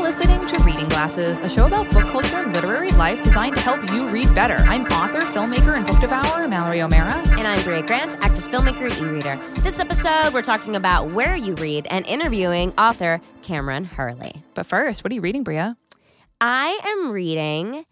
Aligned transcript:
listening 0.00 0.46
to 0.48 0.58
Reading 0.64 0.88
Glasses, 0.88 1.40
a 1.40 1.48
show 1.48 1.66
about 1.66 1.88
book 1.90 2.06
culture 2.08 2.36
and 2.36 2.52
literary 2.52 2.90
life 2.92 3.22
designed 3.22 3.54
to 3.56 3.60
help 3.62 3.90
you 3.92 4.08
read 4.08 4.34
better. 4.34 4.54
I'm 4.54 4.84
author, 4.86 5.20
filmmaker, 5.20 5.76
and 5.76 5.86
book 5.86 6.00
devourer 6.00 6.48
Mallory 6.48 6.80
O'Meara. 6.82 7.22
And 7.38 7.46
I'm 7.46 7.62
Brea 7.62 7.82
Grant, 7.82 8.14
actress, 8.20 8.48
filmmaker, 8.48 8.90
and 8.90 8.94
e-reader. 8.98 9.38
This 9.62 9.78
episode, 9.78 10.32
we're 10.32 10.42
talking 10.42 10.74
about 10.74 11.10
where 11.12 11.36
you 11.36 11.54
read 11.54 11.86
and 11.90 12.06
interviewing 12.06 12.72
author 12.78 13.20
Kameron 13.42 13.84
Hurley. 13.86 14.42
But 14.54 14.66
first, 14.66 15.04
what 15.04 15.10
are 15.12 15.14
you 15.14 15.20
reading, 15.20 15.44
Brea? 15.44 15.74
I 16.40 16.80
am 16.84 17.10
reading 17.12 17.84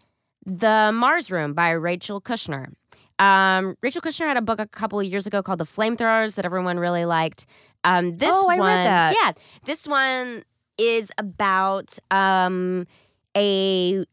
The 0.45 0.91
Mars 0.93 1.29
Room 1.31 1.53
by 1.53 1.71
Rachel 1.71 2.19
Kushner. 2.19 2.73
Um, 3.19 3.75
Rachel 3.81 4.01
Kushner 4.01 4.25
had 4.25 4.37
a 4.37 4.41
book 4.41 4.59
a 4.59 4.65
couple 4.67 4.99
of 4.99 5.05
years 5.05 5.27
ago 5.27 5.43
called 5.43 5.59
The 5.59 5.65
Flamethrowers 5.65 6.35
that 6.35 6.45
everyone 6.45 6.79
really 6.79 7.05
liked. 7.05 7.45
Um, 7.83 8.17
this 8.17 8.29
Oh, 8.33 8.47
I 8.49 8.53
read 8.55 8.59
one, 8.59 8.69
that. 8.83 9.15
yeah, 9.21 9.31
this 9.65 9.87
one 9.87 10.43
is 10.79 11.11
about 11.17 11.97
um, 12.11 12.87
a. 13.35 14.05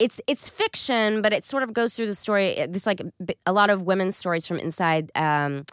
It's 0.00 0.20
it's 0.26 0.48
fiction, 0.48 1.22
but 1.22 1.32
it 1.32 1.44
sort 1.44 1.62
of 1.62 1.72
goes 1.72 1.94
through 1.94 2.08
the 2.08 2.14
story. 2.14 2.66
This 2.68 2.86
like 2.86 3.00
a 3.46 3.52
lot 3.52 3.70
of 3.70 3.82
women's 3.82 4.16
stories 4.16 4.46
from 4.46 4.58
inside 4.58 5.10
um, 5.14 5.64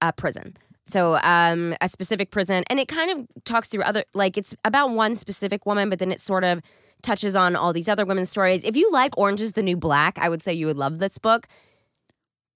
a 0.00 0.12
prison. 0.12 0.56
So 0.86 1.18
um, 1.22 1.74
a 1.80 1.88
specific 1.88 2.30
prison, 2.30 2.64
and 2.70 2.78
it 2.80 2.88
kind 2.88 3.10
of 3.10 3.26
talks 3.44 3.68
through 3.68 3.82
other 3.82 4.04
like 4.14 4.36
it's 4.36 4.54
about 4.64 4.90
one 4.90 5.14
specific 5.14 5.66
woman, 5.66 5.90
but 5.90 5.98
then 5.98 6.12
it 6.12 6.20
sort 6.20 6.44
of 6.44 6.60
touches 7.02 7.34
on 7.34 7.56
all 7.56 7.72
these 7.72 7.88
other 7.88 8.04
women's 8.04 8.30
stories. 8.30 8.64
If 8.64 8.76
you 8.76 8.90
like 8.92 9.16
Orange 9.16 9.40
is 9.40 9.52
the 9.52 9.62
New 9.62 9.76
Black, 9.76 10.18
I 10.18 10.28
would 10.28 10.42
say 10.42 10.52
you 10.52 10.66
would 10.66 10.76
love 10.76 10.98
this 10.98 11.18
book. 11.18 11.46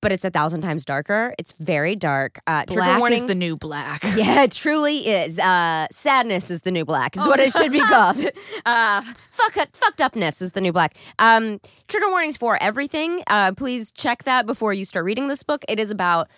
But 0.04 0.12
it's 0.12 0.24
a 0.26 0.30
thousand 0.30 0.60
times 0.60 0.84
darker. 0.84 1.34
It's 1.38 1.52
very 1.58 1.96
dark. 1.96 2.38
Uh, 2.46 2.64
trigger 2.66 2.82
Black 2.82 2.98
warnings. 2.98 3.22
is 3.22 3.28
the 3.28 3.34
new 3.34 3.56
black. 3.56 4.02
Yeah, 4.16 4.42
it 4.42 4.52
truly 4.52 5.08
is. 5.08 5.38
Uh, 5.40 5.86
sadness 5.90 6.50
is 6.50 6.60
the 6.60 6.70
new 6.70 6.84
black. 6.84 7.16
Is 7.16 7.27
Oh, 7.27 7.30
what 7.30 7.40
it 7.40 7.50
should 7.52 7.72
be 7.72 7.80
called. 7.80 8.18
Uh, 8.66 9.00
fuck 9.30 9.56
it, 9.56 9.75
fucked 9.75 10.00
upness 10.02 10.42
is 10.42 10.52
the 10.52 10.60
new 10.60 10.72
black. 10.72 10.94
Um, 11.19 11.58
trigger 11.88 12.08
warnings 12.10 12.36
for 12.36 12.62
everything. 12.62 13.22
Uh, 13.28 13.52
please 13.56 13.91
check 13.92 14.25
that 14.25 14.44
before 14.44 14.75
you 14.75 14.84
start 14.84 15.06
reading 15.06 15.28
this 15.28 15.42
book. 15.42 15.64
It 15.69 15.80
is 15.80 15.91
about, 15.91 16.28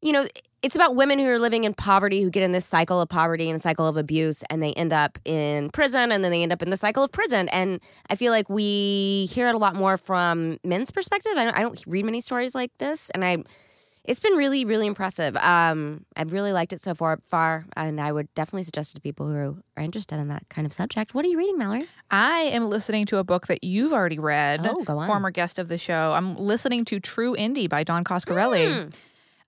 you 0.00 0.12
know, 0.12 0.26
it's 0.62 0.76
about 0.76 0.94
women 0.94 1.18
who 1.18 1.26
are 1.26 1.38
living 1.38 1.64
in 1.64 1.74
poverty 1.74 2.22
who 2.22 2.30
get 2.30 2.42
in 2.42 2.52
this 2.52 2.64
cycle 2.64 3.00
of 3.00 3.08
poverty 3.08 3.50
and 3.50 3.60
cycle 3.60 3.86
of 3.86 3.96
abuse, 3.96 4.44
and 4.48 4.62
they 4.62 4.72
end 4.74 4.92
up 4.92 5.18
in 5.24 5.70
prison, 5.70 6.12
and 6.12 6.22
then 6.22 6.30
they 6.30 6.42
end 6.42 6.52
up 6.52 6.62
in 6.62 6.70
the 6.70 6.76
cycle 6.76 7.02
of 7.02 7.10
prison. 7.10 7.48
And 7.48 7.80
I 8.08 8.14
feel 8.14 8.32
like 8.32 8.48
we 8.48 9.28
hear 9.30 9.48
it 9.48 9.54
a 9.54 9.58
lot 9.58 9.74
more 9.74 9.96
from 9.96 10.58
men's 10.64 10.90
perspective. 10.90 11.32
I 11.36 11.44
don't, 11.44 11.58
I 11.58 11.62
don't 11.62 11.82
read 11.86 12.04
many 12.04 12.20
stories 12.20 12.54
like 12.54 12.70
this, 12.78 13.10
and 13.10 13.24
I 13.24 13.38
it's 14.04 14.18
been 14.18 14.32
really, 14.34 14.64
really 14.64 14.86
impressive. 14.86 15.36
Um, 15.36 16.04
I've 16.16 16.32
really 16.32 16.52
liked 16.52 16.72
it 16.72 16.80
so 16.80 16.94
far, 16.94 17.20
far, 17.28 17.66
and 17.76 18.00
I 18.00 18.10
would 18.10 18.32
definitely 18.34 18.64
suggest 18.64 18.92
it 18.92 18.94
to 18.96 19.00
people 19.00 19.28
who 19.28 19.62
are 19.76 19.82
interested 19.82 20.18
in 20.18 20.28
that 20.28 20.48
kind 20.48 20.66
of 20.66 20.72
subject. 20.72 21.14
What 21.14 21.24
are 21.24 21.28
you 21.28 21.38
reading, 21.38 21.56
Mallory? 21.56 21.86
I 22.10 22.40
am 22.40 22.68
listening 22.68 23.06
to 23.06 23.18
a 23.18 23.24
book 23.24 23.46
that 23.46 23.62
you've 23.62 23.92
already 23.92 24.18
read. 24.18 24.66
Oh, 24.66 24.82
go 24.82 24.98
on. 24.98 25.06
Former 25.06 25.30
guest 25.30 25.58
of 25.58 25.68
the 25.68 25.78
show. 25.78 26.12
I'm 26.14 26.36
listening 26.36 26.84
to 26.86 26.98
True 26.98 27.36
Indie 27.36 27.68
by 27.68 27.84
Don 27.84 28.02
Coscarelli. 28.02 28.86
Hmm. 28.86 28.88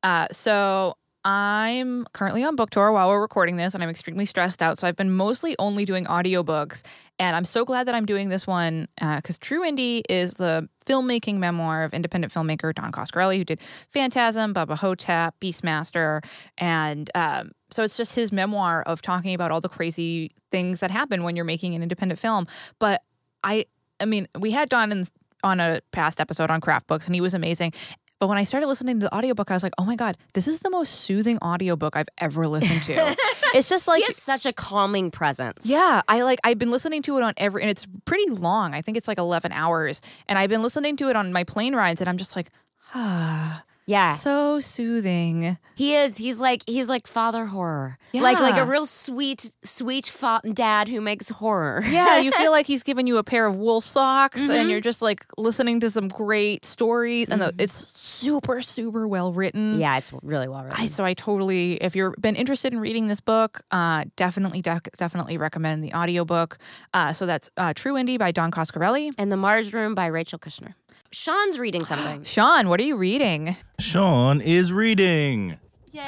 Uh, 0.04 0.28
so 0.30 0.96
I'm 1.24 2.04
currently 2.12 2.44
on 2.44 2.54
book 2.54 2.68
tour 2.68 2.92
while 2.92 3.08
we're 3.08 3.20
recording 3.22 3.56
this, 3.56 3.72
and 3.72 3.82
I'm 3.82 3.88
extremely 3.88 4.26
stressed 4.26 4.60
out. 4.60 4.78
So 4.78 4.86
I've 4.86 4.96
been 4.96 5.10
mostly 5.10 5.56
only 5.58 5.86
doing 5.86 6.04
audiobooks. 6.04 6.84
And 7.18 7.34
I'm 7.34 7.46
so 7.46 7.64
glad 7.64 7.86
that 7.88 7.94
I'm 7.94 8.04
doing 8.04 8.28
this 8.28 8.46
one 8.46 8.88
because 8.98 9.38
True 9.38 9.62
Indie 9.62 10.02
is 10.10 10.34
the 10.34 10.68
filmmaking 10.84 11.36
memoir 11.36 11.82
of 11.82 11.94
independent 11.94 12.30
filmmaker 12.30 12.74
Don 12.74 12.92
Coscarelli, 12.92 13.38
who 13.38 13.44
did 13.44 13.60
Phantasm, 13.88 14.52
Bubba 14.52 14.76
Ho-Tep, 14.76 15.40
Beastmaster. 15.40 16.22
And 16.58 17.10
um, 17.14 17.52
so 17.70 17.82
it's 17.84 17.96
just 17.96 18.14
his 18.14 18.30
memoir 18.30 18.82
of 18.82 19.00
talking 19.00 19.32
about 19.34 19.50
all 19.50 19.62
the 19.62 19.68
crazy 19.70 20.32
things 20.50 20.80
that 20.80 20.90
happen 20.90 21.22
when 21.22 21.36
you're 21.36 21.46
making 21.46 21.74
an 21.74 21.82
independent 21.82 22.20
film. 22.20 22.46
But 22.78 23.02
I, 23.42 23.64
I 23.98 24.04
mean, 24.04 24.28
we 24.38 24.50
had 24.50 24.68
Don 24.68 24.92
in, 24.92 25.06
on 25.42 25.60
a 25.60 25.80
past 25.92 26.20
episode 26.20 26.50
on 26.50 26.60
craft 26.60 26.86
books, 26.86 27.06
and 27.06 27.14
he 27.14 27.20
was 27.20 27.32
amazing. 27.32 27.72
But 28.20 28.28
when 28.28 28.38
I 28.38 28.44
started 28.44 28.68
listening 28.68 29.00
to 29.00 29.06
the 29.06 29.14
audiobook, 29.14 29.50
I 29.50 29.54
was 29.54 29.62
like, 29.62 29.74
oh 29.76 29.84
my 29.84 29.96
God, 29.96 30.16
this 30.34 30.48
is 30.48 30.60
the 30.60 30.70
most 30.70 30.90
soothing 30.90 31.38
audiobook 31.38 31.96
I've 31.96 32.08
ever 32.18 32.46
listened 32.46 32.82
to. 32.84 33.16
it's 33.54 33.68
just 33.68 33.86
like, 33.88 34.04
such 34.12 34.46
a 34.46 34.52
calming 34.52 35.10
presence. 35.10 35.66
yeah, 35.66 36.00
I 36.08 36.22
like, 36.22 36.38
I've 36.44 36.58
been 36.58 36.70
listening 36.70 37.02
to 37.02 37.16
it 37.16 37.22
on 37.22 37.34
every, 37.36 37.62
and 37.62 37.70
it's 37.70 37.86
pretty 38.04 38.30
long. 38.30 38.72
I 38.72 38.82
think 38.82 38.96
it's 38.96 39.08
like 39.08 39.18
11 39.18 39.52
hours. 39.52 40.00
And 40.28 40.38
I've 40.38 40.50
been 40.50 40.62
listening 40.62 40.96
to 40.98 41.08
it 41.08 41.16
on 41.16 41.32
my 41.32 41.44
plane 41.44 41.74
rides, 41.74 42.00
and 42.00 42.08
I'm 42.08 42.18
just 42.18 42.36
like, 42.36 42.50
ah, 42.94 43.64
yeah. 43.86 44.12
so 44.12 44.60
soothing. 44.60 45.58
He 45.74 45.94
is. 45.94 46.16
He's 46.18 46.40
like 46.40 46.62
he's 46.66 46.88
like 46.88 47.06
father 47.06 47.46
horror. 47.46 47.98
Like 48.12 48.38
like 48.38 48.56
a 48.56 48.64
real 48.64 48.86
sweet 48.86 49.50
sweet 49.64 50.06
fa- 50.06 50.40
dad 50.52 50.88
who 50.88 51.00
makes 51.00 51.28
horror. 51.30 51.82
Yeah, 51.88 52.18
you 52.18 52.30
feel 52.40 52.52
like 52.52 52.66
he's 52.66 52.82
giving 52.84 53.06
you 53.06 53.18
a 53.18 53.24
pair 53.24 53.46
of 53.46 53.56
wool 53.56 53.80
socks, 53.80 54.48
and 54.48 54.70
you're 54.70 54.80
just 54.80 55.02
like 55.02 55.26
listening 55.36 55.80
to 55.80 55.90
some 55.90 56.08
great 56.08 56.64
stories, 56.64 57.28
and 57.28 57.42
the, 57.42 57.52
it's 57.58 57.74
super, 57.98 58.62
super 58.62 59.08
well 59.08 59.32
written. 59.32 59.78
yeah, 59.78 59.98
it's 59.98 60.12
really 60.22 60.46
well 60.48 60.62
written. 60.64 60.80
I, 60.80 60.86
so 60.86 61.04
I 61.04 61.14
totally, 61.14 61.74
if 61.74 61.96
you've 61.96 62.14
been 62.20 62.36
interested 62.36 62.72
in 62.72 62.78
reading 62.78 63.08
this 63.08 63.20
book, 63.20 63.62
uh, 63.72 64.04
definitely, 64.16 64.62
dec- 64.62 64.96
definitely 64.96 65.36
recommend 65.38 65.82
the 65.82 65.92
audiobook. 65.92 66.58
Uh, 66.92 67.12
so 67.12 67.26
that's 67.26 67.50
uh, 67.56 67.72
True 67.74 67.94
Indie 67.94 68.18
by 68.18 68.30
Don 68.30 68.50
Coscarelli. 68.52 69.12
and 69.18 69.32
the 69.32 69.36
Mars 69.36 69.74
Room 69.74 69.94
by 69.96 70.06
Rachel 70.06 70.38
Kushner. 70.38 70.74
Sean's 71.14 71.60
reading 71.60 71.84
something. 71.84 72.24
Sean, 72.24 72.68
what 72.68 72.80
are 72.80 72.84
you 72.84 72.96
reading? 72.96 73.56
Sean 73.78 74.40
is 74.40 74.72
reading. 74.72 75.56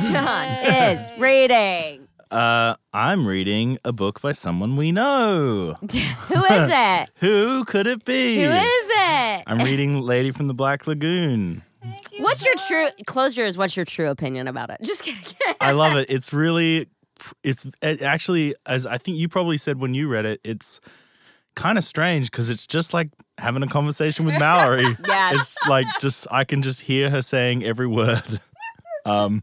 Sean 0.00 0.49
is 0.65 1.12
reading. 1.17 2.09
Uh, 2.28 2.75
I'm 2.93 3.25
reading 3.25 3.78
a 3.84 3.93
book 3.93 4.21
by 4.21 4.33
someone 4.33 4.75
we 4.77 4.91
know. 4.91 5.75
Who 5.81 6.45
is 6.45 6.71
it? 6.72 7.09
Who 7.21 7.65
could 7.66 7.87
it 7.87 8.05
be? 8.05 8.43
Who 8.43 8.50
is 8.50 8.91
it? 8.91 9.45
I'm 9.47 9.61
reading 9.61 10.00
Lady 10.00 10.33
from 10.33 10.49
the 10.49 10.55
Black 10.55 10.89
Lagoon. 10.89 11.62
What's 12.19 12.45
your 12.45 12.56
true 12.66 12.89
close 13.06 13.37
yours? 13.37 13.56
What's 13.56 13.77
your 13.77 13.84
true 13.84 14.09
opinion 14.11 14.49
about 14.49 14.71
it? 14.71 14.78
Just 14.83 15.05
kidding. 15.05 15.22
I 15.61 15.71
love 15.71 15.97
it. 15.97 16.11
It's 16.11 16.33
really, 16.33 16.89
it's 17.45 17.65
it 17.81 18.03
actually, 18.03 18.56
as 18.66 18.87
I 18.87 18.99
think 18.99 19.19
you 19.19 19.28
probably 19.28 19.56
said 19.56 19.78
when 19.78 19.95
you 19.95 20.09
read 20.09 20.27
it, 20.27 20.41
it's 20.43 20.81
kind 21.56 21.77
of 21.78 21.84
strange 21.84 22.31
because 22.31 22.49
it's 22.50 22.67
just 22.67 22.94
like 22.94 23.09
having 23.39 23.62
a 23.62 23.67
conversation 23.67 24.25
with 24.27 24.39
Mallory. 24.39 24.97
Yeah. 25.09 25.33
It's 25.34 25.56
like 25.69 25.87
just, 26.00 26.27
I 26.31 26.44
can 26.44 26.62
just 26.62 26.83
hear 26.83 27.11
her 27.11 27.22
saying 27.22 27.65
every 27.65 27.87
word. 27.89 28.22
um, 29.05 29.43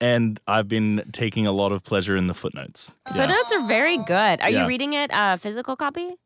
and 0.00 0.40
I've 0.48 0.66
been 0.68 1.02
taking 1.12 1.46
a 1.46 1.52
lot 1.52 1.70
of 1.72 1.84
pleasure 1.84 2.16
in 2.16 2.26
the 2.26 2.34
footnotes. 2.34 2.96
Yeah. 3.08 3.14
Footnotes 3.26 3.52
are 3.52 3.66
very 3.68 3.98
good. 3.98 4.40
Are 4.40 4.50
Yeah. 4.50 4.62
you 4.62 4.66
reading 4.68 4.92
it 4.94 5.12
uh, 5.12 5.36
physical 5.36 5.76
copy? 5.76 6.16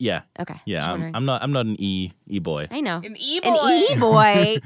Yeah. 0.00 0.22
Okay. 0.40 0.56
Yeah. 0.66 0.90
I'm. 0.92 1.14
I'm 1.14 1.24
not, 1.24 1.42
I'm 1.42 1.52
not 1.52 1.66
an 1.66 1.76
E, 1.78 2.12
E 2.26 2.40
boy. 2.40 2.66
I 2.70 2.80
know. 2.80 2.96
An 2.96 3.16
e 3.16 3.40
An 3.44 3.54
e 3.54 3.96
boy. 4.00 4.56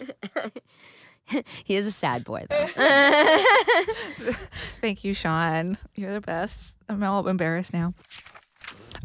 he 1.64 1.76
is 1.76 1.86
a 1.86 1.92
sad 1.92 2.24
boy 2.24 2.44
though. 2.48 2.66
Thank 4.80 5.04
you, 5.04 5.14
Sean. 5.14 5.78
You're 5.94 6.12
the 6.12 6.20
best. 6.20 6.76
I'm 6.88 7.02
all 7.02 7.26
embarrassed 7.28 7.72
now. 7.72 7.94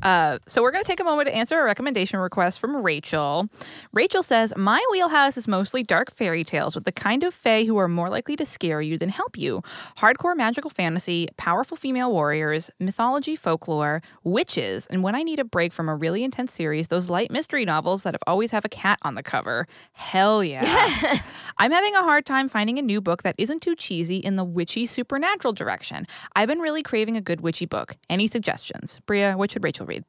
Uh, 0.02 0.40
so 0.48 0.62
we're 0.62 0.72
going 0.72 0.84
to 0.84 0.88
take 0.88 1.00
a 1.00 1.04
moment 1.04 1.28
to 1.28 1.36
answer 1.36 1.60
a 1.60 1.64
recommendation 1.64 2.20
request 2.20 2.60
from 2.60 2.84
Rachel. 2.84 3.50
Rachel 3.94 4.24
says, 4.24 4.54
"My 4.56 4.84
wheelhouse 4.92 5.38
is 5.38 5.48
mostly 5.48 5.84
dark 5.84 6.14
fairy 6.16 6.44
tales 6.44 6.76
with 6.76 6.86
the 6.86 6.92
kind 6.92 7.24
of 7.24 7.34
fae 7.34 7.64
who 7.64 7.78
are 7.78 7.88
more 7.88 8.08
likely 8.10 8.36
to 8.36 8.46
scare 8.46 8.82
you 8.82 8.98
than 8.98 9.10
help 9.10 9.38
you. 9.38 9.62
Hardcore 9.98 10.36
magical 10.36 10.70
fantasy, 10.70 11.28
powerful 11.38 11.76
female 11.76 12.12
warriors, 12.12 12.70
mythology, 12.80 13.36
folklore, 13.36 14.02
witches, 14.24 14.88
and 14.88 15.02
when 15.04 15.16
I 15.16 15.24
need 15.24 15.40
a 15.40 15.44
break 15.44 15.74
from 15.74 15.90
a 15.90 15.96
really 15.96 16.24
intense 16.24 16.54
series, 16.54 16.90
those 16.90 17.10
light 17.10 17.32
mystery 17.32 17.66
novels 17.66 18.04
that 18.04 18.14
have 18.14 18.24
always 18.28 18.52
have 18.52 18.66
a 18.66 18.70
cat 18.70 19.00
on 19.02 19.16
the 19.16 19.24
cover. 19.24 19.68
Hell 19.94 20.44
yeah! 20.44 20.64
I'm 21.58 21.72
having 21.72 21.96
a 21.96 22.04
hard 22.04 22.26
time 22.26 22.50
finding 22.50 22.78
a 22.78 22.84
new 22.84 23.02
book 23.02 23.24
that 23.24 23.36
isn't 23.38 23.62
too 23.62 23.76
cheesy 23.76 24.18
in 24.18 24.36
the 24.36 24.44
witchy 24.44 24.86
supernatural 24.86 25.54
direction. 25.54 26.06
I've 26.36 26.48
been 26.48 26.60
really 26.60 26.84
craving 26.84 27.18
a 27.18 27.22
good 27.22 27.42
witchy 27.42 27.66
book. 27.66 27.96
Any 28.10 28.28
suggestions? 28.28 29.00
Brea, 29.08 29.34
what 29.34 29.52
should 29.52 29.64
Rachel 29.64 29.87
read? 29.88 30.04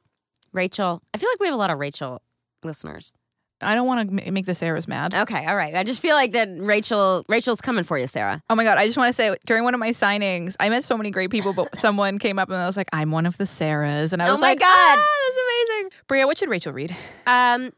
Rachel. 0.51 1.01
I 1.13 1.17
feel 1.17 1.29
like 1.31 1.39
we 1.39 1.47
have 1.47 1.53
a 1.55 1.57
lot 1.57 1.69
of 1.69 1.79
Rachel 1.79 2.21
listeners. 2.63 3.13
I 3.61 3.75
don't 3.75 3.87
want 3.87 4.09
to 4.23 4.31
make 4.31 4.45
the 4.45 4.53
Sarahs 4.53 4.87
mad. 4.87 5.13
Okay, 5.13 5.45
all 5.45 5.55
right. 5.55 5.75
I 5.75 5.83
just 5.83 6.01
feel 6.01 6.15
like 6.15 6.31
that 6.31 6.47
Rachel 6.57 7.25
Rachel's 7.27 7.59
coming 7.59 7.83
for 7.83 7.97
you, 7.97 8.07
Sarah. 8.07 8.41
Oh 8.49 8.55
my 8.55 8.63
God, 8.63 8.77
I 8.77 8.85
just 8.85 8.97
want 8.97 9.09
to 9.09 9.13
say 9.13 9.35
during 9.45 9.65
one 9.65 9.73
of 9.73 9.81
my 9.81 9.89
signings, 9.89 10.55
I 10.61 10.69
met 10.69 10.85
so 10.85 10.95
many 10.95 11.11
great 11.11 11.29
people, 11.29 11.53
but 11.53 11.75
someone 11.77 12.19
came 12.19 12.39
up 12.39 12.47
and 12.49 12.57
I 12.57 12.65
was 12.65 12.77
like, 12.77 12.87
I'm 12.93 13.11
one 13.11 13.25
of 13.25 13.37
the 13.37 13.43
Sarahs. 13.43 14.13
And 14.13 14.21
I 14.21 14.31
was 14.31 14.39
like, 14.39 14.61
Oh 14.61 14.65
my 14.65 14.69
like, 14.69 14.95
God. 14.95 14.99
"Ah, 14.99 15.17
that's 15.25 15.77
amazing. 15.77 15.91
Brea, 16.07 16.23
what 16.25 16.37
should 16.37 16.49
Rachel 16.49 16.71
read? 16.71 16.91
Um, 17.27 17.71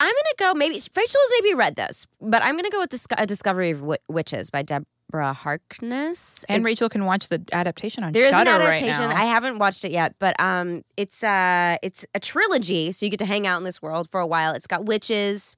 I'm 0.00 0.12
gonna 0.14 0.34
go. 0.38 0.52
Maybe 0.54 0.74
Rachel 0.74 0.90
has 0.96 1.30
maybe 1.40 1.54
read 1.54 1.76
this, 1.76 2.06
but 2.20 2.42
I'm 2.42 2.56
gonna 2.56 2.70
go 2.70 2.80
with 2.80 2.90
Dis- 2.90 3.06
a 3.16 3.24
Discovery 3.24 3.70
of 3.70 3.78
Wi- 3.78 3.98
Witches 4.08 4.50
by 4.50 4.62
Deborah 5.12 5.32
Harkness. 5.34 6.44
And 6.48 6.60
It's- 6.62 6.64
Rachel 6.64 6.88
can 6.88 7.04
watch 7.04 7.28
the 7.28 7.42
adaptation 7.52 8.02
on 8.02 8.12
There 8.12 8.26
is 8.26 8.32
an 8.34 8.48
adaptation. 8.48 9.06
right. 9.08 9.16
I 9.16 9.24
haven't 9.26 9.58
watched 9.58 9.84
it 9.84 9.92
yet, 9.92 10.14
but 10.18 10.38
um, 10.40 10.84
it's 10.96 11.22
uh, 11.22 11.76
it's 11.82 12.06
a 12.14 12.20
trilogy, 12.20 12.92
so 12.92 13.04
you 13.06 13.10
get 13.10 13.18
to 13.18 13.26
hang 13.26 13.46
out 13.46 13.58
in 13.58 13.64
this 13.64 13.82
world 13.82 14.08
for 14.10 14.20
a 14.20 14.26
while. 14.26 14.54
It's 14.54 14.66
got 14.66 14.84
witches. 14.86 15.54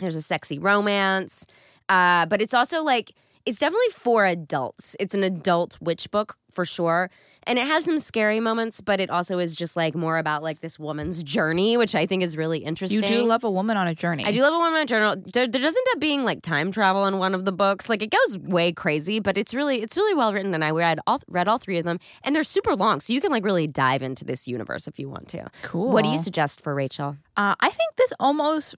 There's 0.00 0.16
a 0.16 0.22
sexy 0.22 0.58
romance, 0.58 1.46
uh, 1.88 2.26
but 2.26 2.42
it's 2.42 2.52
also 2.54 2.82
like 2.82 3.12
it's 3.46 3.60
definitely 3.60 3.88
for 3.92 4.26
adults. 4.26 4.96
It's 4.98 5.14
an 5.14 5.22
adult 5.22 5.78
witch 5.80 6.10
book 6.10 6.36
for 6.52 6.64
sure. 6.64 7.10
And 7.46 7.60
it 7.60 7.68
has 7.68 7.84
some 7.84 7.98
scary 7.98 8.40
moments, 8.40 8.80
but 8.80 8.98
it 8.98 9.08
also 9.08 9.38
is 9.38 9.54
just 9.54 9.76
like 9.76 9.94
more 9.94 10.18
about 10.18 10.42
like 10.42 10.62
this 10.62 10.80
woman's 10.80 11.22
journey, 11.22 11.76
which 11.76 11.94
I 11.94 12.06
think 12.06 12.24
is 12.24 12.36
really 12.36 12.58
interesting. 12.58 13.00
You 13.00 13.08
do 13.08 13.22
love 13.22 13.44
a 13.44 13.50
woman 13.50 13.76
on 13.76 13.86
a 13.86 13.94
journey. 13.94 14.24
I 14.24 14.32
do 14.32 14.42
love 14.42 14.54
a 14.54 14.58
woman 14.58 14.74
on 14.74 14.82
a 14.82 14.86
journey. 14.86 15.22
There, 15.32 15.46
there 15.46 15.60
does 15.60 15.76
end 15.76 15.86
up 15.92 16.00
being 16.00 16.24
like 16.24 16.42
time 16.42 16.72
travel 16.72 17.06
in 17.06 17.18
one 17.18 17.34
of 17.34 17.44
the 17.44 17.52
books. 17.52 17.88
Like 17.88 18.02
it 18.02 18.10
goes 18.10 18.38
way 18.38 18.72
crazy, 18.72 19.20
but 19.20 19.38
it's 19.38 19.54
really 19.54 19.80
it's 19.80 19.96
really 19.96 20.14
well 20.14 20.32
written. 20.32 20.54
And 20.54 20.64
I 20.64 20.70
read 20.70 20.98
all 21.06 21.20
read 21.28 21.46
all 21.46 21.58
three 21.58 21.78
of 21.78 21.84
them, 21.84 22.00
and 22.24 22.34
they're 22.34 22.42
super 22.42 22.74
long, 22.74 23.00
so 23.00 23.12
you 23.12 23.20
can 23.20 23.30
like 23.30 23.44
really 23.44 23.68
dive 23.68 24.02
into 24.02 24.24
this 24.24 24.48
universe 24.48 24.88
if 24.88 24.98
you 24.98 25.08
want 25.08 25.28
to. 25.28 25.48
Cool. 25.62 25.90
What 25.92 26.02
do 26.02 26.10
you 26.10 26.18
suggest 26.18 26.62
for 26.62 26.74
Rachel? 26.74 27.16
Uh, 27.36 27.54
I 27.60 27.70
think 27.70 27.94
this 27.96 28.12
almost. 28.18 28.74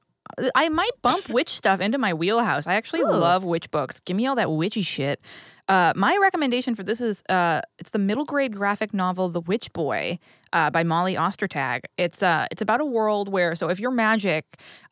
I 0.54 0.68
might 0.68 0.90
bump 1.02 1.28
witch 1.28 1.50
stuff 1.50 1.80
into 1.80 1.98
my 1.98 2.14
wheelhouse. 2.14 2.66
I 2.66 2.74
actually 2.74 3.00
Ooh. 3.00 3.12
love 3.12 3.44
witch 3.44 3.70
books. 3.70 4.00
Give 4.00 4.16
me 4.16 4.26
all 4.26 4.36
that 4.36 4.50
witchy 4.50 4.82
shit. 4.82 5.20
Uh, 5.68 5.92
my 5.94 6.16
recommendation 6.20 6.74
for 6.74 6.82
this 6.82 7.00
is 7.00 7.22
uh, 7.28 7.60
it's 7.78 7.90
the 7.90 7.98
middle 7.98 8.24
grade 8.24 8.56
graphic 8.56 8.94
novel 8.94 9.28
The 9.28 9.40
Witch 9.40 9.72
Boy 9.74 10.18
uh, 10.52 10.70
by 10.70 10.82
Molly 10.84 11.14
Ostertag. 11.14 11.82
It's 11.96 12.22
uh, 12.22 12.46
it's 12.50 12.62
about 12.62 12.80
a 12.80 12.84
world 12.84 13.28
where 13.28 13.54
so 13.54 13.68
if 13.68 13.80
you're 13.80 13.90
magic, 13.90 14.44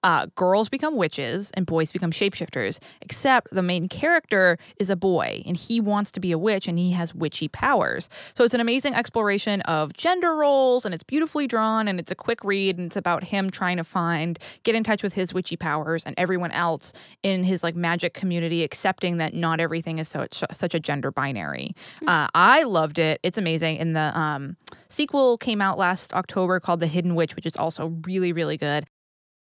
uh, 0.03 0.27
girls 0.37 0.69
become 0.69 0.97
witches 0.97 1.51
and 1.55 1.67
boys 1.67 1.93
become 1.93 2.11
shapeshifters. 2.11 2.79
Except 3.03 3.49
the 3.53 3.63
main 3.63 3.89
character 3.89 4.59
is 4.79 4.91
a 4.91 4.97
boy 4.97 5.43
and 5.47 5.57
he 5.57 5.81
wants 5.81 6.11
to 6.13 6.21
be 6.21 6.33
a 6.33 6.39
witch 6.39 6.69
and 6.69 6.79
he 6.79 6.93
has 6.93 7.15
witchy 7.15 7.49
powers. 7.49 8.09
So 8.35 8.45
it's 8.45 8.55
an 8.55 8.61
amazing 8.61 8.95
exploration 8.95 9.61
of 9.63 9.93
gender 9.93 10.35
roles 10.35 10.85
and 10.85 10.95
it's 10.95 11.03
beautifully 11.03 11.47
drawn 11.47 11.89
and 11.89 11.99
it's 11.99 12.11
a 12.11 12.15
quick 12.15 12.45
read 12.45 12.79
and 12.79 12.87
it's 12.87 12.97
about 12.97 13.25
him 13.25 13.51
trying 13.51 13.77
to 13.77 13.85
find 13.85 14.39
get 14.63 14.75
in 14.75 14.85
touch 14.85 15.03
with 15.03 15.15
his 15.15 15.35
witchy 15.35 15.57
powers 15.57 16.05
and 16.05 16.15
everyone 16.19 16.51
else 16.53 16.93
in 17.23 17.45
his 17.45 17.63
like 17.63 17.75
magic 17.75 18.15
community 18.15 18.63
accepting 18.63 19.17
that 19.19 19.35
not 19.35 19.61
everything 19.61 19.99
is 19.99 20.09
so 20.09 20.27
such 20.31 20.75
a 20.75 20.81
gender 20.81 21.11
binary. 21.11 21.75
Uh, 22.07 22.29
I 22.35 22.63
loved 22.63 22.99
it. 22.99 23.21
It's 23.23 23.39
amazing. 23.39 23.77
In 23.77 23.93
the 23.93 24.17
um, 24.19 24.57
sequel 24.89 25.39
came 25.47 25.63
out 25.63 25.79
last 25.79 26.13
October 26.13 26.59
called 26.59 26.81
The 26.81 26.89
Hidden 26.89 27.15
Witch, 27.15 27.37
which 27.37 27.47
is 27.47 27.57
also 27.57 27.95
really 28.05 28.33
really 28.33 28.57
good. 28.57 28.85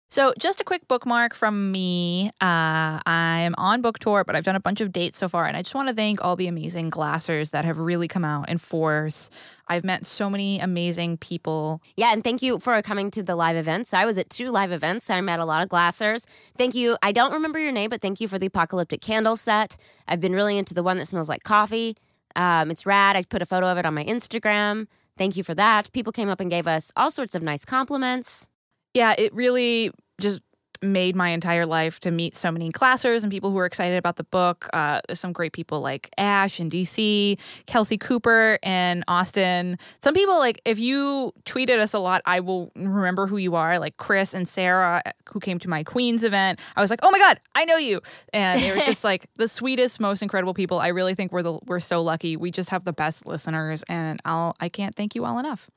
So, 0.08 0.32
just 0.40 0.60
a 0.60 0.64
quick 0.64 0.88
bookmark 0.88 1.34
from 1.34 1.70
me. 1.70 2.30
Uh, 2.40 2.98
I'm 3.06 3.54
on 3.56 3.80
book 3.80 4.00
tour, 4.00 4.24
but 4.24 4.34
I've 4.34 4.42
done 4.42 4.56
a 4.56 4.60
bunch 4.60 4.80
of 4.80 4.90
dates 4.90 5.18
so 5.18 5.28
far, 5.28 5.46
and 5.46 5.56
I 5.56 5.62
just 5.62 5.74
want 5.74 5.88
to 5.88 5.94
thank 5.94 6.24
all 6.24 6.34
the 6.34 6.48
amazing 6.48 6.90
glassers 6.90 7.50
that 7.50 7.64
have 7.64 7.78
really 7.78 8.08
come 8.08 8.24
out 8.24 8.48
in 8.48 8.58
force. 8.58 9.30
I've 9.68 9.84
met 9.84 10.04
so 10.04 10.28
many 10.28 10.58
amazing 10.58 11.18
people. 11.18 11.80
Yeah, 11.96 12.12
and 12.12 12.24
thank 12.24 12.42
you 12.42 12.58
for 12.58 12.82
coming 12.82 13.12
to 13.12 13.22
the 13.22 13.36
live 13.36 13.56
events. 13.56 13.94
I 13.94 14.04
was 14.04 14.18
at 14.18 14.30
two 14.30 14.50
live 14.50 14.72
events. 14.72 15.10
I 15.10 15.20
met 15.20 15.38
a 15.38 15.44
lot 15.44 15.62
of 15.62 15.68
glassers. 15.68 16.26
Thank 16.58 16.74
you. 16.74 16.96
I 17.02 17.12
don't 17.12 17.32
remember 17.32 17.60
your 17.60 17.72
name, 17.72 17.90
but 17.90 18.00
thank 18.02 18.20
you 18.20 18.26
for 18.26 18.38
the 18.38 18.46
apocalyptic 18.46 19.00
candle 19.00 19.36
set. 19.36 19.76
I've 20.08 20.20
been 20.20 20.34
really 20.34 20.58
into 20.58 20.74
the 20.74 20.82
one 20.82 20.98
that 20.98 21.06
smells 21.06 21.28
like 21.28 21.44
coffee. 21.44 21.96
Um, 22.34 22.70
it's 22.72 22.84
rad. 22.84 23.16
I 23.16 23.22
put 23.22 23.42
a 23.42 23.46
photo 23.46 23.68
of 23.68 23.78
it 23.78 23.86
on 23.86 23.94
my 23.94 24.04
Instagram. 24.04 24.86
Thank 25.16 25.36
you 25.36 25.44
for 25.44 25.54
that. 25.54 25.92
People 25.92 26.12
came 26.12 26.28
up 26.28 26.40
and 26.40 26.50
gave 26.50 26.66
us 26.66 26.90
all 26.96 27.10
sorts 27.10 27.34
of 27.34 27.42
nice 27.42 27.64
compliments. 27.64 28.48
Yeah, 28.94 29.14
it 29.16 29.34
really 29.34 29.90
just 30.20 30.40
made 30.82 31.14
my 31.14 31.28
entire 31.28 31.66
life 31.66 32.00
to 32.00 32.10
meet 32.10 32.34
so 32.34 32.50
many 32.50 32.70
glassers 32.70 33.22
and 33.22 33.30
people 33.30 33.50
who 33.50 33.58
are 33.58 33.66
excited 33.66 33.96
about 33.96 34.16
the 34.16 34.24
book. 34.24 34.68
Uh, 34.72 35.00
some 35.12 35.32
great 35.32 35.52
people 35.52 35.80
like 35.80 36.10
Ash 36.16 36.60
in 36.60 36.70
DC, 36.70 37.38
Kelsey 37.66 37.98
Cooper 37.98 38.58
in 38.62 39.04
Austin. 39.08 39.78
Some 40.00 40.14
people 40.14 40.38
like 40.38 40.60
if 40.64 40.78
you 40.78 41.32
tweeted 41.44 41.78
us 41.78 41.94
a 41.94 41.98
lot, 41.98 42.22
I 42.24 42.40
will 42.40 42.72
remember 42.74 43.26
who 43.26 43.36
you 43.36 43.54
are. 43.56 43.78
Like 43.78 43.96
Chris 43.96 44.34
and 44.34 44.48
Sarah, 44.48 45.02
who 45.28 45.40
came 45.40 45.58
to 45.60 45.68
my 45.68 45.82
Queens 45.82 46.24
event. 46.24 46.58
I 46.76 46.80
was 46.80 46.90
like, 46.90 47.00
oh 47.02 47.10
my 47.10 47.18
god, 47.18 47.40
I 47.54 47.64
know 47.64 47.76
you, 47.76 48.00
and 48.32 48.62
they 48.62 48.70
were 48.70 48.82
just 48.82 49.04
like 49.10 49.26
the 49.36 49.48
sweetest, 49.48 50.00
most 50.00 50.22
incredible 50.22 50.54
people. 50.54 50.78
I 50.78 50.88
really 50.88 51.14
think 51.14 51.32
we're 51.32 51.42
the 51.42 51.58
we're 51.66 51.80
so 51.80 52.02
lucky. 52.02 52.36
We 52.36 52.50
just 52.50 52.70
have 52.70 52.84
the 52.84 52.92
best 52.92 53.26
listeners, 53.26 53.82
and 53.88 54.20
I'll 54.24 54.54
I 54.60 54.68
can't 54.68 54.94
thank 54.94 55.14
you 55.14 55.24
all 55.24 55.38
enough. 55.38 55.70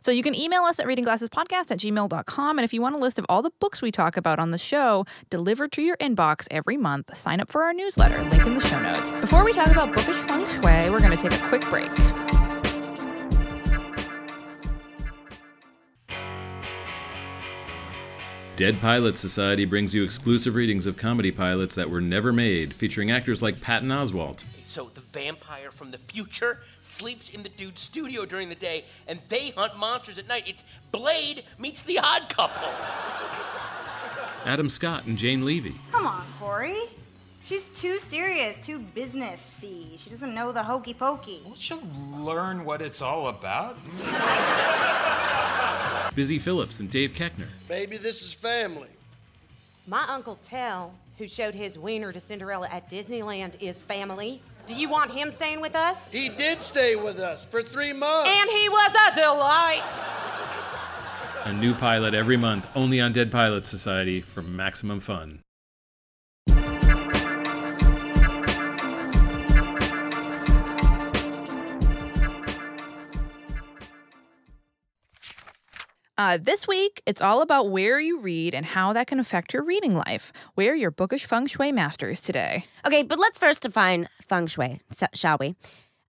So 0.00 0.12
you 0.12 0.22
can 0.22 0.34
email 0.34 0.62
us 0.62 0.78
at 0.78 0.86
readingglassespodcast 0.86 1.70
at 1.70 1.78
gmail.com. 1.78 2.58
And 2.58 2.64
if 2.64 2.72
you 2.72 2.80
want 2.80 2.96
a 2.96 2.98
list 2.98 3.18
of 3.18 3.26
all 3.28 3.42
the 3.42 3.52
books 3.60 3.82
we 3.82 3.90
talk 3.90 4.16
about 4.16 4.38
on 4.38 4.50
the 4.50 4.58
show 4.58 5.04
delivered 5.30 5.72
to 5.72 5.82
your 5.82 5.96
inbox 5.98 6.46
every 6.50 6.76
month, 6.76 7.16
sign 7.16 7.40
up 7.40 7.50
for 7.50 7.62
our 7.62 7.72
newsletter, 7.72 8.22
link 8.24 8.46
in 8.46 8.54
the 8.54 8.60
show 8.60 8.80
notes. 8.80 9.12
Before 9.12 9.44
we 9.44 9.52
talk 9.52 9.68
about 9.68 9.92
bookish 9.92 10.16
feng 10.16 10.46
shui, 10.46 10.90
we're 10.90 11.00
going 11.00 11.16
to 11.16 11.16
take 11.16 11.32
a 11.32 11.48
quick 11.48 11.62
break. 11.62 11.90
Dead 18.56 18.80
Pilot 18.80 19.16
Society 19.16 19.64
brings 19.64 19.94
you 19.94 20.04
exclusive 20.04 20.54
readings 20.54 20.86
of 20.86 20.96
comedy 20.96 21.32
pilots 21.32 21.74
that 21.74 21.90
were 21.90 22.00
never 22.00 22.32
made, 22.32 22.72
featuring 22.72 23.10
actors 23.10 23.42
like 23.42 23.60
Patton 23.60 23.88
Oswalt, 23.88 24.44
So 24.62 24.90
the 24.94 25.00
vampire 25.00 25.72
from 25.72 25.90
the 25.90 25.98
future 25.98 26.60
sleeps 26.80 27.28
in 27.30 27.42
the 27.42 27.48
dude's 27.48 27.80
studio 27.80 28.24
during 28.24 28.48
the 28.48 28.54
day, 28.54 28.84
and 29.08 29.18
they 29.28 29.50
hunt 29.50 29.76
monsters 29.76 30.18
at 30.18 30.28
night. 30.28 30.44
It's 30.46 30.62
Blade 30.92 31.42
meets 31.58 31.82
the 31.82 31.98
Odd 31.98 32.28
Couple. 32.28 32.68
Adam 34.44 34.70
Scott, 34.70 35.04
and 35.04 35.18
Jane 35.18 35.44
Levy. 35.44 35.74
Come 35.90 36.06
on, 36.06 36.24
Corey. 36.38 36.78
She's 37.44 37.64
too 37.64 37.98
serious, 37.98 38.60
too 38.60 38.78
businessy. 38.94 39.98
She 39.98 40.10
doesn't 40.10 40.32
know 40.32 40.52
the 40.52 40.62
hokey 40.62 40.94
pokey. 40.94 41.42
She'll 41.56 41.82
learn 42.12 42.64
what 42.64 42.82
it's 42.82 43.02
all 43.02 43.26
about. 43.26 43.76
Busy 46.14 46.38
Phillips, 46.38 46.78
and 46.78 46.88
Dave 46.88 47.12
Koechner. 47.12 47.48
Baby, 47.68 47.96
this 47.96 48.22
is 48.22 48.32
family. 48.32 48.88
My 49.86 50.04
Uncle 50.08 50.36
Tell, 50.36 50.94
who 51.18 51.26
showed 51.26 51.54
his 51.54 51.76
wiener 51.76 52.12
to 52.12 52.20
Cinderella 52.20 52.68
at 52.70 52.88
Disneyland, 52.88 53.60
is 53.60 53.82
family. 53.82 54.40
Do 54.66 54.74
you 54.74 54.88
want 54.88 55.10
him 55.10 55.30
staying 55.30 55.60
with 55.60 55.74
us? 55.74 56.08
He 56.10 56.28
did 56.28 56.62
stay 56.62 56.94
with 56.94 57.18
us 57.18 57.44
for 57.44 57.62
three 57.62 57.92
months. 57.92 58.30
And 58.30 58.48
he 58.48 58.68
was 58.68 58.94
a 58.94 59.14
delight. 59.16 60.02
A 61.46 61.52
new 61.52 61.74
pilot 61.74 62.14
every 62.14 62.36
month, 62.36 62.70
only 62.74 63.00
on 63.00 63.12
Dead 63.12 63.30
Pilot 63.30 63.66
Society 63.66 64.20
for 64.20 64.40
maximum 64.40 65.00
fun. 65.00 65.40
Uh, 76.16 76.38
this 76.40 76.68
week, 76.68 77.02
it's 77.06 77.20
all 77.20 77.42
about 77.42 77.70
where 77.70 77.98
you 77.98 78.20
read 78.20 78.54
and 78.54 78.64
how 78.64 78.92
that 78.92 79.06
can 79.08 79.18
affect 79.18 79.52
your 79.52 79.64
reading 79.64 79.96
life. 79.96 80.32
We're 80.54 80.74
your 80.74 80.92
bookish 80.92 81.24
feng 81.26 81.46
shui 81.46 81.72
masters 81.72 82.20
today. 82.20 82.66
Okay, 82.86 83.02
but 83.02 83.18
let's 83.18 83.38
first 83.38 83.62
define 83.62 84.08
feng 84.22 84.46
shui, 84.46 84.80
shall 85.12 85.38
we? 85.40 85.56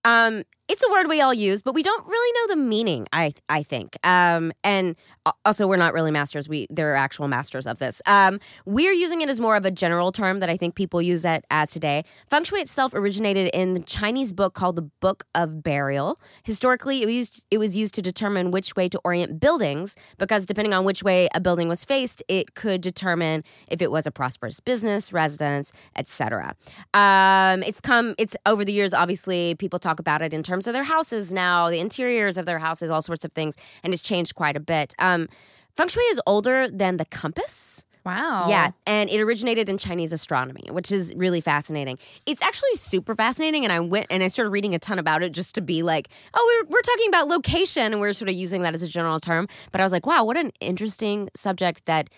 Um, 0.04 0.44
it's 0.68 0.84
a 0.84 0.92
word 0.92 1.08
we 1.08 1.22
all 1.22 1.34
use, 1.34 1.62
but 1.62 1.76
we 1.76 1.84
don't 1.84 2.06
really 2.08 2.32
know 2.34 2.56
the 2.56 2.62
meaning. 2.62 3.08
I 3.14 3.34
I 3.50 3.62
think, 3.62 3.98
um, 4.06 4.52
and 4.64 4.96
also 5.44 5.68
we're 5.68 5.78
not 5.78 5.94
really 5.94 6.12
masters. 6.12 6.50
We 6.50 6.66
there 6.70 6.92
are 6.92 6.96
actual 6.96 7.28
masters 7.28 7.68
of 7.68 7.78
this. 7.78 8.02
Um, 8.08 8.40
we're 8.66 8.92
using 8.92 9.22
it 9.22 9.30
as 9.30 9.40
more 9.40 9.56
of 9.56 9.66
a 9.66 9.72
general 9.72 10.12
term 10.12 10.40
that 10.40 10.50
I 10.50 10.58
think 10.58 10.76
people 10.76 11.02
use 11.02 11.24
it 11.24 11.46
as 11.52 11.72
today. 11.72 12.04
Feng 12.30 12.44
shui 12.44 12.62
itself 12.62 12.94
originated 12.96 13.50
in 13.54 13.74
the 13.74 13.80
Chinese 13.80 14.34
book 14.34 14.56
called 14.56 14.76
the 14.76 14.90
Book 15.02 15.26
of 15.36 15.62
Burial. 15.62 16.20
Historically, 16.44 17.04
it 17.04 17.06
was 17.06 17.16
used, 17.16 17.46
it 17.52 17.58
was 17.60 17.78
used 17.78 17.94
to 17.96 18.02
determine 18.02 18.50
which 18.50 18.76
way 18.76 18.90
to 18.90 19.00
orient 19.04 19.40
buildings 19.40 19.96
because 20.18 20.46
depending 20.46 20.74
on 20.74 20.84
which 20.84 21.04
way 21.04 21.28
a 21.36 21.40
building 21.40 21.68
was 21.68 21.86
faced, 21.86 22.24
it 22.28 22.56
could 22.56 22.82
determine 22.82 23.44
if 23.70 23.82
it 23.82 23.92
was 23.92 24.08
a 24.08 24.12
prosperous 24.12 24.60
business, 24.60 25.14
residence, 25.14 25.72
etc. 25.96 26.56
Um, 26.94 27.62
it's 27.62 27.82
come. 27.82 28.16
It's 28.18 28.36
over 28.48 28.66
the 28.66 28.74
years. 28.74 28.94
Obviously, 28.94 29.54
people 29.56 29.78
talk 29.78 30.00
about 30.00 30.24
it 30.24 30.34
in 30.34 30.42
terms 30.42 30.55
of 30.68 30.74
their 30.74 30.84
houses 30.84 31.34
now, 31.34 31.70
the 31.70 31.80
interiors 31.80 32.38
of 32.38 32.46
their 32.46 32.60
houses, 32.60 32.90
all 32.92 33.02
sorts 33.02 33.26
of 33.26 33.32
things, 33.34 33.56
and 33.84 33.94
it's 33.94 34.02
changed 34.02 34.36
quite 34.36 34.56
a 34.56 34.60
bit. 34.60 34.94
Um, 35.00 35.28
feng 35.76 35.88
shui 35.90 36.04
is 36.04 36.20
older 36.26 36.70
than 36.70 36.98
the 36.98 37.06
compass. 37.06 37.86
Wow. 38.06 38.48
Yeah, 38.50 38.70
and 38.86 39.10
it 39.10 39.20
originated 39.20 39.68
in 39.68 39.80
Chinese 39.80 40.12
astronomy, 40.14 40.62
which 40.70 40.92
is 40.92 41.12
really 41.18 41.42
fascinating. 41.42 41.98
It's 42.28 42.42
actually 42.44 42.76
super 42.76 43.16
fascinating, 43.16 43.64
and 43.64 43.74
I 43.74 43.80
went 43.80 44.06
and 44.12 44.22
I 44.22 44.28
started 44.28 44.52
reading 44.52 44.76
a 44.76 44.80
ton 44.80 45.00
about 45.00 45.24
it 45.24 45.32
just 45.32 45.56
to 45.56 45.62
be 45.62 45.82
like, 45.82 46.10
oh, 46.36 46.64
we're, 46.68 46.70
we're 46.72 46.82
talking 46.82 47.08
about 47.08 47.28
location, 47.28 47.84
and 47.94 48.00
we're 48.00 48.14
sort 48.14 48.30
of 48.30 48.36
using 48.36 48.62
that 48.62 48.76
as 48.76 48.84
a 48.84 48.88
general 48.88 49.20
term. 49.20 49.48
But 49.72 49.82
I 49.82 49.84
was 49.84 49.92
like, 49.92 50.06
wow, 50.06 50.24
what 50.24 50.38
an 50.38 50.52
interesting 50.60 51.30
subject 51.36 51.86
that 51.88 52.10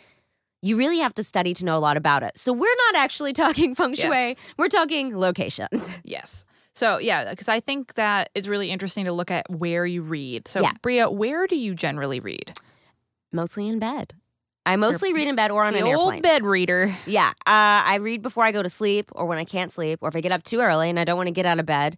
you 0.61 0.75
really 0.75 0.97
have 0.97 1.13
to 1.15 1.23
study 1.23 1.53
to 1.53 1.63
know 1.63 1.77
a 1.77 1.79
lot 1.79 1.95
about 1.95 2.21
it. 2.23 2.37
So 2.37 2.51
we're 2.51 2.75
not 2.91 2.95
actually 3.01 3.31
talking 3.43 3.73
feng 3.73 3.93
shui, 3.93 4.09
Yes. 4.09 4.53
we're 4.57 4.67
talking 4.67 5.15
locations. 5.17 6.01
Yes. 6.03 6.43
So, 6.77 6.99
yeah, 6.99 7.31
because 7.31 7.47
I 7.49 7.59
think 7.59 7.95
that 7.95 8.29
it's 8.35 8.47
really 8.47 8.69
interesting 8.69 9.05
to 9.05 9.11
look 9.11 9.31
at 9.31 9.49
where 9.49 9.83
you 9.83 10.03
read. 10.03 10.47
So, 10.47 10.61
Yeah. 10.61 10.73
Brea, 10.83 11.05
where 11.05 11.47
do 11.47 11.55
you 11.55 11.73
generally 11.73 12.19
read? 12.19 12.53
Mostly 13.31 13.67
in 13.67 13.79
bed. 13.79 14.13
I 14.63 14.75
mostly 14.75 15.11
read 15.11 15.27
in 15.27 15.35
bed 15.35 15.49
or 15.49 15.63
on 15.63 15.73
The 15.73 15.79
an 15.79 15.95
old 15.95 16.21
bed 16.21 16.43
reader. 16.43 16.95
Yeah, 17.07 17.29
uh, 17.47 17.81
I 17.85 17.95
read 17.95 18.21
before 18.21 18.43
I 18.43 18.51
go 18.51 18.61
to 18.61 18.69
sleep, 18.69 19.09
or 19.13 19.25
when 19.25 19.39
I 19.39 19.43
can't 19.43 19.71
sleep, 19.71 19.99
or 20.01 20.09
if 20.09 20.15
I 20.15 20.21
get 20.21 20.31
up 20.31 20.43
too 20.43 20.59
early 20.59 20.89
and 20.89 20.99
I 20.99 21.03
don't 21.03 21.17
want 21.17 21.27
to 21.27 21.31
get 21.33 21.45
out 21.47 21.57
of 21.59 21.65
bed. 21.65 21.97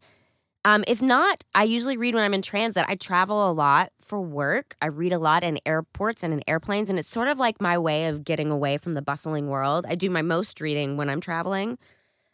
Um, 0.64 0.86
if 0.88 1.02
not, 1.02 1.44
I 1.54 1.64
usually 1.64 1.98
read 1.98 2.14
when 2.16 2.24
I'm 2.24 2.34
in 2.34 2.42
transit. 2.42 2.86
I 2.88 2.96
travel 2.96 3.50
a 3.50 3.52
lot 3.52 3.92
for 4.00 4.22
work. 4.22 4.78
I 4.82 4.86
read 4.86 5.12
a 5.12 5.20
lot 5.20 5.44
in 5.44 5.60
airports 5.66 6.24
and 6.24 6.32
in 6.32 6.42
airplanes, 6.48 6.90
and 6.90 6.98
it's 6.98 7.08
sort 7.08 7.28
of 7.28 7.38
like 7.38 7.60
my 7.60 7.78
way 7.78 8.06
of 8.06 8.24
getting 8.24 8.50
away 8.50 8.78
from 8.78 8.94
the 8.94 9.02
bustling 9.02 9.48
world. 9.48 9.86
I 9.90 9.96
do 9.96 10.10
my 10.10 10.22
most 10.22 10.62
reading 10.62 10.96
when 10.96 11.10
I'm 11.10 11.20
traveling. 11.20 11.78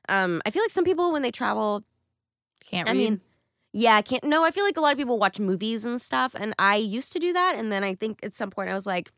Um, 0.10 0.42
I 0.46 0.52
feel 0.52 0.62
like 0.62 0.70
some 0.72 0.84
people 0.84 1.12
when 1.12 1.22
they 1.24 1.32
travel, 1.32 1.84
Can't 2.66 2.88
I 2.88 2.92
read. 2.92 2.98
mean, 2.98 3.22
yeah, 3.74 3.96
I 3.96 4.02
can't. 4.02 4.24
No, 4.24 4.44
I 4.44 4.52
feel 4.52 4.64
like 4.64 4.78
a 4.78 4.82
lot 4.82 4.92
of 4.92 4.98
people 4.98 5.20
watch 5.20 5.40
movies 5.40 5.86
and 5.86 6.00
stuff, 6.00 6.36
and 6.38 6.54
I 6.58 6.76
used 6.78 7.12
to 7.14 7.20
do 7.20 7.34
that, 7.34 7.56
and 7.58 7.72
then 7.72 7.84
I 7.84 7.96
think 7.96 8.20
at 8.24 8.34
some 8.34 8.50
point 8.50 8.70
I 8.70 8.74
was 8.74 8.86
like, 8.86 9.12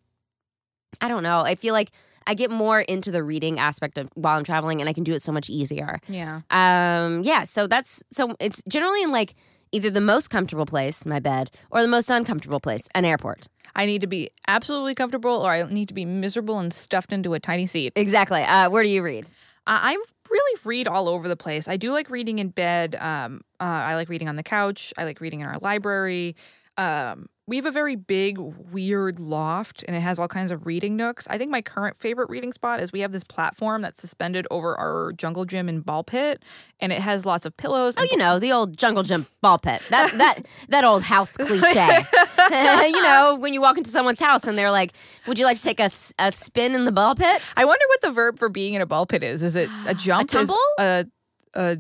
I 1.02 1.08
don't 1.08 1.24
know. 1.24 1.42
I 1.42 1.56
feel 1.56 1.74
like 1.74 1.92
I 2.26 2.34
get 2.34 2.52
more 2.52 2.82
into 2.82 3.12
the 3.12 3.24
reading 3.24 3.60
aspect 3.60 3.98
of 3.98 4.10
while 4.16 4.38
I'm 4.38 4.44
traveling, 4.44 4.82
and 4.82 4.90
I 4.90 4.94
can 4.94 5.04
do 5.04 5.14
it 5.14 5.22
so 5.22 5.32
much 5.32 5.50
easier. 5.50 6.00
yeah. 6.08 6.42
Um, 6.50 7.22
yeah, 7.24 7.44
so 7.44 7.68
that's 7.68 8.04
so 8.12 8.36
it's 8.40 8.62
generally 8.68 9.04
in 9.04 9.12
like 9.12 9.36
either 9.72 9.90
the 9.90 10.02
most 10.02 10.30
comfortable 10.30 10.66
place, 10.66 11.06
my 11.06 11.20
bed, 11.20 11.52
or 11.72 11.82
the 11.82 11.88
most 11.88 12.10
uncomfortable 12.10 12.60
place, 12.60 12.88
an 12.96 13.06
airport. 13.06 13.48
I 13.76 13.86
need 13.86 14.02
to 14.02 14.08
be 14.08 14.32
absolutely 14.48 14.96
comfortable, 14.96 15.36
or 15.36 15.52
I 15.52 15.64
need 15.64 15.88
to 15.90 15.94
be 15.94 16.04
miserable 16.06 16.58
and 16.58 16.74
stuffed 16.74 17.14
into 17.14 17.36
a 17.36 17.40
tiny 17.40 17.68
seat. 17.68 17.94
Exactly. 17.96 18.42
Uh, 18.42 18.70
where 18.72 18.82
do 18.82 18.90
you 18.90 19.04
read? 19.04 19.28
I 19.70 19.98
really 20.30 20.60
read 20.66 20.88
all 20.88 21.10
over 21.10 21.28
the 21.28 21.36
place. 21.36 21.68
I 21.68 21.78
do 21.78 21.92
like 21.92 22.10
reading 22.10 22.40
in 22.40 22.50
bed. 22.50 22.96
Um, 22.96 23.42
uh, 23.60 23.64
I 23.64 23.96
like 23.96 24.10
reading 24.10 24.30
on 24.30 24.36
the 24.36 24.44
couch. 24.44 24.94
I 24.98 25.04
like 25.04 25.22
reading 25.22 25.42
in 25.42 25.48
our 25.48 25.58
library. 25.60 26.36
Um, 26.78 27.28
we 27.48 27.56
have 27.56 27.66
a 27.66 27.72
very 27.72 27.96
big, 27.96 28.38
weird 28.38 29.22
loft, 29.22 29.86
and 29.88 29.96
it 29.96 30.02
has 30.02 30.20
all 30.20 30.28
kinds 30.28 30.52
of 30.52 30.68
reading 30.68 30.98
nooks. 30.98 31.26
I 31.30 31.38
think 31.38 31.50
my 31.50 31.62
current 31.62 31.98
favorite 31.98 32.30
reading 32.30 32.52
spot 32.52 32.82
is 32.82 32.92
we 32.92 33.00
have 33.00 33.14
this 33.14 33.24
platform 33.24 33.82
that's 33.82 34.02
suspended 34.02 34.46
over 34.52 34.76
our 34.76 35.14
jungle 35.14 35.46
gym 35.46 35.70
and 35.70 35.86
ball 35.86 36.04
pit, 36.04 36.44
and 36.82 36.92
it 36.92 37.00
has 37.00 37.26
lots 37.26 37.46
of 37.46 37.56
pillows. 37.56 37.96
Oh, 37.98 38.06
you 38.12 38.18
know 38.18 38.38
the 38.38 38.52
old 38.52 38.78
jungle 38.78 39.04
gym 39.04 39.26
ball 39.42 39.58
pit. 39.58 39.82
That 39.90 40.12
that 40.18 40.46
that 40.68 40.84
old 40.84 41.04
house 41.04 41.38
cliche. 41.38 42.00
you 42.52 43.02
know 43.02 43.38
when 43.40 43.54
you 43.54 43.62
walk 43.62 43.78
into 43.78 43.90
someone's 43.90 44.20
house 44.20 44.44
and 44.46 44.58
they're 44.58 44.72
like, 44.72 44.92
"Would 45.26 45.40
you 45.40 45.46
like 45.46 45.58
to 45.58 45.64
take 45.64 45.80
a, 45.80 45.90
a 46.20 46.34
spin 46.34 46.76
in 46.76 46.84
the 46.84 46.92
ball 46.92 47.16
pit?" 47.16 47.54
I 47.56 47.64
wonder 47.64 47.86
what 47.88 48.02
the 48.02 48.12
verb 48.12 48.38
for 48.38 48.50
being 48.50 48.74
in 48.74 48.82
a 48.82 48.86
ball 48.86 49.06
pit 49.06 49.24
is. 49.24 49.42
Is 49.42 49.56
it 49.56 49.70
a 49.88 49.94
jump? 49.96 50.26
Is 50.26 50.32
tumble? 50.32 50.58
A 50.80 51.06
a 51.54 51.78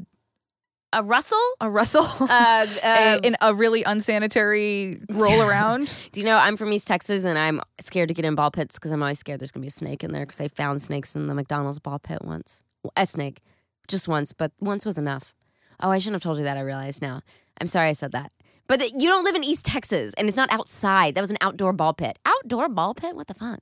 A 0.93 1.03
rustle? 1.03 1.37
a 1.59 1.69
rustle? 1.69 2.07
Uh, 2.29 2.65
a, 2.83 2.87
uh, 2.87 3.19
in 3.23 3.35
a 3.41 3.53
really 3.53 3.83
unsanitary 3.83 5.01
roll 5.09 5.41
around. 5.47 5.93
do 6.11 6.19
you 6.19 6.25
know 6.25 6.37
I'm 6.37 6.55
from 6.55 6.71
East 6.71 6.87
Texas 6.87 7.25
and 7.25 7.37
I'm 7.37 7.61
scared 7.79 8.07
to 8.09 8.13
get 8.13 8.25
in 8.25 8.35
ball 8.35 8.51
pits 8.51 8.75
because 8.75 8.91
I'm 8.91 9.01
always 9.01 9.19
scared 9.19 9.39
there's 9.39 9.51
gonna 9.51 9.63
be 9.63 9.67
a 9.67 9.71
snake 9.71 10.03
in 10.03 10.11
there 10.11 10.25
because 10.25 10.39
I 10.39 10.47
found 10.47 10.81
snakes 10.81 11.15
in 11.15 11.27
the 11.27 11.35
McDonald's 11.35 11.79
ball 11.79 11.99
pit 11.99 12.19
once. 12.23 12.63
A 12.95 13.05
snake, 13.05 13.41
just 13.87 14.07
once, 14.07 14.33
but 14.33 14.51
once 14.59 14.85
was 14.85 14.97
enough. 14.97 15.33
Oh, 15.81 15.89
I 15.91 15.99
shouldn't 15.99 16.15
have 16.15 16.21
told 16.23 16.37
you 16.37 16.43
that. 16.45 16.57
I 16.57 16.61
realize 16.61 17.01
now. 17.01 17.21
I'm 17.59 17.67
sorry 17.67 17.89
I 17.89 17.93
said 17.93 18.11
that. 18.13 18.31
But 18.67 18.79
that 18.79 18.91
you 18.91 19.09
don't 19.09 19.23
live 19.23 19.35
in 19.35 19.43
East 19.43 19.65
Texas 19.65 20.13
and 20.17 20.27
it's 20.27 20.37
not 20.37 20.51
outside. 20.51 21.15
That 21.15 21.21
was 21.21 21.31
an 21.31 21.37
outdoor 21.41 21.73
ball 21.73 21.93
pit. 21.93 22.17
Outdoor 22.25 22.69
ball 22.69 22.93
pit? 22.93 23.15
What 23.15 23.27
the 23.27 23.33
fuck? 23.33 23.59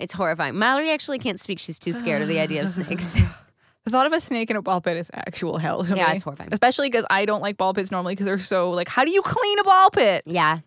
It's 0.00 0.14
horrifying. 0.14 0.58
Mallory 0.58 0.90
actually 0.90 1.18
can't 1.18 1.38
speak. 1.38 1.58
She's 1.58 1.78
too 1.78 1.92
scared 1.92 2.22
of 2.22 2.28
the 2.28 2.40
idea 2.40 2.62
of 2.62 2.70
snakes. 2.70 3.20
The 3.84 3.90
thought 3.90 4.06
of 4.06 4.12
a 4.12 4.20
snake 4.20 4.48
in 4.50 4.56
a 4.56 4.62
ball 4.62 4.80
pit 4.80 4.96
is 4.96 5.10
actual 5.14 5.58
hell 5.58 5.82
to 5.82 5.96
Yeah, 5.96 6.06
me. 6.08 6.12
it's 6.14 6.22
horrifying. 6.22 6.50
Especially 6.52 6.88
because 6.88 7.04
I 7.10 7.24
don't 7.24 7.40
like 7.42 7.56
ball 7.56 7.74
pits 7.74 7.90
normally 7.90 8.12
because 8.14 8.26
they're 8.26 8.38
so 8.38 8.70
like, 8.70 8.88
how 8.88 9.04
do 9.04 9.10
you 9.10 9.22
clean 9.22 9.58
a 9.58 9.64
ball 9.64 9.90
pit? 9.90 10.22
yeah. 10.26 10.58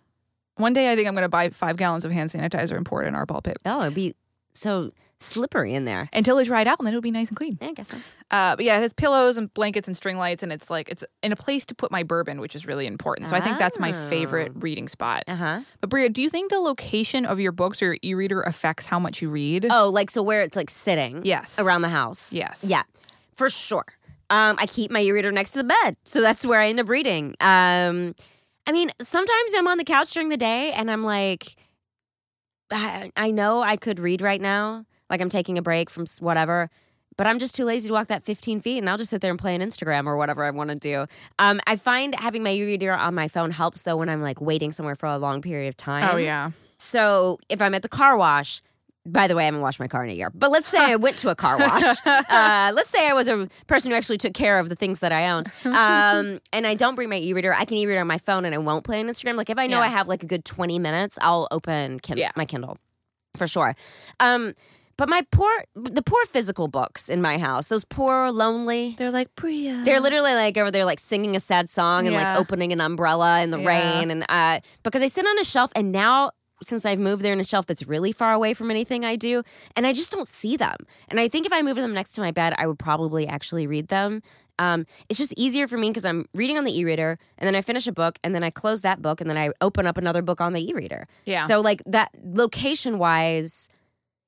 One 0.57 0.72
day 0.74 0.89
I 0.91 0.95
think 0.95 1.07
I'm 1.07 1.15
going 1.15 1.24
to 1.25 1.29
buy 1.29 1.50
five 1.50 1.75
gallons 1.75 2.05
of 2.05 2.12
hand 2.13 2.29
sanitizer 2.29 2.77
and 2.77 2.86
pour 2.86 3.03
it 3.03 3.07
in 3.07 3.15
our 3.15 3.25
ball 3.25 3.41
pit 3.41 3.57
Oh, 3.65 3.81
it'd 3.81 3.93
be 3.93 4.15
so 4.53 4.91
slippery 5.17 5.74
in 5.74 5.84
there. 5.86 6.10
until 6.13 6.38
it 6.38 6.45
dried 6.45 6.65
out, 6.67 6.79
and 6.79 6.86
then 6.88 6.93
it'll 6.93 7.01
be 7.01 7.12
nice 7.12 7.27
and 7.27 7.36
clean. 7.38 7.57
Yeah, 7.62 7.69
I 7.69 7.74
guess 7.74 7.89
so. 7.89 7.98
Uh, 8.31 8.55
but 8.55 8.63
yeah, 8.63 8.77
it 8.77 8.81
has 8.81 8.93
pillows 8.93 9.36
and 9.38 9.53
blankets 9.53 9.88
and 9.89 9.95
string 9.98 10.17
lights, 10.17 10.43
and 10.43 10.53
it's 10.53 10.69
like 10.69 10.88
it's 10.89 11.03
in 11.24 11.31
a 11.34 11.36
place 11.36 11.65
to 11.65 11.75
put 11.75 11.91
my 11.91 12.03
bourbon, 12.03 12.39
which 12.39 12.55
is 12.55 12.65
really 12.65 12.86
important. 12.88 13.27
So 13.27 13.36
I 13.36 13.41
think 13.41 13.60
that's 13.60 13.79
my 13.79 13.91
favorite 13.91 14.53
Oh. 14.55 14.60
reading 14.60 14.88
spot. 14.88 15.24
Uh 15.27 15.36
huh. 15.36 15.62
But 15.81 15.89
Brea, 15.89 16.07
do 16.10 16.22
you 16.22 16.29
think 16.29 16.51
the 16.51 16.60
location 16.60 17.25
of 17.25 17.39
your 17.41 17.51
books 17.51 17.81
or 17.81 17.88
your 17.88 17.98
e-reader 18.01 18.41
affects 18.41 18.86
how 18.86 18.98
much 19.00 19.22
you 19.22 19.29
read? 19.29 19.67
Oh, 19.69 19.89
like 19.89 20.10
so 20.10 20.22
where 20.24 20.41
it's 20.41 20.55
like 20.55 20.69
sitting. 20.69 21.25
Yes. 21.25 21.60
Around 21.60 21.81
the 21.81 21.89
house. 21.89 22.31
Yes. 22.31 22.63
Yeah, 22.65 22.84
for 23.36 23.50
sure. 23.50 23.86
Um, 24.30 24.56
I 24.58 24.65
keep 24.65 24.89
my 24.89 25.01
e-reader 25.01 25.32
next 25.32 25.51
to 25.51 25.60
the 25.60 25.75
bed, 25.84 25.98
so 26.04 26.20
that's 26.22 26.46
where 26.46 26.60
I 26.60 26.70
end 26.70 26.80
up 26.80 26.89
reading. 26.89 27.36
Um, 27.42 28.15
I 28.65 28.72
mean, 28.72 28.92
sometimes 29.00 29.54
I'm 29.56 29.68
on 29.68 29.77
the 29.77 29.84
couch 29.84 30.12
during 30.13 30.30
the 30.30 30.38
day 30.38 30.72
and 30.72 30.89
I'm 30.89 31.04
like, 31.04 31.56
I, 32.72 33.12
I 33.15 33.30
know 33.30 33.62
I 33.62 33.77
could 33.77 34.00
read 34.00 34.22
right 34.22 34.42
now, 34.42 34.86
like 35.10 35.22
I'm 35.22 35.30
taking 35.30 35.58
a 35.60 35.62
break 35.62 35.92
from 35.92 36.06
whatever, 36.20 36.72
but 37.18 37.27
I'm 37.27 37.38
just 37.38 37.56
too 37.56 37.65
lazy 37.65 37.88
to 37.89 37.94
walk 37.94 38.08
that 38.08 38.24
15 38.24 38.60
feet, 38.60 38.80
and 38.80 38.89
I'll 38.89 38.98
just 38.98 39.12
sit 39.12 39.22
there 39.22 39.32
and 39.32 39.39
play 39.39 39.54
an 39.54 39.62
Instagram 39.62 40.08
or 40.08 40.18
whatever 40.18 40.44
I 40.44 40.50
want 40.50 40.72
to 40.72 40.75
do. 40.75 41.06
Um, 41.38 41.62
I 41.68 41.75
find 41.75 42.15
having 42.15 42.44
my 42.44 42.51
e-reader 42.51 42.94
on 42.94 43.13
my 43.13 43.27
phone 43.27 43.51
helps 43.51 43.84
though 43.84 43.98
when 43.98 44.10
I'm 44.10 44.22
like 44.22 44.42
waiting 44.42 44.72
somewhere 44.72 44.96
for 44.96 45.06
a 45.06 45.18
long 45.18 45.42
period 45.42 45.70
of 45.70 45.77
time. 45.77 46.10
Oh 46.12 46.18
yeah. 46.18 46.51
So 46.77 47.39
if 47.48 47.62
I'm 47.62 47.74
at 47.75 47.84
the 47.84 47.89
car 47.89 48.18
wash, 48.18 48.62
by 49.06 49.28
the 49.28 49.36
way, 49.36 49.44
I 49.44 49.46
haven't 49.46 49.62
washed 49.62 49.80
my 49.80 49.88
car 49.88 50.04
in 50.04 50.10
a 50.10 50.14
year. 50.14 50.32
But 50.34 50.52
let's 50.52 50.68
say 50.68 50.80
I 50.80 50.96
went 51.06 51.18
to 51.20 51.30
a 51.30 51.36
car 51.36 51.58
wash. 51.58 51.98
Uh, 52.06 52.72
let's 52.74 52.90
say 52.90 53.08
I 53.08 53.14
was 53.14 53.28
a 53.28 53.48
person 53.68 53.92
who 53.92 53.98
actually 53.98 54.18
took 54.18 54.34
care 54.34 54.58
of 54.60 54.70
the 54.70 54.76
things 54.76 55.00
that 55.02 55.12
I 55.12 55.30
owned, 55.30 55.52
um, 55.66 56.40
and 56.52 56.66
I 56.66 56.74
don't 56.74 56.96
bring 56.96 57.10
my 57.10 57.18
e-reader. 57.18 57.54
I 57.54 57.66
can 57.66 57.78
e-read 57.78 57.98
on 57.98 58.08
my 58.08 58.18
phone, 58.18 58.46
and 58.46 58.56
I 58.56 58.58
won't 58.58 58.84
play 58.84 59.00
on 59.00 59.08
Instagram. 59.08 59.36
Like 59.38 59.50
if 59.50 59.58
I 59.58 59.68
know 59.68 59.78
Yeah. 59.80 59.86
I 59.86 59.88
have 59.88 60.08
like 60.08 60.24
a 60.24 60.28
good 60.28 60.46
twenty 60.46 60.80
minutes, 60.80 61.18
I'll 61.22 61.48
open 61.52 62.00
kin- 62.00 62.18
Yeah. 62.18 62.32
my 62.36 62.46
Kindle 62.46 62.78
for 63.38 63.48
sure. 63.48 63.76
Um, 64.20 64.54
but 64.98 65.10
my 65.10 65.26
poor, 65.30 65.52
the 65.76 66.02
poor 66.02 66.24
physical 66.26 66.70
books 66.70 67.10
in 67.10 67.22
my 67.22 67.38
house, 67.38 67.68
those 67.68 67.84
poor 67.84 68.32
lonely. 68.32 68.96
They're 68.98 69.12
like 69.12 69.28
Brea. 69.36 69.74
They're 69.84 70.00
literally 70.00 70.34
like 70.34 70.56
over 70.58 70.72
there, 70.72 70.86
like 70.86 71.00
singing 71.02 71.36
a 71.36 71.40
sad 71.42 71.70
song 71.70 72.08
and 72.08 72.14
Yeah. 72.16 72.32
like 72.32 72.40
opening 72.40 72.72
an 72.72 72.80
umbrella 72.80 73.42
in 73.42 73.50
the 73.50 73.60
Yeah. 73.60 73.68
rain. 73.68 74.10
And 74.10 74.26
uh, 74.30 74.62
because 74.84 75.02
I 75.02 75.08
sit 75.08 75.26
on 75.26 75.38
a 75.38 75.44
shelf, 75.44 75.70
and 75.76 75.92
now 75.92 76.32
since 76.64 76.86
I've 76.86 77.00
moved 77.00 77.24
there 77.24 77.34
in 77.34 77.40
a 77.40 77.44
shelf 77.44 77.66
that's 77.66 77.86
really 77.86 78.12
far 78.12 78.34
away 78.34 78.54
from 78.54 78.72
anything 78.72 79.04
I 79.04 79.16
do, 79.16 79.44
and 79.76 79.86
I 79.86 79.94
just 79.94 80.12
don't 80.12 80.28
see 80.28 80.56
them. 80.58 80.78
And 81.10 81.20
I 81.20 81.28
think 81.28 81.46
if 81.46 81.54
I 81.54 81.62
moved 81.62 81.80
them 81.80 81.94
next 81.94 82.14
to 82.14 82.22
my 82.22 82.32
bed, 82.32 82.54
I 82.58 82.68
would 82.68 82.80
probably 82.80 83.28
actually 83.28 83.68
read 83.68 83.90
them. 83.90 84.22
Um, 84.58 84.86
it's 85.10 85.20
just 85.20 85.34
easier 85.36 85.68
for 85.68 85.78
me 85.78 85.90
because 85.90 86.06
I'm 86.06 86.28
reading 86.34 86.58
on 86.58 86.64
the 86.64 86.78
e-reader, 86.80 87.20
and 87.38 87.46
then 87.48 87.56
I 87.56 87.62
finish 87.62 87.88
a 87.88 87.92
book, 87.92 88.20
and 88.24 88.34
then 88.34 88.44
I 88.44 88.50
close 88.50 88.82
that 88.82 89.02
book, 89.02 89.20
and 89.20 89.30
then 89.30 89.38
I 89.38 89.52
open 89.60 89.86
up 89.86 89.98
another 89.98 90.22
book 90.22 90.40
on 90.40 90.54
the 90.54 90.66
e-reader. 90.66 91.08
Yeah. 91.26 91.42
So 91.42 91.60
like 91.60 91.84
that 91.86 92.12
location 92.24 92.98
wise, 93.00 93.70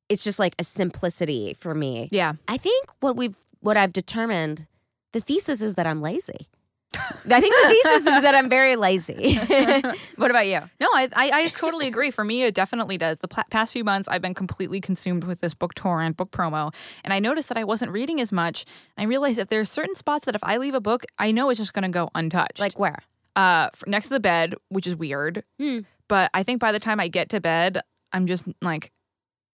it's 0.10 0.24
just 0.24 0.38
like 0.38 0.54
a 0.60 0.64
simplicity 0.64 1.54
for 1.54 1.74
me. 1.74 2.10
yeah. 2.12 2.34
I 2.48 2.58
think 2.58 2.88
what 3.00 3.16
we've 3.16 3.38
what 3.62 3.78
I've 3.78 3.94
determined, 3.94 4.68
the 5.14 5.20
thesis 5.22 5.62
is 5.62 5.76
that 5.76 5.88
I'm 5.88 6.02
lazy. 6.02 6.48
I 7.30 7.42
think 7.42 7.56
the 7.56 7.70
thesis 7.70 8.08
is 8.08 8.22
that 8.24 8.36
I'm 8.36 8.50
very 8.50 8.76
lazy. 8.76 9.36
what 10.16 10.32
about 10.32 10.48
you? 10.48 10.62
No, 10.80 10.88
I, 10.94 11.10
I, 11.16 11.32
I 11.32 11.48
totally 11.50 11.88
agree. 11.88 12.12
For 12.12 12.24
me, 12.24 12.44
it 12.44 12.54
definitely 12.56 12.98
does. 12.98 13.18
The 13.20 13.28
pla- 13.28 13.44
past 13.50 13.74
few 13.74 13.84
months, 13.84 14.08
I've 14.08 14.22
been 14.22 14.34
completely 14.34 14.82
consumed 14.82 15.24
with 15.24 15.42
this 15.42 15.54
book 15.54 15.74
tour 15.74 16.02
and 16.02 16.16
book 16.16 16.32
promo, 16.32 16.74
and 17.04 17.14
I 17.14 17.20
noticed 17.20 17.50
that 17.50 17.58
I 17.58 17.64
wasn't 17.64 17.92
reading 17.92 18.22
as 18.22 18.32
much. 18.32 18.66
I 18.98 19.04
realized 19.04 19.40
if 19.40 19.50
there's 19.50 19.70
certain 19.70 19.96
spots 19.96 20.26
that 20.26 20.36
if 20.36 20.44
I 20.44 20.58
leave 20.58 20.74
a 20.74 20.82
book, 20.82 21.06
I 21.20 21.32
know 21.32 21.50
it's 21.50 21.60
just 21.60 21.74
going 21.74 21.84
to 21.84 21.90
go 21.90 22.10
untouched. 22.16 22.60
Like 22.60 22.78
where? 22.80 23.00
uh, 23.38 23.70
f- 23.74 23.84
next 23.88 24.08
to 24.08 24.16
the 24.16 24.20
bed, 24.20 24.56
which 24.70 24.88
is 24.88 24.96
weird. 24.96 25.44
Hmm. 25.60 25.82
But 26.10 26.32
I 26.34 26.44
think 26.44 26.60
by 26.60 26.72
the 26.72 26.80
time 26.80 27.00
I 27.00 27.08
get 27.08 27.30
to 27.30 27.40
bed, 27.40 27.80
I'm 28.12 28.26
just 28.26 28.48
like, 28.62 28.92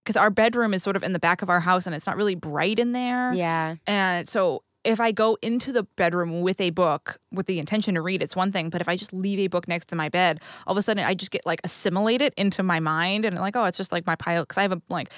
because 0.03 0.17
our 0.17 0.29
bedroom 0.29 0.73
is 0.73 0.83
sort 0.83 0.95
of 0.95 1.03
in 1.03 1.13
the 1.13 1.19
back 1.19 1.41
of 1.41 1.49
our 1.49 1.59
house, 1.59 1.85
and 1.85 1.95
it's 1.95 2.07
not 2.07 2.15
really 2.15 2.35
bright 2.35 2.79
in 2.79 2.91
there. 2.93 3.33
Yeah. 3.33 3.75
And 3.87 4.27
so 4.27 4.63
if 4.83 4.99
I 4.99 5.11
go 5.11 5.37
into 5.41 5.71
the 5.71 5.83
bedroom 5.83 6.41
with 6.41 6.59
a 6.61 6.69
book 6.71 7.19
with 7.31 7.45
the 7.47 7.59
intention 7.59 7.95
to 7.95 8.01
read, 8.01 8.21
it's 8.21 8.35
one 8.35 8.51
thing. 8.51 8.69
But 8.69 8.81
if 8.81 8.89
I 8.89 8.95
just 8.95 9.13
leave 9.13 9.39
a 9.39 9.47
book 9.47 9.67
next 9.67 9.87
to 9.89 9.95
my 9.95 10.09
bed, 10.09 10.39
all 10.67 10.73
of 10.73 10.77
a 10.77 10.81
sudden 10.81 11.03
I 11.05 11.13
just 11.13 11.31
get 11.31 11.45
like 11.45 11.61
assimilated 11.63 12.33
into 12.37 12.63
my 12.63 12.79
mind 12.79 13.25
and 13.25 13.37
like, 13.37 13.55
oh, 13.55 13.63
it's 13.65 13.77
just 13.77 13.91
like 13.91 14.05
my 14.05 14.15
pile. 14.15 14.45
Cause 14.45 14.57
I 14.57 14.63
have 14.63 14.71
a 14.73 14.81
like, 14.89 15.09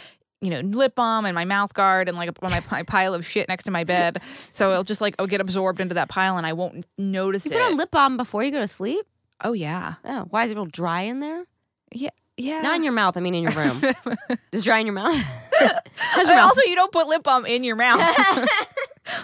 you 0.41 0.49
know, 0.51 0.59
lip 0.59 0.93
balm 0.95 1.25
and 1.25 1.33
my 1.33 1.45
mouth 1.45 1.73
guard 1.73 2.07
and 2.07 2.17
like 2.17 2.29
a, 2.29 2.33
my, 2.43 2.63
my 2.69 2.83
pile 2.83 3.13
of 3.13 3.25
shit 3.25 3.47
next 3.47 3.63
to 3.63 3.71
my 3.71 3.83
bed. 3.83 4.21
So 4.33 4.71
it'll 4.71 4.83
just 4.83 5.01
like, 5.01 5.15
I'll 5.17 5.27
get 5.27 5.41
absorbed 5.41 5.81
into 5.81 5.95
that 5.95 6.09
pile 6.09 6.37
and 6.37 6.45
I 6.45 6.53
won't 6.53 6.85
notice 6.97 7.45
You 7.45 7.51
it. 7.51 7.55
put 7.55 7.61
on 7.63 7.77
lip 7.77 7.91
balm 7.91 8.17
before 8.17 8.43
you 8.43 8.51
go 8.51 8.59
to 8.59 8.67
sleep? 8.67 9.05
oh, 9.43 9.53
yeah. 9.53 9.95
Oh, 10.05 10.21
why 10.29 10.43
is 10.43 10.51
it 10.51 10.55
real 10.55 10.65
dry 10.65 11.01
in 11.01 11.19
there? 11.19 11.43
Yeah. 11.91 12.09
Yeah. 12.37 12.61
Not 12.61 12.75
in 12.75 12.83
your 12.83 12.93
mouth. 12.93 13.15
I 13.17 13.21
mean, 13.21 13.33
in 13.35 13.43
your 13.43 13.51
room. 13.53 13.81
Is 14.51 14.63
dry 14.63 14.79
in 14.79 14.85
your 14.85 14.93
mouth? 14.95 15.15
Your 15.61 16.25
mouth? 16.27 16.43
also, 16.43 16.61
you 16.65 16.75
don't 16.75 16.91
put 16.91 17.07
lip 17.07 17.23
balm 17.23 17.45
in 17.45 17.63
your 17.63 17.77
mouth. 17.77 18.01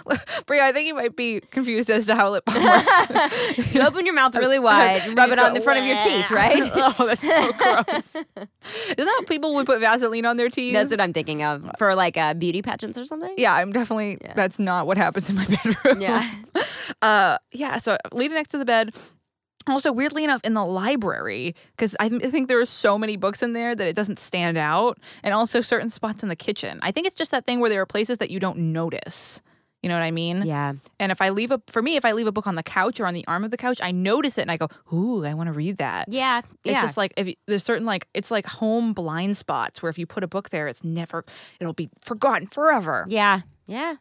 Brea, 0.46 0.60
I 0.60 0.72
think 0.72 0.86
you 0.86 0.94
might 0.94 1.16
be 1.16 1.40
confused 1.50 1.90
as 1.90 2.06
to 2.06 2.14
how 2.14 2.30
lip 2.30 2.44
balm 2.44 2.62
works. 2.62 3.58
you 3.74 3.80
open 3.82 4.04
your 4.06 4.14
mouth 4.14 4.34
really 4.34 4.58
wide 4.60 5.02
and 5.04 5.16
rub 5.16 5.30
it 5.30 5.38
on 5.38 5.54
the 5.54 5.60
front 5.60 5.78
of 5.80 5.84
your 5.84 5.98
teeth, 5.98 6.30
right? 6.30 6.62
oh, 6.74 7.06
that's 7.06 7.26
so 7.26 7.52
gross. 7.52 8.16
Isn't 8.16 8.96
that 8.96 9.16
how 9.20 9.22
people 9.24 9.54
would 9.54 9.66
put 9.66 9.80
Vaseline 9.80 10.26
on 10.26 10.36
their 10.36 10.48
teeth? 10.48 10.74
That's 10.74 10.90
what 10.90 11.00
I'm 11.00 11.12
thinking 11.12 11.42
of 11.42 11.70
for 11.78 11.94
like 11.94 12.16
uh, 12.16 12.34
beauty 12.34 12.62
pageants 12.62 12.98
or 12.98 13.04
something. 13.04 13.34
yeah, 13.36 13.54
I'm 13.54 13.72
definitely. 13.72 14.18
That's 14.34 14.58
not 14.58 14.86
what 14.86 14.96
happens 14.96 15.30
in 15.30 15.36
my 15.36 15.44
bedroom. 15.46 16.00
Yeah. 16.00 16.28
Uh, 17.00 17.38
yeah. 17.52 17.78
So 17.78 17.96
leaning 18.12 18.34
next 18.34 18.50
to 18.50 18.58
the 18.58 18.64
bed. 18.64 18.94
Also, 19.68 19.92
weirdly 19.92 20.24
enough, 20.24 20.40
in 20.42 20.54
the 20.54 20.64
library, 20.64 21.54
because 21.76 21.94
I, 22.00 22.08
th- 22.08 22.24
I 22.24 22.30
think 22.30 22.48
there 22.48 22.60
are 22.60 22.66
so 22.66 22.98
many 22.98 23.16
books 23.16 23.44
in 23.44 23.52
there 23.52 23.76
that 23.76 23.86
it 23.86 23.94
doesn't 23.94 24.18
stand 24.18 24.58
out, 24.58 24.98
and 25.22 25.32
also 25.32 25.60
certain 25.60 25.88
spots 25.88 26.24
in 26.24 26.28
the 26.28 26.34
kitchen. 26.34 26.80
I 26.82 26.90
think 26.90 27.06
it's 27.06 27.14
just 27.14 27.30
that 27.30 27.46
thing 27.46 27.60
where 27.60 27.70
there 27.70 27.80
are 27.80 27.86
places 27.86 28.18
that 28.18 28.28
you 28.28 28.40
don't 28.40 28.58
notice. 28.58 29.40
You 29.82 29.88
know 29.88 29.96
what 29.96 30.04
I 30.04 30.12
mean? 30.12 30.42
Yeah. 30.46 30.74
And 31.00 31.10
if 31.10 31.20
I 31.20 31.30
leave 31.30 31.50
a, 31.50 31.60
for 31.66 31.82
me, 31.82 31.96
if 31.96 32.04
I 32.04 32.12
leave 32.12 32.28
a 32.28 32.32
book 32.32 32.46
on 32.46 32.54
the 32.54 32.62
couch 32.62 33.00
or 33.00 33.06
on 33.06 33.14
the 33.14 33.26
arm 33.26 33.42
of 33.42 33.50
the 33.50 33.56
couch, 33.56 33.80
I 33.82 33.90
notice 33.90 34.38
it 34.38 34.42
and 34.42 34.50
I 34.50 34.56
go, 34.56 34.68
"Ooh, 34.92 35.24
I 35.24 35.34
want 35.34 35.48
to 35.48 35.52
read 35.52 35.78
that." 35.78 36.06
Yeah. 36.08 36.38
It's 36.38 36.56
yeah. 36.64 36.82
just 36.82 36.96
like 36.96 37.12
if 37.16 37.26
you, 37.26 37.34
there's 37.46 37.64
certain 37.64 37.84
like 37.84 38.06
it's 38.14 38.30
like 38.30 38.46
home 38.46 38.92
blind 38.92 39.36
spots 39.36 39.82
where 39.82 39.90
if 39.90 39.98
you 39.98 40.06
put 40.06 40.22
a 40.22 40.28
book 40.28 40.50
there, 40.50 40.68
it's 40.68 40.84
never 40.84 41.24
it'll 41.60 41.72
be 41.72 41.90
forgotten 42.04 42.46
forever. 42.46 43.04
Yeah, 43.08 43.40
yeah. 43.66 43.96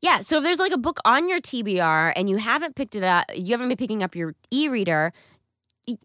Yeah, 0.00 0.20
so 0.20 0.36
if 0.36 0.44
there's 0.44 0.60
like 0.60 0.70
a 0.70 0.78
book 0.78 1.00
on 1.04 1.28
your 1.28 1.40
TBR 1.40 2.12
and 2.14 2.30
you 2.30 2.36
haven't 2.36 2.76
picked 2.76 2.94
it 2.94 3.02
up, 3.02 3.24
you 3.34 3.52
haven't 3.52 3.68
been 3.68 3.76
picking 3.76 4.02
up 4.04 4.14
your 4.14 4.36
e-reader, 4.52 5.12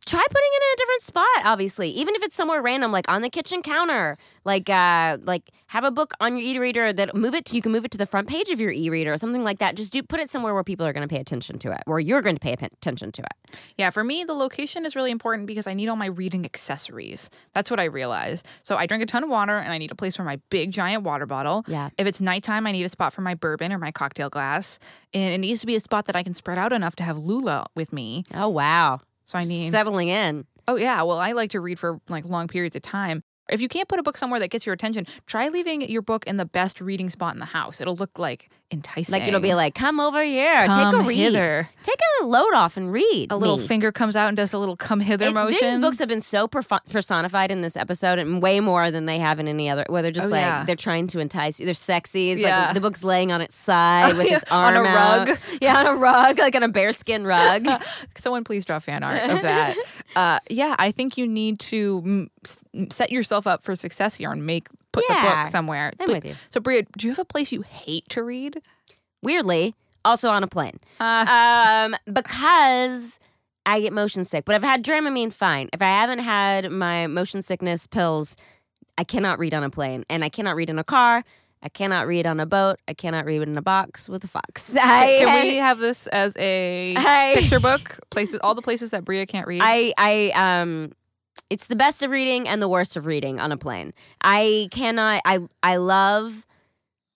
try 0.06 0.24
putting 0.30 0.52
it 0.54 0.64
in 0.64 0.74
a 0.74 0.78
different 0.78 1.02
spot, 1.02 1.46
obviously. 1.46 1.90
Even 1.90 2.16
if 2.16 2.24
it's 2.24 2.36
somewhere 2.36 2.62
random, 2.62 2.92
like 2.92 3.10
on 3.10 3.22
the 3.22 3.30
kitchen 3.30 3.62
counter. 3.62 4.18
Like 4.46 4.70
uh 4.70 5.18
like 5.24 5.52
have 5.68 5.86
a 5.86 5.92
book 5.92 6.14
on 6.20 6.38
your 6.38 6.46
e-reader 6.46 6.92
that 6.94 7.16
move 7.16 7.34
it 7.34 7.46
to, 7.46 7.56
you 7.56 7.62
can 7.62 7.72
move 7.72 7.86
it 7.86 7.92
to 7.92 7.98
the 7.98 8.06
front 8.06 8.28
page 8.28 8.50
of 8.50 8.60
your 8.60 8.72
e-reader 8.72 9.14
or 9.14 9.18
something 9.18 9.44
like 9.44 9.60
that. 9.60 9.76
Just 9.76 9.94
do 9.94 10.04
put 10.04 10.20
it 10.20 10.30
somewhere 10.30 10.54
where 10.54 10.64
people 10.64 10.86
are 10.86 10.94
gonna 10.94 11.08
pay 11.08 11.20
attention 11.20 11.58
to 11.60 11.72
it, 11.72 11.82
where 11.86 12.00
you're 12.00 12.22
going 12.22 12.36
to 12.36 12.40
pay 12.40 12.54
attention 12.54 13.12
to 13.14 13.22
it. 13.22 13.58
Yeah, 13.78 13.90
for 13.90 14.04
me, 14.04 14.24
the 14.24 14.34
location 14.34 14.86
is 14.86 14.96
really 14.96 15.12
important 15.12 15.48
because 15.48 15.66
I 15.66 15.74
need 15.74 15.88
all 15.88 15.96
my 15.96 16.08
reading 16.08 16.46
accessories. 16.46 17.30
That's 17.54 17.72
what 17.72 17.80
I 17.80 17.86
realized. 17.86 18.48
So 18.64 18.76
I 18.76 18.86
drink 18.86 19.04
a 19.04 19.06
ton 19.06 19.24
of 19.24 19.30
water 19.30 19.58
and 19.58 19.72
I 19.72 19.78
need 19.78 19.92
a 19.92 19.96
place 19.96 20.16
for 20.16 20.24
my 20.24 20.40
big 20.50 20.72
giant 20.72 21.04
water 21.04 21.26
bottle. 21.26 21.64
Yeah. 21.68 21.90
If 21.98 22.06
it's 22.06 22.22
nighttime, 22.22 22.68
I 22.68 22.72
need 22.72 22.84
a 22.84 22.90
spot 22.90 23.14
for 23.14 23.22
my 23.22 23.34
bourbon 23.34 23.72
or 23.72 23.78
my 23.78 23.92
cocktail 23.92 24.30
glass. 24.30 24.80
And 25.14 25.34
it 25.34 25.38
needs 25.38 25.62
to 25.62 25.68
be 25.68 25.76
a 25.76 25.80
spot 25.80 26.06
that 26.06 26.16
I 26.16 26.24
can 26.24 26.34
spread 26.34 26.58
out 26.58 26.74
enough 26.74 26.96
to 26.98 27.04
have 27.04 27.18
Lula 27.18 27.66
with 27.76 27.94
me. 27.94 28.24
Oh 28.34 28.50
wow. 28.50 29.02
So 29.26 29.38
I 29.40 29.46
need. 29.46 29.72
Settling 29.72 30.10
in. 30.10 30.46
Oh, 30.68 30.76
yeah. 30.76 31.02
Well, 31.04 31.18
I 31.18 31.32
like 31.34 31.52
to 31.52 31.60
read 31.60 31.80
for 31.80 32.00
like 32.10 32.26
long 32.26 32.48
periods 32.48 32.76
of 32.76 32.82
time. 32.82 33.24
If 33.50 33.60
you 33.60 33.68
can't 33.68 33.90
put 33.90 34.00
a 34.00 34.04
book 34.04 34.16
somewhere 34.16 34.40
that 34.40 34.50
gets 34.52 34.66
your 34.66 34.72
attention, 34.72 35.06
try 35.26 35.50
leaving 35.50 35.82
your 35.90 36.02
book 36.02 36.26
in 36.26 36.38
the 36.38 36.46
best 36.46 36.80
reading 36.80 37.10
spot 37.10 37.34
in 37.34 37.40
the 37.42 37.46
house. 37.46 37.82
It'll 37.82 37.96
look 37.98 38.18
like 38.18 38.50
enticing. 38.72 39.12
Like 39.12 39.28
it'll 39.28 39.42
be 39.42 39.54
like, 39.54 39.76
come 39.76 40.00
over 40.00 40.24
here, 40.24 40.66
Come 40.66 40.94
take 40.94 41.02
a 41.02 41.08
read. 41.08 41.18
hither. 41.18 41.70
Take 41.84 42.00
a 42.22 42.26
load 42.26 42.54
off 42.54 42.78
and 42.78 42.92
read. 42.92 43.28
a 43.32 43.36
little 43.38 43.58
me. 43.58 43.68
finger 43.68 43.92
comes 43.92 44.16
out 44.16 44.28
and 44.30 44.38
does 44.38 44.54
a 44.54 44.58
little 44.58 44.76
come 44.78 45.00
hither 45.02 45.28
It- 45.28 45.34
motion. 45.34 45.68
These 45.68 45.80
books 45.80 46.00
have 46.00 46.08
been 46.08 46.22
so 46.22 46.48
perf- 46.48 46.90
personified 46.90 47.52
in 47.52 47.62
this 47.62 47.76
episode, 47.76 48.20
and 48.20 48.42
way 48.42 48.60
more 48.60 48.90
than 48.90 49.06
they 49.06 49.20
have 49.20 49.40
in 49.40 49.48
any 49.48 49.70
other. 49.70 49.84
Where 49.90 50.02
they're 50.02 50.12
just 50.12 50.28
Oh, 50.30 50.32
like 50.32 50.42
yeah. 50.42 50.64
they're 50.66 50.76
trying 50.76 51.08
to 51.08 51.20
entice 51.20 51.60
you. 51.60 51.66
They're 51.66 51.74
sexy. 51.74 52.32
It's 52.32 52.42
Yeah. 52.42 52.66
like 52.68 52.74
the 52.74 52.82
book's 52.82 53.04
laying 53.04 53.32
on 53.32 53.42
its 53.42 53.56
side 53.56 54.16
with 54.18 54.28
yeah, 54.30 54.38
its 54.38 54.46
on 54.52 54.74
a 54.76 54.78
arm 54.80 54.88
out. 54.88 55.28
rug. 55.28 55.38
Yeah, 55.62 55.78
on 55.80 55.86
a 55.88 55.96
rug, 55.96 56.40
like 56.40 56.56
on 56.56 56.64
a 56.64 56.70
bearskin 56.70 57.26
rug. 57.26 57.68
Someone 58.18 58.44
please 58.44 58.66
draw 58.66 58.80
fan 58.80 59.04
art 59.04 59.30
of 59.30 59.42
that. 59.42 59.76
uh, 60.16 60.40
yeah, 60.50 60.76
I 60.80 60.92
think 60.92 61.18
you 61.18 61.28
need 61.28 61.60
to 61.60 62.30
s- 62.46 62.64
set 62.92 63.12
yourself 63.12 63.46
up 63.46 63.64
for 63.64 63.76
success 63.76 64.16
here 64.16 64.32
and 64.32 64.46
make 64.46 64.68
put 64.92 65.06
the 65.08 65.14
book 65.16 65.48
somewhere. 65.50 65.92
I'm 66.00 66.06
But- 66.08 66.16
with 66.16 66.26
you. 66.26 66.36
So, 66.50 66.60
Brea, 66.60 66.84
do 66.98 67.08
you 67.08 67.12
have 67.12 67.20
a 67.20 67.26
place 67.26 67.52
you 67.52 67.62
hate 67.62 68.08
to 68.10 68.24
read? 68.24 68.62
Weirdly, 69.22 69.76
also 70.06 70.30
on 70.30 70.44
a 70.44 70.48
plane, 70.48 70.78
Uh, 71.00 71.26
um, 71.92 71.96
because. 72.12 73.20
I 73.66 73.80
get 73.80 73.94
motion 73.94 74.26
sick, 74.26 74.44
but 74.44 74.56
I've 74.56 74.62
had 74.64 74.84
Dramamine 74.84 75.32
fine. 75.32 75.70
If 75.72 75.82
I 75.82 75.86
haven't 75.86 76.20
had 76.20 76.70
my 76.70 77.08
motion 77.08 77.42
sickness 77.42 77.88
pills, 77.88 78.36
I 78.98 79.06
cannot 79.06 79.40
read 79.40 79.54
on 79.54 79.64
a 79.64 79.70
plane, 79.70 80.04
and 80.10 80.22
I 80.22 80.28
cannot 80.28 80.58
read 80.58 80.70
in 80.70 80.78
a 80.78 80.84
car. 80.84 81.24
I 81.62 81.70
cannot 81.70 82.06
read 82.06 82.28
on 82.28 82.42
a 82.42 82.46
boat. 82.46 82.80
I 82.90 82.94
cannot 82.94 83.24
read 83.24 83.42
in 83.42 83.58
a 83.58 83.62
box 83.62 84.10
with 84.10 84.22
a 84.26 84.28
fox. 84.28 84.76
I, 84.76 85.20
Can 85.24 85.48
we 85.48 85.56
have 85.56 85.80
this 85.80 86.08
as 86.08 86.36
a 86.38 86.94
I- 86.98 87.36
picture 87.36 87.62
book? 87.62 88.00
Places, 88.10 88.42
all 88.44 88.54
the 88.54 88.62
places 88.62 88.90
that 88.90 89.06
Brea 89.06 89.26
can't 89.26 89.48
read. 89.48 89.62
I 89.64 89.94
I 89.98 90.32
um 90.36 90.92
it's 91.50 91.68
the 91.68 91.78
best 91.78 92.04
of 92.04 92.12
reading 92.12 92.50
and 92.50 92.62
the 92.62 92.68
worst 92.68 92.98
of 92.98 93.06
reading 93.06 93.40
on 93.40 93.54
a 93.54 93.58
plane. 93.58 93.94
I 94.20 94.68
cannot 94.72 95.22
I 95.24 95.40
I 95.64 95.78
love 95.78 96.46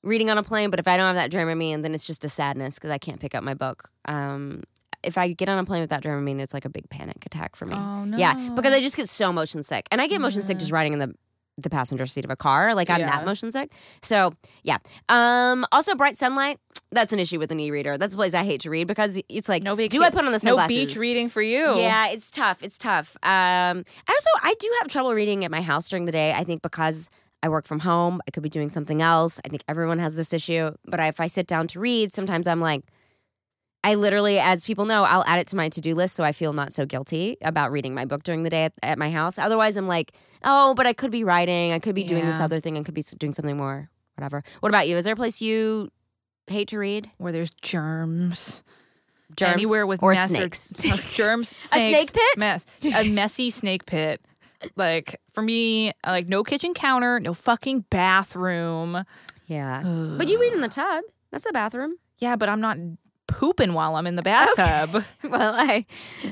reading 0.03 0.29
on 0.29 0.37
a 0.37 0.43
plane, 0.43 0.69
but 0.69 0.79
if 0.79 0.87
I 0.87 0.97
don't 0.97 1.07
have 1.07 1.15
that 1.15 1.31
Dramamine, 1.31 1.81
then 1.81 1.93
it's 1.93 2.07
just 2.07 2.23
a 2.23 2.29
sadness 2.29 2.75
because 2.75 2.91
I 2.91 2.97
can't 2.97 3.19
pick 3.19 3.35
up 3.35 3.43
my 3.43 3.53
book. 3.53 3.89
Um 4.05 4.63
if 5.03 5.17
I 5.17 5.31
get 5.31 5.47
on 5.47 5.59
a 5.59 5.63
plane 5.63 5.81
with 5.81 5.91
that 5.91 6.03
Dramamine, 6.03 6.39
it's 6.39 6.53
like 6.55 6.65
a 6.65 6.69
big 6.69 6.89
panic 6.89 7.23
attack 7.25 7.55
for 7.55 7.65
me. 7.67 7.75
Oh, 7.75 8.03
no. 8.03 8.17
Yeah, 8.17 8.33
because 8.55 8.73
I 8.73 8.81
just 8.81 8.97
get 8.97 9.07
so 9.07 9.31
motion 9.31 9.61
sick. 9.63 9.87
And 9.91 10.01
I 10.01 10.07
get 10.07 10.19
motion 10.19 10.41
sick 10.41 10.57
just 10.57 10.71
riding 10.71 10.93
in 10.93 10.99
the 10.99 11.13
the 11.59 11.69
passenger 11.71 12.05
seat 12.05 12.23
of 12.23 12.29
a 12.29 12.35
car. 12.35 12.75
Like 12.75 12.89
I'm 12.89 12.99
Yeah. 12.99 13.07
that 13.17 13.25
motion 13.25 13.51
sick. 13.51 13.71
So 14.01 14.33
yeah. 14.63 14.77
Um 15.09 15.65
also 15.71 15.95
bright 15.95 16.17
sunlight, 16.17 16.59
that's 16.91 17.13
an 17.13 17.19
issue 17.19 17.39
with 17.39 17.51
an 17.51 17.59
e-reader. 17.59 17.97
That's 17.97 18.13
a 18.13 18.17
place 18.17 18.33
I 18.33 18.43
hate 18.43 18.61
to 18.61 18.69
read 18.69 18.87
because 18.87 19.19
it's 19.29 19.49
like 19.49 19.63
no 19.63 19.73
vac- 19.75 19.89
do 19.89 20.03
I 20.03 20.09
put 20.09 20.23
on 20.25 20.31
the 20.31 20.39
no 20.43 20.67
beach 20.67 20.95
reading 20.95 21.29
for 21.29 21.41
you? 21.41 21.75
Yeah, 21.79 22.09
it's 22.09 22.29
tough. 22.31 22.61
It's 22.63 22.77
tough. 22.77 23.17
Um, 23.23 23.83
also, 24.07 24.29
I 24.43 24.53
do 24.59 24.71
have 24.81 24.87
trouble 24.87 25.13
reading 25.13 25.43
at 25.45 25.51
my 25.51 25.61
house 25.61 25.89
during 25.89 26.05
the 26.05 26.11
day. 26.11 26.31
I 26.33 26.43
think 26.43 26.61
because 26.61 27.09
I 27.43 27.49
work 27.49 27.65
from 27.65 27.79
home, 27.79 28.21
I 28.27 28.31
could 28.31 28.43
be 28.43 28.49
doing 28.49 28.69
something 28.69 29.01
else. 29.01 29.39
I 29.45 29.49
think 29.49 29.63
everyone 29.67 29.99
has 29.99 30.15
this 30.15 30.33
issue. 30.33 30.71
But 30.85 30.99
I, 30.99 31.07
if 31.07 31.21
I 31.21 31.27
sit 31.27 31.47
down 31.47 31.67
to 31.69 31.79
read, 31.79 32.11
sometimes 32.11 32.47
I'm 32.47 32.61
like, 32.61 32.83
I 33.83 33.93
literally, 33.93 34.39
as 34.39 34.65
people 34.65 34.85
know, 34.85 35.03
I'll 35.03 35.23
add 35.25 35.39
it 35.39 35.47
to 35.47 35.55
my 35.55 35.69
to 35.69 35.79
do 35.79 35.93
list 35.93 36.15
so 36.15 36.23
I 36.23 36.31
feel 36.31 36.51
not 36.51 36.73
so 36.73 36.85
guilty 36.85 37.37
about 37.41 37.71
reading 37.71 37.93
my 37.93 38.05
book 38.05 38.23
during 38.23 38.43
the 38.43 38.49
day 38.49 38.65
at, 38.65 38.73
at 38.81 38.97
my 38.97 39.11
house. 39.11 39.37
Otherwise, 39.37 39.77
I'm 39.77 39.87
like, 39.87 40.13
oh, 40.43 40.73
but 40.75 40.87
I 40.87 40.93
could 40.93 41.11
be 41.11 41.23
writing. 41.23 41.71
I 41.71 41.79
could 41.79 41.95
be 41.95 42.03
doing 42.03 42.25
this 42.25 42.39
other 42.39 42.59
thing. 42.59 42.77
I 42.77 42.83
could 42.83 42.95
be 42.95 43.03
doing 43.17 43.33
something 43.33 43.55
more, 43.55 43.89
whatever. 44.15 44.43
What 44.59 44.69
about 44.69 44.87
you? 44.87 44.97
Is 44.97 45.05
there 45.05 45.13
a 45.13 45.17
place 45.17 45.41
you 45.41 45.89
hate 46.47 46.69
to 46.69 46.79
read? 46.79 47.09
where 47.17 47.31
there's 47.31 47.51
germs. 47.61 48.63
Germs 49.35 49.53
Anywhere 49.53 49.85
with 49.85 50.01
or 50.01 50.15
snakes? 50.15 50.73
germs, 51.13 51.51
A 51.73 51.89
snake 51.89 52.13
pit? 52.13 52.37
mess, 52.37 52.65
a 52.97 53.09
messy 53.09 53.49
snake 53.49 53.85
pit. 53.85 54.21
Like 54.75 55.19
for 55.33 55.41
me, 55.41 55.91
like 56.05 56.27
no 56.27 56.43
kitchen 56.43 56.73
counter, 56.73 57.19
no 57.19 57.33
fucking 57.33 57.85
bathroom. 57.89 59.03
yeah. 59.47 59.81
but 60.17 60.27
you 60.29 60.41
eat 60.43 60.53
in 60.53 60.61
the 60.61 60.67
tub. 60.67 61.03
That's 61.31 61.45
a 61.47 61.51
bathroom. 61.53 61.95
Yeah, 62.19 62.35
but 62.35 62.49
I'm 62.49 62.61
not 62.61 62.77
pooping 63.27 63.73
while 63.73 63.95
I'm 63.95 64.07
in 64.07 64.15
the 64.15 64.23
bathtub. 64.23 65.03
Well, 65.23 65.53
I 65.55 65.85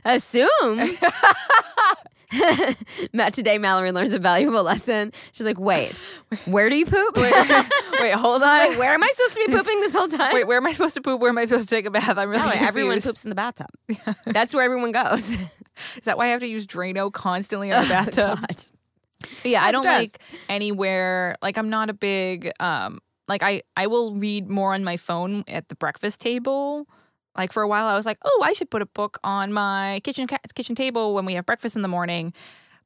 assume. 0.05 0.49
Matt, 3.13 3.33
today 3.33 3.57
Mallory 3.57 3.91
learns 3.91 4.13
a 4.13 4.19
valuable 4.19 4.63
lesson. 4.63 5.11
She's 5.31 5.45
like, 5.45 5.59
wait, 5.59 5.97
where 6.45 6.69
do 6.69 6.75
you 6.77 6.85
poop? 6.85 7.15
Wait, 7.17 7.33
wait, 8.01 8.13
hold 8.13 8.41
on. 8.41 8.69
Wait, 8.69 8.77
where 8.79 8.93
am 8.93 9.03
I 9.03 9.07
supposed 9.13 9.33
to 9.35 9.43
be 9.45 9.51
pooping 9.55 9.79
this 9.81 9.93
whole 9.93 10.07
time? 10.07 10.33
Wait, 10.33 10.47
where 10.47 10.57
am 10.57 10.65
I 10.65 10.71
supposed 10.73 10.95
to 10.95 11.01
poop? 11.01 11.21
Where 11.21 11.29
am 11.29 11.37
I 11.37 11.45
supposed 11.45 11.69
to 11.69 11.75
take 11.75 11.85
a 11.85 11.91
bath? 11.91 12.17
I'm 12.17 12.29
oh, 12.29 12.31
really 12.31 12.37
No, 12.39 12.43
confused. 12.45 12.67
everyone 12.67 13.01
poops 13.01 13.23
in 13.25 13.29
the 13.29 13.35
bathtub. 13.35 13.67
That's 14.25 14.53
where 14.53 14.63
everyone 14.63 14.91
goes. 14.91 15.37
Is 15.97 16.03
that 16.03 16.17
why 16.17 16.25
I 16.25 16.29
have 16.29 16.41
to 16.41 16.47
use 16.47 16.65
Drano 16.65 17.11
constantly 17.11 17.69
in 17.69 17.81
the 17.81 17.87
bathtub? 17.89 18.39
God. 18.39 18.65
But 19.21 19.45
yeah, 19.45 19.63
I 19.63 19.71
don't 19.71 19.83
gross. 19.83 19.97
like 19.99 20.21
anywhere. 20.49 21.35
Like 21.41 21.57
I'm 21.57 21.69
not 21.69 21.89
a 21.89 21.93
big 21.93 22.51
um. 22.59 22.99
Like 23.27 23.41
I 23.41 23.63
I 23.75 23.87
will 23.87 24.15
read 24.15 24.49
more 24.49 24.73
on 24.73 24.83
my 24.83 24.97
phone 24.97 25.43
at 25.47 25.69
the 25.69 25.75
breakfast 25.75 26.19
table. 26.19 26.87
Like 27.37 27.51
for 27.51 27.63
a 27.63 27.67
while, 27.67 27.87
I 27.87 27.95
was 27.95 28.05
like, 28.05 28.17
oh, 28.23 28.41
I 28.43 28.53
should 28.53 28.69
put 28.69 28.81
a 28.81 28.85
book 28.85 29.17
on 29.23 29.51
my 29.51 29.99
kitchen 30.03 30.27
ca- 30.27 30.37
kitchen 30.53 30.75
table 30.75 31.13
when 31.13 31.25
we 31.25 31.33
have 31.33 31.45
breakfast 31.45 31.75
in 31.75 31.81
the 31.81 31.87
morning. 31.87 32.33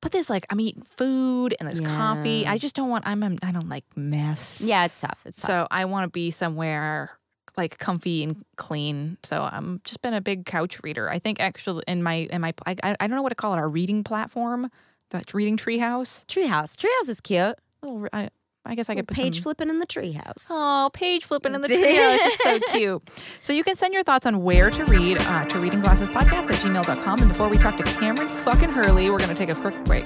But 0.02 0.12
there's 0.14 0.30
like 0.30 0.46
I'm 0.50 0.60
eating 0.60 0.82
food 0.82 1.56
and 1.60 1.68
there's 1.68 1.82
coffee. 1.82 2.48
I 2.48 2.58
just 2.58 2.74
don't 2.74 2.90
want. 2.90 3.06
I'm, 3.06 3.22
I'm 3.22 3.38
I 3.44 3.52
don't 3.52 3.68
like 3.68 3.84
mess. 3.98 4.62
Yeah, 4.62 4.86
it's 4.86 5.02
tough. 5.02 5.22
It's 5.26 5.42
tough. 5.42 5.48
So 5.50 5.68
I 5.70 5.86
want 5.86 6.06
to 6.06 6.10
be 6.10 6.32
somewhere 6.32 7.19
like 7.60 7.78
comfy 7.78 8.24
and 8.24 8.44
clean. 8.56 9.18
So 9.24 9.48
I'm 9.52 9.82
just 9.84 10.02
been 10.02 10.14
a 10.14 10.22
big 10.22 10.46
couch 10.46 10.82
reader. 10.82 11.10
I 11.10 11.20
think 11.20 11.40
actually 11.40 11.84
in 11.88 12.02
my 12.02 12.28
in 12.32 12.42
my 12.42 12.54
I, 12.66 12.76
I 12.84 13.08
don't 13.08 13.12
know 13.16 13.22
what 13.22 13.30
to 13.30 13.36
call 13.36 13.54
it. 13.54 13.58
Our 13.58 13.70
reading 13.70 14.04
platform, 14.04 14.72
that 15.12 15.34
reading 15.34 15.58
treehouse. 15.58 16.26
Treehouse. 16.26 16.76
Treehouse 16.78 17.10
is 17.10 17.20
cute. 17.20 17.56
Little, 17.84 18.08
I, 18.14 18.30
I 18.66 18.76
guess 18.76 18.90
I 18.90 18.96
could 18.96 19.08
put 19.08 19.18
Page 19.18 19.36
some, 19.36 19.44
flipping 19.44 19.70
in 19.70 19.80
the 19.80 19.88
treehouse. 19.88 20.48
Oh, 20.50 20.90
page 20.94 21.26
flipping 21.26 21.54
in 21.54 21.62
the 21.62 21.68
treehouse 21.70 22.26
is 22.26 22.38
so 22.40 22.60
cute. 22.78 23.10
So 23.42 23.54
you 23.54 23.64
can 23.64 23.76
send 23.76 23.94
your 23.94 24.04
thoughts 24.04 24.26
on 24.26 24.44
where 24.44 24.70
to 24.70 24.86
read 24.86 25.18
uh, 25.20 25.46
to 25.46 25.60
Reading 25.60 25.82
Glasses 25.82 26.08
Podcast 26.08 26.52
at 26.52 26.60
gmail.com. 26.60 27.20
And 27.20 27.30
before 27.30 27.50
we 27.50 27.58
talk 27.58 27.78
to 27.78 27.84
Kameron 27.84 28.30
fucking 28.30 28.70
Hurley, 28.70 29.10
we're 29.10 29.18
going 29.18 29.30
to 29.30 29.36
take 29.36 29.50
a 29.50 29.56
quick 29.56 29.76
break. 29.86 30.06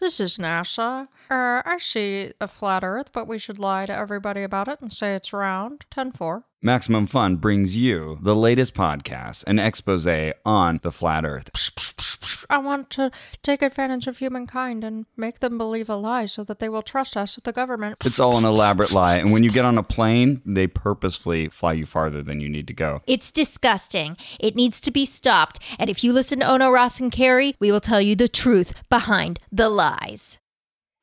This 0.00 0.20
is 0.20 0.38
NASA. 0.38 1.08
Uh, 1.30 1.62
I 1.64 1.78
see 1.80 2.32
a 2.40 2.48
flat 2.48 2.84
Earth, 2.84 3.10
but 3.12 3.26
we 3.26 3.38
should 3.38 3.58
lie 3.58 3.86
to 3.86 3.94
everybody 3.94 4.42
about 4.42 4.68
it 4.68 4.80
and 4.80 4.92
say 4.92 5.14
it's 5.14 5.32
round. 5.32 5.84
10 5.90 6.12
4. 6.12 6.44
Maximum 6.64 7.06
Fun 7.06 7.36
brings 7.36 7.76
you 7.76 8.18
the 8.22 8.34
latest 8.34 8.74
podcast, 8.74 9.44
an 9.46 9.58
expose 9.58 10.06
on 10.46 10.80
the 10.82 10.90
flat 10.90 11.26
earth. 11.26 11.50
I 12.48 12.56
want 12.56 12.88
to 12.90 13.10
take 13.42 13.60
advantage 13.60 14.06
of 14.06 14.16
humankind 14.16 14.82
and 14.82 15.04
make 15.14 15.40
them 15.40 15.58
believe 15.58 15.90
a 15.90 15.96
lie 15.96 16.24
so 16.24 16.42
that 16.44 16.60
they 16.60 16.70
will 16.70 16.80
trust 16.80 17.18
us 17.18 17.36
with 17.36 17.44
the 17.44 17.52
government. 17.52 17.98
It's 18.02 18.18
all 18.18 18.38
an 18.38 18.46
elaborate 18.46 18.92
lie. 18.92 19.16
And 19.16 19.30
when 19.30 19.42
you 19.42 19.50
get 19.50 19.66
on 19.66 19.76
a 19.76 19.82
plane, 19.82 20.40
they 20.46 20.66
purposefully 20.66 21.48
fly 21.50 21.74
you 21.74 21.84
farther 21.84 22.22
than 22.22 22.40
you 22.40 22.48
need 22.48 22.66
to 22.68 22.74
go. 22.74 23.02
It's 23.06 23.30
disgusting. 23.30 24.16
It 24.40 24.56
needs 24.56 24.80
to 24.82 24.90
be 24.90 25.04
stopped. 25.04 25.58
And 25.78 25.90
if 25.90 26.02
you 26.02 26.14
listen 26.14 26.40
to 26.40 26.50
Ono 26.50 26.70
Ross 26.70 26.98
and 26.98 27.12
Carrie, 27.12 27.56
we 27.60 27.72
will 27.72 27.80
tell 27.80 28.00
you 28.00 28.16
the 28.16 28.26
truth 28.28 28.72
behind 28.88 29.38
the 29.52 29.68
lies. 29.68 30.38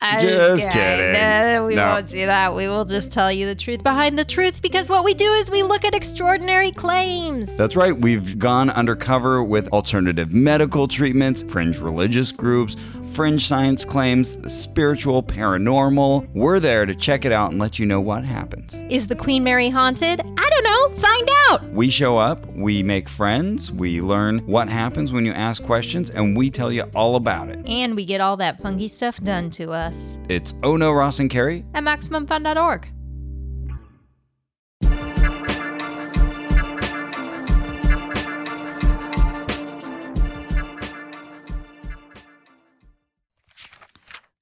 I 0.04 0.16
was 0.16 0.24
Just 0.24 0.70
kidding. 0.72 1.14
No, 1.14 1.66
we 1.68 1.76
No. 1.76 1.88
won't 1.90 2.08
do 2.08 2.26
that. 2.26 2.56
We 2.56 2.68
will 2.68 2.86
just 2.86 3.12
tell 3.12 3.32
you 3.32 3.46
the 3.46 3.54
truth 3.54 3.84
behind 3.84 4.18
the 4.18 4.26
truth 4.26 4.60
because 4.62 4.90
what 4.90 5.04
we 5.04 5.14
do 5.14 5.32
is 5.34 5.52
we 5.52 5.62
look 5.62 5.86
at 5.86 5.94
extraordinary 5.94 6.72
claims. 6.72 7.56
That's 7.56 7.76
right. 7.76 7.96
We've 7.96 8.40
gone 8.40 8.72
undercover 8.72 9.44
with 9.44 9.68
alternative 9.70 10.34
medical 10.34 10.88
treatments, 10.88 11.44
fringe 11.44 11.80
religious 11.80 12.32
groups, 12.32 12.78
fringe 13.12 13.46
science 13.48 13.84
claims, 13.86 14.38
the 14.38 14.50
spiritual, 14.50 15.22
paranormal. 15.22 16.30
We're 16.34 16.60
there 16.60 16.86
to 16.86 16.96
check 16.96 17.26
it 17.26 17.32
out 17.32 17.52
and 17.52 17.60
let 17.60 17.78
you 17.80 17.86
know 17.86 18.00
what 18.02 18.24
happens. 18.24 18.76
Is 18.90 19.08
the 19.08 19.16
Queen 19.16 19.44
Mary 19.44 19.70
haunted? 19.70 20.22
I 20.22 20.50
don't 20.50 20.64
know. 20.64 20.96
Find 21.02 21.30
out. 21.50 21.64
We 21.74 21.90
show 21.90 22.18
up, 22.18 22.46
we 22.56 22.84
make 22.84 23.10
friends, 23.10 23.72
we 23.72 24.02
learn 24.02 24.40
what 24.48 24.70
happens 24.70 25.12
when 25.12 25.26
you 25.26 25.32
ask 25.34 25.64
questions, 25.64 26.10
and 26.10 26.38
we 26.38 26.50
tell 26.50 26.72
you 26.72 26.84
all 26.96 27.16
about 27.16 27.50
it. 27.50 27.60
And 27.68 27.96
we 27.96 28.06
get 28.06 28.22
all 28.22 28.38
that 28.38 28.62
funky 28.62 28.88
stuff 28.88 29.20
done 29.22 29.50
to 29.52 29.72
us. 29.72 30.18
It's 30.30 30.54
Oh 30.64 30.78
No, 30.78 30.92
Ross 30.92 31.20
and 31.20 31.30
Carrie. 31.30 31.66
at 31.74 31.84
MaximumFun.org. 31.84 32.88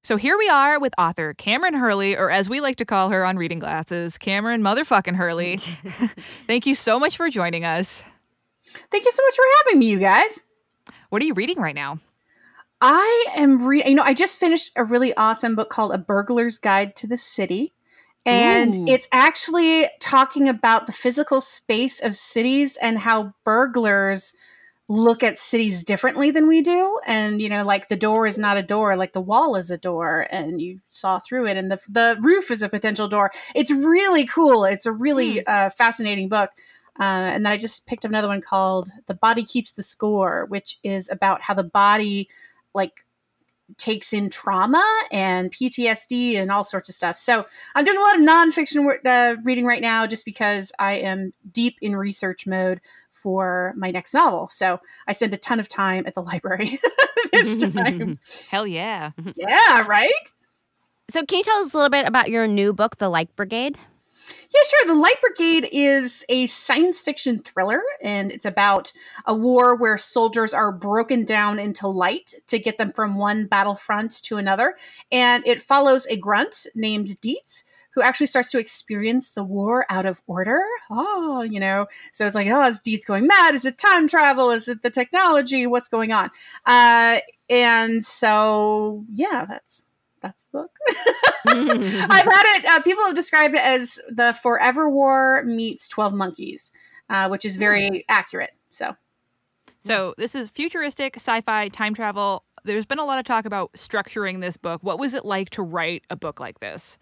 So 0.09 0.17
here 0.17 0.39
we 0.39 0.49
are 0.49 0.79
with 0.79 0.95
author 0.97 1.35
Kameron 1.35 1.77
Hurley, 1.77 2.17
or 2.17 2.31
as 2.31 2.49
we 2.49 2.61
like 2.61 2.77
to 2.77 2.85
call 2.85 3.09
her 3.09 3.23
on 3.23 3.37
reading 3.37 3.59
glasses, 3.59 4.17
Kameron 4.17 4.61
motherfucking 4.61 5.15
Hurley. 5.15 5.57
Thank 6.47 6.65
you 6.65 6.73
so 6.73 6.99
much 6.99 7.15
for 7.15 7.29
joining 7.29 7.63
us. 7.63 8.03
Thank 8.89 9.05
you 9.05 9.11
so 9.11 9.23
much 9.23 9.35
for 9.35 9.43
having 9.57 9.77
me, 9.77 9.91
you 9.91 9.99
guys. 9.99 10.39
What 11.09 11.21
are 11.21 11.25
you 11.25 11.35
reading 11.35 11.59
right 11.59 11.75
now? 11.75 11.99
I 12.81 13.27
am 13.35 13.63
re 13.63 13.83
you 13.85 13.93
know, 13.93 14.01
I 14.01 14.15
just 14.15 14.39
finished 14.39 14.71
a 14.75 14.83
really 14.83 15.13
awesome 15.13 15.53
book 15.53 15.69
called 15.69 15.91
A 15.91 15.99
Burglar's 15.99 16.57
Guide 16.57 16.95
to 16.95 17.05
the 17.05 17.19
City. 17.19 17.71
And 18.25 18.73
Ooh. 18.73 18.85
it's 18.87 19.07
actually 19.11 19.89
talking 19.99 20.49
about 20.49 20.87
the 20.87 20.91
physical 20.91 21.39
space 21.39 22.01
of 22.01 22.15
cities 22.15 22.77
and 22.81 22.97
how 22.97 23.35
burglars 23.43 24.33
look 24.89 25.21
at 25.21 25.37
cities 25.37 25.83
differently 25.83 26.31
than 26.31 26.47
we 26.47 26.61
do. 26.61 26.99
And, 27.05 27.39
you 27.41 27.47
know, 27.47 27.63
like 27.63 27.87
the 27.87 27.95
door 27.95 28.25
is 28.25 28.39
not 28.39 28.57
a 28.57 28.63
door, 28.63 28.97
like 28.97 29.13
the 29.13 29.21
wall 29.21 29.55
is 29.55 29.69
a 29.69 29.77
door 29.77 30.27
and 30.31 30.59
you 30.59 30.81
saw 30.89 31.19
through 31.19 31.45
it 31.45 31.57
and 31.57 31.71
the, 31.71 31.79
the 31.87 32.17
roof 32.19 32.49
is 32.49 32.63
a 32.63 32.69
potential 32.69 33.07
door. 33.07 33.31
It's 33.53 33.69
really 33.69 34.25
cool. 34.25 34.65
It's 34.65 34.87
a 34.87 34.91
really 34.91 35.45
uh, 35.45 35.69
fascinating 35.69 36.27
book. 36.27 36.49
Uh, 36.99 37.03
and 37.03 37.45
then 37.45 37.53
I 37.53 37.57
just 37.57 37.85
picked 37.85 38.03
up 38.03 38.09
another 38.09 38.27
one 38.27 38.41
called 38.41 38.89
The 39.05 39.13
Body 39.13 39.43
Keeps 39.43 39.73
the 39.73 39.83
Score, 39.83 40.47
which 40.49 40.77
is 40.83 41.07
about 41.07 41.41
how 41.43 41.53
the 41.53 41.63
body 41.63 42.27
like 42.73 43.05
takes 43.77 44.13
in 44.13 44.29
trauma 44.29 44.83
and 45.11 45.51
PTSD 45.51 46.35
and 46.35 46.51
all 46.51 46.63
sorts 46.63 46.89
of 46.89 46.95
stuff. 46.95 47.17
So 47.17 47.45
I'm 47.75 47.85
doing 47.85 47.97
a 47.97 48.01
lot 48.01 48.15
of 48.15 48.21
nonfiction 48.21 49.05
uh, 49.05 49.35
reading 49.43 49.65
right 49.65 49.81
now 49.81 50.07
just 50.07 50.25
because 50.25 50.71
I 50.79 50.93
am 50.93 51.33
deep 51.51 51.77
in 51.81 51.95
research 51.95 52.47
mode 52.47 52.81
for 53.11 53.73
my 53.77 53.91
next 53.91 54.13
novel. 54.13 54.47
So 54.47 54.79
I 55.07 55.13
spend 55.13 55.33
a 55.33 55.37
ton 55.37 55.59
of 55.59 55.67
time 55.69 56.05
at 56.07 56.15
the 56.15 56.21
library 56.23 56.79
this 57.31 57.57
time. 57.57 58.19
Hell 58.49 58.67
yeah. 58.67 59.11
yeah, 59.35 59.85
right? 59.87 60.33
So, 61.09 61.25
can 61.25 61.39
you 61.39 61.43
tell 61.43 61.57
us 61.57 61.73
a 61.73 61.77
little 61.77 61.89
bit 61.89 62.07
about 62.07 62.29
your 62.29 62.45
new 62.45 62.71
book, 62.71 62.97
The 62.97 63.09
Light 63.09 63.35
Brigade? 63.35 63.79
Yeah, 64.29 64.61
sure. 64.67 64.87
The 64.87 64.99
Light 64.99 65.21
Brigade 65.21 65.69
is 65.71 66.25
a 66.29 66.47
science 66.47 67.01
fiction 67.01 67.39
thriller, 67.39 67.81
and 68.01 68.31
it's 68.31 68.45
about 68.45 68.91
a 69.25 69.33
war 69.33 69.75
where 69.75 69.97
soldiers 69.97 70.53
are 70.53 70.71
broken 70.71 71.23
down 71.23 71.59
into 71.59 71.87
light 71.87 72.33
to 72.47 72.59
get 72.59 72.77
them 72.77 72.91
from 72.93 73.17
one 73.17 73.45
battlefront 73.45 74.23
to 74.23 74.37
another. 74.37 74.75
And 75.11 75.45
it 75.47 75.61
follows 75.61 76.05
a 76.07 76.17
grunt 76.17 76.65
named 76.75 77.19
Dietz, 77.21 77.63
who 77.91 78.01
actually 78.01 78.27
starts 78.27 78.51
to 78.51 78.59
experience 78.59 79.31
the 79.31 79.43
war 79.43 79.85
out 79.89 80.05
of 80.05 80.21
order. 80.27 80.61
Oh, 80.89 81.41
you 81.41 81.59
know. 81.59 81.87
So 82.11 82.25
it's 82.25 82.35
like, 82.35 82.47
oh, 82.47 82.65
is 82.67 82.79
Dietz 82.79 83.05
going 83.05 83.27
mad? 83.27 83.55
Is 83.55 83.65
it 83.65 83.77
time 83.77 84.07
travel? 84.07 84.51
Is 84.51 84.67
it 84.67 84.81
the 84.81 84.89
technology? 84.89 85.67
What's 85.67 85.89
going 85.89 86.11
on? 86.11 86.29
Uh, 86.65 87.19
and 87.49 88.03
so, 88.03 89.03
yeah, 89.11 89.45
that's 89.47 89.85
that's 90.21 90.43
the 90.43 90.59
book. 90.59 90.71
I've 91.47 92.25
had 92.25 92.57
it. 92.57 92.65
Uh, 92.65 92.81
people 92.81 93.05
have 93.05 93.15
described 93.15 93.55
it 93.55 93.61
as 93.61 93.99
the 94.09 94.33
Forever 94.41 94.89
War 94.89 95.43
meets 95.45 95.87
Twelve 95.87 96.13
Monkeys, 96.13 96.71
uh, 97.09 97.27
which 97.29 97.45
is 97.45 97.57
very 97.57 98.05
accurate. 98.09 98.51
So, 98.71 98.95
So 99.79 100.13
this 100.17 100.35
is 100.35 100.49
futuristic 100.49 101.15
sci-fi 101.15 101.69
time 101.69 101.93
travel. 101.93 102.43
There's 102.63 102.85
been 102.85 102.99
a 102.99 103.05
lot 103.05 103.19
of 103.19 103.25
talk 103.25 103.45
about 103.45 103.71
structuring 103.73 104.41
this 104.41 104.57
book. 104.57 104.83
What 104.83 104.99
was 104.99 105.13
it 105.13 105.25
like 105.25 105.49
to 105.51 105.61
write 105.63 106.03
a 106.09 106.15
book 106.15 106.39
like 106.39 106.59
this? 106.59 106.97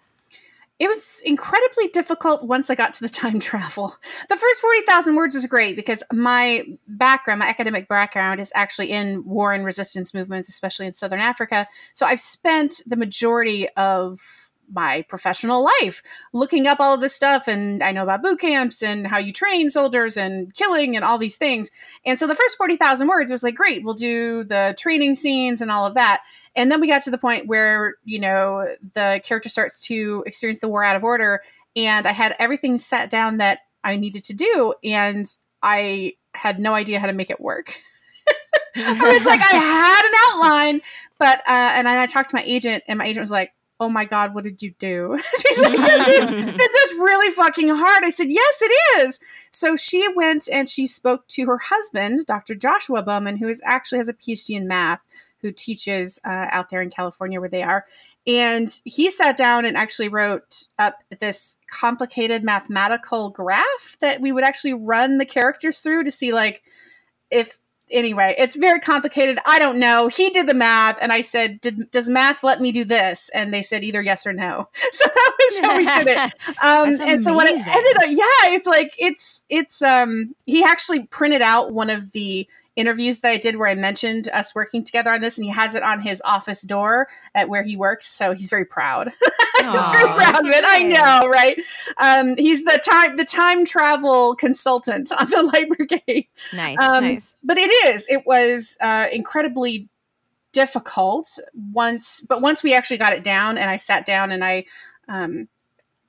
It 0.79 0.87
was 0.87 1.21
incredibly 1.25 1.87
difficult 1.87 2.43
once 2.43 2.69
I 2.69 2.75
got 2.75 2.93
to 2.93 3.01
the 3.01 3.09
time 3.09 3.39
travel. 3.41 3.95
The 4.29 4.35
first 4.35 4.61
40,000 4.61 5.15
words 5.15 5.35
was 5.35 5.45
great 5.45 5.75
because 5.75 6.03
my 6.11 6.65
background, 6.87 7.39
my 7.39 7.47
academic 7.47 7.87
background, 7.87 8.39
is 8.39 8.51
actually 8.55 8.91
in 8.91 9.25
war 9.25 9.53
and 9.53 9.65
resistance 9.65 10.13
movements, 10.13 10.49
especially 10.49 10.85
in 10.85 10.93
Southern 10.93 11.19
Africa. 11.19 11.67
So 11.93 12.05
I've 12.05 12.19
spent 12.19 12.81
the 12.85 12.95
majority 12.95 13.67
of 13.69 14.51
my 14.71 15.03
professional 15.03 15.63
life 15.81 16.03
looking 16.33 16.67
up 16.67 16.79
all 16.79 16.93
of 16.93 17.01
this 17.01 17.13
stuff 17.13 17.47
and 17.47 17.81
I 17.81 17.91
know 17.91 18.03
about 18.03 18.21
boot 18.21 18.39
camps 18.39 18.83
and 18.83 19.07
how 19.07 19.17
you 19.17 19.31
train 19.31 19.69
soldiers 19.69 20.17
and 20.17 20.53
killing 20.53 20.95
and 20.95 21.05
all 21.05 21.17
these 21.17 21.37
things. 21.37 21.69
And 22.05 22.19
so 22.19 22.27
the 22.27 22.35
first 22.35 22.57
40,000 22.57 23.07
words 23.07 23.31
was 23.31 23.43
like, 23.43 23.55
great, 23.55 23.83
we'll 23.83 23.93
do 23.93 24.43
the 24.43 24.75
training 24.77 25.15
scenes 25.15 25.61
and 25.61 25.71
all 25.71 25.85
of 25.85 25.93
that. 25.93 26.23
And 26.55 26.71
then 26.71 26.81
we 26.81 26.87
got 26.87 27.03
to 27.03 27.11
the 27.11 27.17
point 27.17 27.47
where, 27.47 27.95
you 28.03 28.19
know, 28.19 28.67
the 28.93 29.21
character 29.23 29.49
starts 29.49 29.79
to 29.81 30.23
experience 30.25 30.59
the 30.59 30.67
war 30.67 30.83
out 30.83 30.95
of 30.95 31.03
order. 31.03 31.41
And 31.75 32.07
I 32.07 32.11
had 32.11 32.35
everything 32.39 32.77
set 32.77 33.09
down 33.09 33.37
that 33.37 33.59
I 33.83 33.95
needed 33.95 34.23
to 34.25 34.33
do. 34.33 34.73
And 34.83 35.25
I 35.61 36.13
had 36.33 36.59
no 36.59 36.73
idea 36.73 36.99
how 36.99 37.07
to 37.07 37.13
make 37.13 37.29
it 37.29 37.39
work. 37.39 37.79
I 38.75 39.13
was 39.13 39.25
like, 39.25 39.41
I 39.41 39.55
had 39.55 40.05
an 40.05 40.13
outline, 40.27 40.81
but, 41.17 41.39
uh, 41.39 41.71
and 41.75 41.87
I 41.87 42.05
talked 42.05 42.29
to 42.29 42.35
my 42.35 42.43
agent, 42.45 42.83
and 42.87 42.99
my 42.99 43.05
agent 43.05 43.23
was 43.23 43.31
like, 43.31 43.51
oh 43.79 43.89
my 43.89 44.05
god 44.05 44.33
what 44.33 44.43
did 44.43 44.61
you 44.61 44.73
do? 44.79 45.17
She's 45.41 45.61
like 45.61 45.77
this 45.77 46.31
is, 46.31 46.31
this 46.31 46.75
is 46.91 46.99
really 46.99 47.31
fucking 47.31 47.69
hard. 47.69 48.03
I 48.03 48.09
said 48.09 48.29
yes 48.29 48.61
it 48.61 48.99
is. 48.99 49.19
So 49.51 49.75
she 49.75 50.07
went 50.15 50.47
and 50.51 50.67
she 50.67 50.87
spoke 50.87 51.27
to 51.29 51.45
her 51.45 51.57
husband 51.57 52.25
dr 52.25 52.53
joshua 52.55 53.01
bowman 53.03 53.37
who 53.37 53.47
is 53.47 53.61
actually 53.65 53.99
has 53.99 54.09
a 54.09 54.13
phd 54.13 54.49
in 54.49 54.67
math 54.67 54.99
who 55.41 55.51
teaches 55.51 56.19
uh, 56.25 56.47
out 56.51 56.69
there 56.69 56.81
in 56.81 56.89
california 56.89 57.39
where 57.39 57.49
they 57.49 57.63
are. 57.63 57.85
And 58.25 58.81
he 58.83 59.09
sat 59.09 59.37
down 59.37 59.63
and 59.63 59.77
actually 59.77 60.09
wrote 60.09 60.65
up 60.77 60.97
this 61.19 61.55
complicated 61.71 62.43
mathematical 62.43 63.29
graph 63.29 63.95
that 64.01 64.19
we 64.19 64.33
would 64.33 64.43
actually 64.43 64.73
run 64.73 65.17
the 65.17 65.25
characters 65.25 65.79
through 65.79 66.03
to 66.03 66.11
see 66.11 66.33
like 66.33 66.61
if 67.31 67.59
anyway, 67.91 68.35
it's 68.37 68.55
very 68.55 68.79
complicated. 68.79 69.39
I 69.45 69.59
don't 69.59 69.79
know. 69.79 70.07
He 70.07 70.29
did 70.29 70.47
the 70.47 70.53
math, 70.53 70.97
and 71.01 71.11
I 71.11 71.21
said, 71.21 71.61
did, 71.61 71.89
"Does 71.91 72.09
math 72.09 72.43
let 72.43 72.61
me 72.61 72.71
do 72.71 72.83
this?" 72.83 73.29
And 73.33 73.53
they 73.53 73.61
said 73.61 73.83
either 73.83 74.01
yes 74.01 74.25
or 74.25 74.33
no. 74.33 74.69
So 74.91 75.05
that 75.05 75.33
was 75.39 75.59
how 75.59 75.77
we 75.77 75.85
did 75.85 76.07
it. 76.07 76.33
Um, 76.61 76.99
and 77.01 77.23
so 77.23 77.35
when 77.35 77.47
it 77.47 77.67
ended 77.67 77.97
up, 77.97 78.09
yeah, 78.09 78.55
it's 78.55 78.65
like 78.65 78.93
it's 78.97 79.43
it's. 79.49 79.81
Um, 79.81 80.35
he 80.45 80.63
actually 80.63 81.03
printed 81.03 81.41
out 81.41 81.71
one 81.71 81.89
of 81.89 82.11
the 82.13 82.47
interviews 82.77 83.19
that 83.19 83.31
I 83.31 83.37
did 83.37 83.57
where 83.57 83.67
I 83.67 83.73
mentioned 83.73 84.29
us 84.31 84.55
working 84.55 84.83
together 84.83 85.11
on 85.11 85.19
this, 85.19 85.37
and 85.37 85.45
he 85.45 85.51
has 85.51 85.75
it 85.75 85.83
on 85.83 85.99
his 85.99 86.21
office 86.23 86.61
door 86.61 87.07
at 87.35 87.49
where 87.49 87.63
he 87.63 87.75
works. 87.75 88.07
So 88.07 88.33
he's 88.33 88.49
very 88.49 88.65
proud. 88.65 89.11
he's 89.57 89.85
very 89.85 90.13
proud 90.13 90.45
of 90.45 90.45
it. 90.45 90.63
I 90.65 90.83
know, 90.83 91.27
right? 91.27 91.59
Um, 91.97 92.37
he's 92.37 92.63
the 92.63 92.79
time 92.83 93.15
the 93.15 93.25
time 93.25 93.65
travel 93.65 94.35
consultant 94.35 95.11
on 95.11 95.29
the 95.29 95.43
Light 95.53 95.69
Brigade. 95.69 96.27
Nice, 96.53 96.77
Um, 96.79 97.03
nice. 97.03 97.33
But 97.43 97.57
it 97.57 97.71
is. 97.87 98.07
It 98.07 98.25
was 98.25 98.77
uh, 98.79 99.07
incredibly 99.11 99.89
difficult 100.53 101.39
once, 101.73 102.21
but 102.21 102.41
once 102.41 102.63
we 102.63 102.73
actually 102.73 102.97
got 102.97 103.13
it 103.13 103.23
down, 103.23 103.57
and 103.57 103.69
I 103.69 103.77
sat 103.77 104.05
down 104.05 104.31
and 104.31 104.45
I 104.45 104.65
um, 105.07 105.47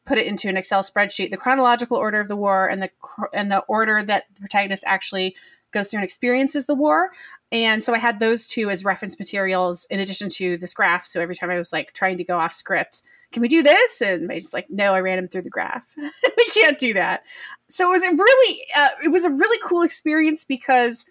put 0.05 0.19
it 0.19 0.27
into 0.27 0.49
an 0.49 0.57
Excel 0.57 0.83
spreadsheet, 0.83 1.31
the 1.31 1.37
chronological 1.37 1.97
order 1.97 2.21
of 2.21 2.29
the 2.29 2.37
war 2.37 2.67
and 2.67 2.83
the 2.83 2.91
and 3.33 3.51
the 3.51 3.61
order 3.61 4.03
that 4.03 4.25
the 4.35 4.41
protagonist 4.41 4.85
actually 4.87 5.37
goes 5.73 5.91
through 5.91 5.99
and 5.99 6.05
experiences 6.05 6.67
the 6.67 6.75
war. 6.75 7.11
And 7.51 7.83
so 7.83 7.95
I 7.95 7.99
had 7.99 8.19
those 8.19 8.47
two 8.47 8.71
as 8.71 8.85
reference 8.85 9.19
materials 9.19 9.87
in 9.91 10.01
addition 10.01 10.29
to 10.31 10.59
this 10.59 10.75
graph. 10.75 11.07
So 11.07 11.21
every 11.21 11.35
time 11.35 11.51
I 11.51 11.59
was 11.59 11.73
like 11.73 11.93
trying 11.93 12.19
to 12.19 12.25
go 12.25 12.39
off 12.39 12.53
script, 12.53 13.03
can 13.33 13.43
we 13.43 13.49
do 13.49 13.63
this? 13.63 14.01
And 14.01 14.31
I 14.31 14.39
just 14.39 14.55
like, 14.55 14.69
no, 14.71 14.95
I 14.95 15.01
ran 15.01 15.19
him 15.19 15.29
through 15.29 15.43
the 15.43 15.51
graph. 15.51 15.95
we 16.37 16.47
can't 16.47 16.79
do 16.79 16.95
that. 16.95 17.23
So 17.69 17.89
it 17.89 17.93
was 17.93 18.05
a 18.05 18.11
really, 18.11 18.61
uh, 18.77 18.89
it 19.05 19.09
was 19.09 19.25
a 19.25 19.31
really 19.31 19.59
cool 19.63 19.83
experience 19.83 20.45
because, 20.45 21.05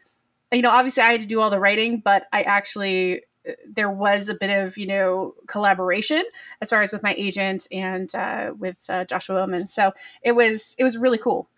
you 0.52 0.62
know, 0.62 0.72
obviously 0.72 1.04
I 1.04 1.12
had 1.12 1.22
to 1.22 1.28
do 1.28 1.42
all 1.42 1.50
the 1.50 1.60
writing, 1.60 2.02
but 2.04 2.26
I 2.32 2.44
actually 2.44 3.24
uh, 3.48 3.54
there 3.72 3.90
was 3.90 4.30
a 4.30 4.36
bit 4.36 4.50
of 4.50 4.78
you 4.78 4.88
know 4.88 5.34
collaboration 5.48 6.24
as 6.62 6.70
far 6.70 6.82
as 6.82 6.92
with 6.92 7.04
my 7.04 7.14
agent 7.18 7.68
and 7.72 8.14
uh, 8.16 8.52
with 8.58 8.84
uh, 8.90 9.06
Joshua 9.06 9.36
Bowman. 9.36 9.68
So 9.68 9.92
it 10.22 10.34
was 10.34 10.76
it 10.78 10.84
was 10.84 10.98
really 10.98 11.18
cool. 11.18 11.50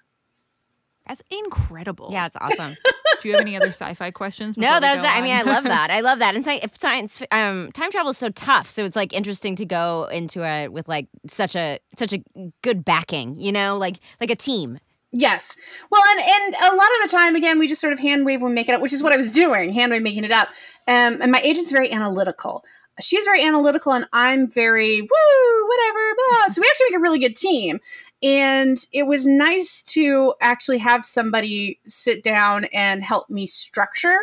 That's 1.10 1.24
incredible. 1.32 2.10
Yeah, 2.12 2.28
it's 2.28 2.38
awesome. 2.40 2.76
Do 3.20 3.28
you 3.28 3.34
have 3.34 3.42
any 3.42 3.58
other 3.58 3.70
sci-fi 3.70 4.12
questions? 4.12 4.56
No, 4.56 4.68
before 4.68 4.76
we 4.76 4.82
that 4.82 4.96
was. 4.96 5.06
I 5.06 5.22
mean, 5.22 5.36
I 5.36 5.42
love 5.42 5.64
that. 5.64 5.90
I 5.90 6.02
love 6.02 6.20
that. 6.20 6.36
And 6.36 6.46
sci- 6.46 6.60
if 6.64 6.80
science, 6.80 7.22
um, 7.32 7.72
time 7.74 7.92
travel 7.92 8.12
is 8.12 8.18
so 8.18 8.30
tough, 8.30 8.70
so 8.70 8.86
it's 8.86 8.96
like 8.96 9.12
interesting 9.12 9.56
to 9.58 9.66
go 9.66 10.08
into 10.12 10.44
it 10.48 10.72
with 10.72 10.88
like 10.88 11.08
such 11.30 11.56
a 11.56 11.80
such 11.98 12.14
a 12.14 12.24
good 12.62 12.86
backing. 12.86 13.36
You 13.36 13.52
know, 13.52 13.78
like 13.78 13.98
like 14.22 14.30
a 14.30 14.36
team. 14.36 14.80
Yes. 15.12 15.58
Well, 15.90 16.02
and 16.12 16.20
and 16.20 16.56
a 16.72 16.76
lot 16.76 16.88
of 17.02 17.10
the 17.10 17.18
time, 17.18 17.36
again, 17.36 17.58
we 17.58 17.68
just 17.68 17.82
sort 17.82 17.92
of 17.92 17.98
hand 17.98 18.24
wave 18.26 18.44
when 18.44 18.52
we 18.52 18.56
make 18.56 18.70
it 18.70 18.76
up, 18.76 18.82
which 18.82 18.94
is 18.94 19.02
what 19.02 19.12
I 19.12 19.18
was 19.18 19.32
doing, 19.32 19.74
hand 19.74 19.92
wave 19.92 20.04
making 20.04 20.24
it 20.24 20.32
up. 20.32 20.50
Um, 20.88 21.20
and 21.22 21.32
my 21.32 21.42
agent's 21.42 21.72
very 21.72 21.92
analytical. 21.92 22.64
She's 23.02 23.26
very 23.26 23.44
analytical, 23.44 23.94
and 23.94 24.06
I'm 24.14 24.48
very 24.50 25.02
woo, 25.02 25.68
whatever, 25.68 26.16
blah. 26.16 26.48
So 26.50 26.62
we 26.62 26.68
actually 26.68 26.88
make 26.90 26.98
a 26.98 27.02
really 27.02 27.20
good 27.20 27.36
team. 27.36 27.80
And 28.22 28.78
it 28.92 29.04
was 29.04 29.26
nice 29.26 29.82
to 29.84 30.34
actually 30.42 30.80
have 30.80 31.06
somebody 31.06 31.80
sit 31.88 32.24
down 32.24 32.66
and 32.66 33.04
help 33.04 33.30
me 33.30 33.48
structure 33.48 34.18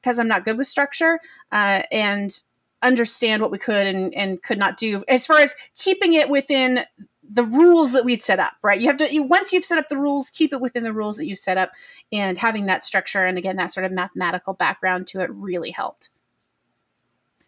because 0.00 0.18
I'm 0.18 0.28
not 0.28 0.44
good 0.44 0.58
with 0.58 0.66
structure. 0.66 1.20
Uh, 1.50 1.82
and 1.92 2.42
understand 2.82 3.40
what 3.40 3.50
we 3.50 3.58
could 3.58 3.86
and, 3.86 4.12
and 4.14 4.42
could 4.42 4.58
not 4.58 4.76
do 4.76 5.02
as 5.08 5.26
far 5.26 5.38
as 5.38 5.54
keeping 5.76 6.14
it 6.14 6.28
within 6.28 6.84
the 7.32 7.44
rules 7.44 7.92
that 7.92 8.04
we'd 8.04 8.22
set 8.22 8.40
up 8.40 8.54
right 8.62 8.80
you 8.80 8.88
have 8.88 8.96
to 8.96 9.12
you, 9.12 9.22
once 9.22 9.52
you've 9.52 9.64
set 9.64 9.78
up 9.78 9.88
the 9.88 9.96
rules 9.96 10.28
keep 10.28 10.52
it 10.52 10.60
within 10.60 10.82
the 10.82 10.92
rules 10.92 11.16
that 11.16 11.26
you 11.26 11.36
set 11.36 11.56
up 11.56 11.70
and 12.10 12.36
having 12.38 12.66
that 12.66 12.82
structure 12.82 13.24
and 13.24 13.38
again 13.38 13.56
that 13.56 13.72
sort 13.72 13.86
of 13.86 13.92
mathematical 13.92 14.52
background 14.52 15.06
to 15.06 15.20
it 15.20 15.30
really 15.30 15.70
helped 15.70 16.10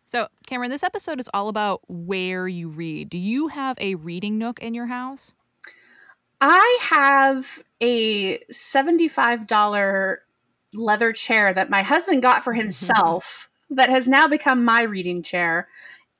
So, 0.07 0.29
Kameron, 0.47 0.69
this 0.69 0.85
episode 0.85 1.19
is 1.19 1.29
all 1.35 1.49
about 1.49 1.81
where 1.89 2.47
you 2.47 2.69
read. 2.69 3.11
Do 3.11 3.19
you 3.19 3.49
have 3.49 3.77
a 3.81 3.97
reading 3.97 4.39
nook 4.39 4.61
in 4.61 4.73
your 4.73 4.87
house? 4.87 5.35
I 6.41 6.79
have 6.83 7.63
a 7.81 8.39
$75 8.53 10.17
leather 10.73 11.13
chair 11.13 11.55
that 11.55 11.71
my 11.71 11.83
husband 11.83 12.23
got 12.23 12.45
for 12.45 12.53
mm-hmm. 12.53 12.63
himself 12.63 13.49
that 13.71 13.89
has 13.89 14.09
now 14.09 14.29
become 14.29 14.65
my 14.65 14.83
reading 14.83 15.23
chair. 15.23 15.69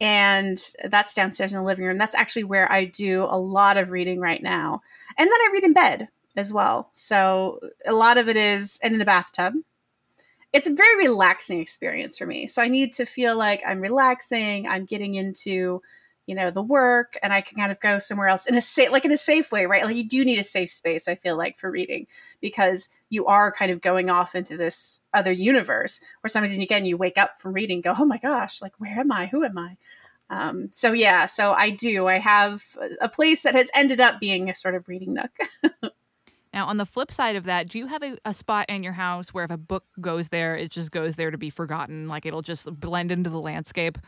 And 0.01 0.59
that's 0.85 1.15
downstairs 1.15 1.53
in 1.53 1.59
the 1.59 1.65
living 1.65 1.85
room. 1.85 1.99
That's 1.99 2.15
actually 2.15 2.45
where 2.45 2.71
I 2.71 2.85
do 2.85 3.23
a 3.23 3.39
lot 3.39 3.77
of 3.77 3.91
reading 3.91 4.21
right 4.21 4.43
now. 4.43 4.83
And 5.17 5.27
then 5.27 5.33
I 5.33 5.51
read 5.53 5.65
in 5.65 5.73
bed 5.73 6.09
as 6.37 6.53
well. 6.53 6.91
So 6.95 7.61
a 7.87 7.93
lot 7.93 8.19
of 8.19 8.29
it 8.29 8.37
is, 8.37 8.79
and 8.83 8.93
in 8.93 8.99
the 8.99 9.05
bathtub. 9.05 9.55
It's 10.53 10.69
a 10.69 10.75
very 10.75 10.97
relaxing 10.99 11.61
experience 11.61 12.17
for 12.17 12.27
me. 12.27 12.47
So 12.47 12.63
I 12.63 12.69
need 12.69 12.93
to 12.95 13.05
feel 13.05 13.37
like 13.37 13.63
I'm 13.67 13.81
relaxing, 13.81 14.69
I'm 14.69 14.85
getting 14.85 15.17
into 15.17 15.83
you 16.27 16.35
know 16.35 16.51
the 16.51 16.63
work 16.63 17.17
and 17.23 17.33
i 17.33 17.41
can 17.41 17.57
kind 17.57 17.71
of 17.71 17.81
go 17.81 17.99
somewhere 17.99 18.29
else 18.29 18.47
in 18.47 18.55
a 18.55 18.61
safe 18.61 18.91
like 18.91 19.05
in 19.05 19.13
a 19.13 19.17
safe 19.17 19.53
way 19.53 19.67
right? 19.67 19.85
Like 19.85 19.97
you 19.97 20.09
do 20.09 20.25
need 20.25 20.39
a 20.39 20.45
safe 20.45 20.71
space 20.71 21.09
i 21.09 21.15
feel 21.15 21.37
like 21.37 21.57
for 21.57 21.71
reading 21.71 22.07
because 22.41 22.89
you 23.11 23.27
are 23.27 23.53
kind 23.53 23.71
of 23.71 23.81
going 23.81 24.11
off 24.11 24.35
into 24.35 24.57
this 24.57 25.01
other 25.13 25.33
universe 25.33 26.01
where 26.21 26.29
sometimes 26.29 26.57
again 26.59 26.85
you 26.85 26.97
wake 26.97 27.19
up 27.19 27.37
from 27.37 27.53
reading 27.53 27.81
go 27.81 27.95
oh 27.99 28.05
my 28.05 28.19
gosh 28.19 28.63
like 28.63 28.73
where 28.79 29.01
am 29.01 29.13
i? 29.13 29.27
Who 29.27 29.45
am 29.45 29.59
i? 29.59 29.77
Um, 30.31 30.69
so 30.71 30.93
yeah 30.93 31.27
so 31.27 31.53
i 31.53 31.71
do. 31.71 32.09
I 32.09 32.19
have 32.19 32.63
a 33.01 33.09
place 33.09 33.43
that 33.43 33.55
has 33.55 33.71
ended 33.75 34.01
up 34.01 34.21
being 34.21 34.49
a 34.49 34.55
sort 34.55 34.75
of 34.75 34.89
reading 34.89 35.15
nook. 35.15 35.37
Now, 36.55 36.67
on 36.67 36.77
the 36.77 36.87
flip 36.87 37.11
side 37.11 37.35
of 37.35 37.45
that, 37.45 37.69
do 37.69 37.81
you 37.81 37.89
have 37.89 38.05
a, 38.05 38.17
a 38.25 38.33
spot 38.33 38.67
in 38.69 38.85
your 38.85 38.93
house 38.93 39.35
where 39.35 39.45
if 39.45 39.51
a 39.51 39.57
book 39.57 39.87
goes 40.01 40.29
there, 40.29 40.55
it 40.55 40.71
just 40.71 40.93
goes 40.93 41.17
there 41.17 41.33
to 41.33 41.37
be 41.37 41.51
forgotten? 41.51 42.07
Like 42.07 42.27
it'll 42.27 42.43
just 42.43 42.73
blend 42.79 43.11
into 43.11 43.29
the 43.29 43.41
landscape? 43.41 43.99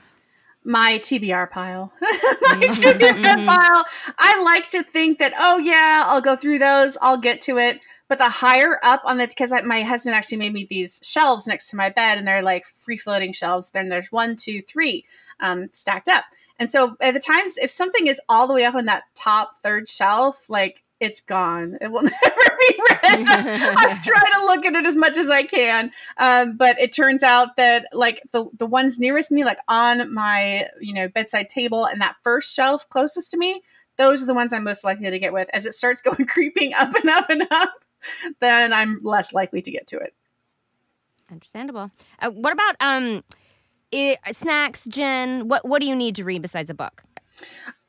My 0.66 0.98
TBR 0.98 1.48
pile. 1.48 1.92
my 2.00 2.60
TBR 2.60 3.46
pile. 3.46 3.84
I 4.18 4.42
like 4.42 4.68
to 4.70 4.82
think 4.82 5.18
that, 5.18 5.32
oh, 5.38 5.58
yeah, 5.58 6.04
I'll 6.06 6.20
go 6.20 6.34
through 6.34 6.58
those, 6.58 6.98
I'll 7.00 7.18
get 7.18 7.40
to 7.42 7.58
it. 7.58 7.80
But 8.08 8.18
the 8.18 8.28
higher 8.28 8.78
up 8.82 9.02
on 9.04 9.18
the, 9.18 9.26
because 9.28 9.52
my 9.64 9.82
husband 9.82 10.16
actually 10.16 10.38
made 10.38 10.52
me 10.52 10.66
these 10.68 11.00
shelves 11.02 11.46
next 11.46 11.70
to 11.70 11.76
my 11.76 11.90
bed, 11.90 12.18
and 12.18 12.26
they're 12.26 12.42
like 12.42 12.66
free 12.66 12.96
floating 12.96 13.32
shelves. 13.32 13.70
Then 13.70 13.88
there's 13.88 14.10
one, 14.10 14.36
two, 14.36 14.60
three 14.60 15.04
um, 15.40 15.68
stacked 15.70 16.08
up. 16.08 16.24
And 16.58 16.68
so 16.68 16.96
at 17.00 17.14
the 17.14 17.20
times, 17.20 17.58
if 17.58 17.70
something 17.70 18.06
is 18.06 18.20
all 18.28 18.46
the 18.46 18.54
way 18.54 18.64
up 18.64 18.74
on 18.74 18.86
that 18.86 19.04
top 19.14 19.62
third 19.62 19.88
shelf, 19.88 20.48
like 20.48 20.82
it's 21.00 21.20
gone. 21.20 21.78
It 21.80 21.90
will 21.90 22.02
never 22.24 22.56
be 22.58 22.78
read. 22.90 23.00
I 23.02 24.00
try 24.02 24.30
to 24.38 24.46
look 24.46 24.64
at 24.64 24.74
it 24.74 24.86
as 24.86 24.96
much 24.96 25.16
as 25.16 25.28
I 25.28 25.42
can, 25.42 25.90
um, 26.16 26.56
but 26.56 26.78
it 26.80 26.92
turns 26.92 27.22
out 27.22 27.56
that 27.56 27.86
like 27.92 28.22
the 28.32 28.46
the 28.56 28.66
ones 28.66 28.98
nearest 28.98 29.30
me, 29.30 29.44
like 29.44 29.58
on 29.68 30.12
my 30.12 30.68
you 30.80 30.94
know 30.94 31.08
bedside 31.08 31.48
table, 31.48 31.86
and 31.86 32.00
that 32.00 32.16
first 32.22 32.54
shelf 32.54 32.88
closest 32.88 33.30
to 33.32 33.36
me, 33.36 33.62
those 33.96 34.22
are 34.22 34.26
the 34.26 34.34
ones 34.34 34.52
I'm 34.52 34.64
most 34.64 34.84
likely 34.84 35.10
to 35.10 35.18
get 35.18 35.32
with. 35.32 35.48
As 35.52 35.66
it 35.66 35.74
starts 35.74 36.00
going 36.02 36.26
creeping 36.26 36.72
up 36.74 36.94
and 36.94 37.10
up 37.10 37.30
and 37.30 37.46
up, 37.50 37.84
then 38.40 38.72
I'm 38.72 39.00
less 39.02 39.32
likely 39.32 39.62
to 39.62 39.70
get 39.70 39.86
to 39.88 39.98
it. 39.98 40.14
Understandable. 41.30 41.90
Uh, 42.20 42.30
what 42.30 42.52
about 42.52 42.76
um, 42.80 43.24
i 43.92 44.16
snacks, 44.32 44.86
Jen? 44.86 45.48
What 45.48 45.66
what 45.66 45.80
do 45.80 45.88
you 45.88 45.96
need 45.96 46.16
to 46.16 46.24
read 46.24 46.42
besides 46.42 46.70
a 46.70 46.74
book? 46.74 47.02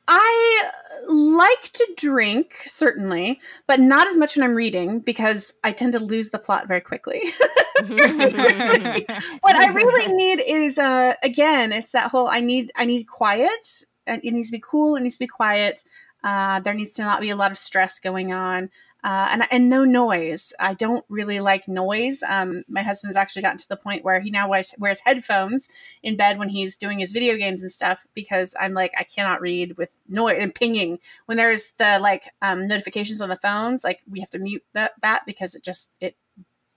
I 0.08 0.70
like 1.06 1.70
to 1.74 1.86
drink, 1.96 2.62
certainly, 2.64 3.40
but 3.66 3.78
not 3.78 4.08
as 4.08 4.16
much 4.16 4.36
when 4.36 4.44
I'm 4.44 4.54
reading 4.54 5.00
because 5.00 5.52
I 5.62 5.72
tend 5.72 5.92
to 5.92 6.00
lose 6.00 6.30
the 6.30 6.38
plot 6.38 6.66
very 6.66 6.80
quickly. 6.80 7.20
what 7.86 9.54
I 9.54 9.70
really 9.72 10.12
need 10.12 10.42
is 10.46 10.78
uh 10.78 11.14
again, 11.22 11.72
it's 11.72 11.92
that 11.92 12.10
whole 12.10 12.28
I 12.28 12.40
need 12.40 12.72
I 12.74 12.86
need 12.86 13.04
quiet. 13.04 13.84
It 14.06 14.24
needs 14.24 14.48
to 14.48 14.52
be 14.52 14.62
cool, 14.64 14.96
it 14.96 15.02
needs 15.02 15.16
to 15.16 15.24
be 15.24 15.26
quiet. 15.26 15.84
Uh, 16.24 16.58
there 16.60 16.74
needs 16.74 16.94
to 16.94 17.02
not 17.02 17.20
be 17.20 17.30
a 17.30 17.36
lot 17.36 17.52
of 17.52 17.58
stress 17.58 18.00
going 18.00 18.32
on 18.32 18.70
uh, 19.04 19.28
and 19.30 19.44
and 19.50 19.68
no 19.68 19.84
noise. 19.84 20.52
I 20.58 20.74
don't 20.74 21.04
really 21.08 21.40
like 21.40 21.68
noise. 21.68 22.22
Um, 22.26 22.64
my 22.68 22.82
husband's 22.82 23.16
actually 23.16 23.42
gotten 23.42 23.58
to 23.58 23.68
the 23.68 23.76
point 23.76 24.04
where 24.04 24.20
he 24.20 24.30
now 24.30 24.48
wears, 24.48 24.74
wears 24.78 25.00
headphones 25.00 25.68
in 26.02 26.16
bed 26.16 26.38
when 26.38 26.48
he's 26.48 26.76
doing 26.76 26.98
his 26.98 27.12
video 27.12 27.36
games 27.36 27.62
and 27.62 27.70
stuff 27.70 28.06
because 28.14 28.54
I'm 28.58 28.74
like 28.74 28.92
I 28.98 29.04
cannot 29.04 29.40
read 29.40 29.76
with 29.76 29.90
noise 30.08 30.38
and 30.40 30.54
pinging 30.54 30.98
when 31.26 31.36
there's 31.36 31.72
the 31.72 31.98
like 32.00 32.28
um, 32.42 32.66
notifications 32.66 33.20
on 33.20 33.28
the 33.28 33.36
phones. 33.36 33.84
Like 33.84 34.00
we 34.10 34.20
have 34.20 34.30
to 34.30 34.38
mute 34.38 34.64
that 34.72 34.92
that 35.02 35.24
because 35.26 35.54
it 35.54 35.62
just 35.62 35.90
it 36.00 36.16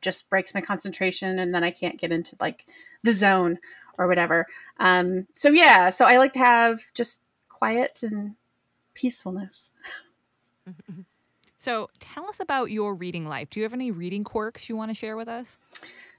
just 0.02 0.30
breaks 0.30 0.54
my 0.54 0.62
concentration 0.62 1.40
and 1.40 1.54
then 1.54 1.64
I 1.64 1.72
can't 1.72 2.00
get 2.00 2.12
into 2.12 2.36
like 2.40 2.66
the 3.04 3.14
zone 3.14 3.58
or 3.98 4.08
whatever. 4.08 4.48
Um, 4.80 5.28
so 5.34 5.50
yeah, 5.50 5.90
so 5.90 6.06
I 6.06 6.18
like 6.18 6.34
to 6.34 6.40
have 6.40 6.80
just 6.94 7.22
quiet 7.50 8.04
and 8.04 8.36
peacefulness. 8.94 9.72
So 11.62 11.92
tell 12.00 12.28
us 12.28 12.40
about 12.40 12.72
your 12.72 12.96
reading 12.96 13.28
life. 13.28 13.52
Do 13.52 13.60
you 13.60 13.64
have 13.66 13.74
any 13.74 13.92
reading 13.92 14.24
quirks 14.24 14.68
you 14.68 14.76
want 14.76 14.90
to 14.90 14.96
share 14.96 15.16
with 15.16 15.28
us? 15.28 15.60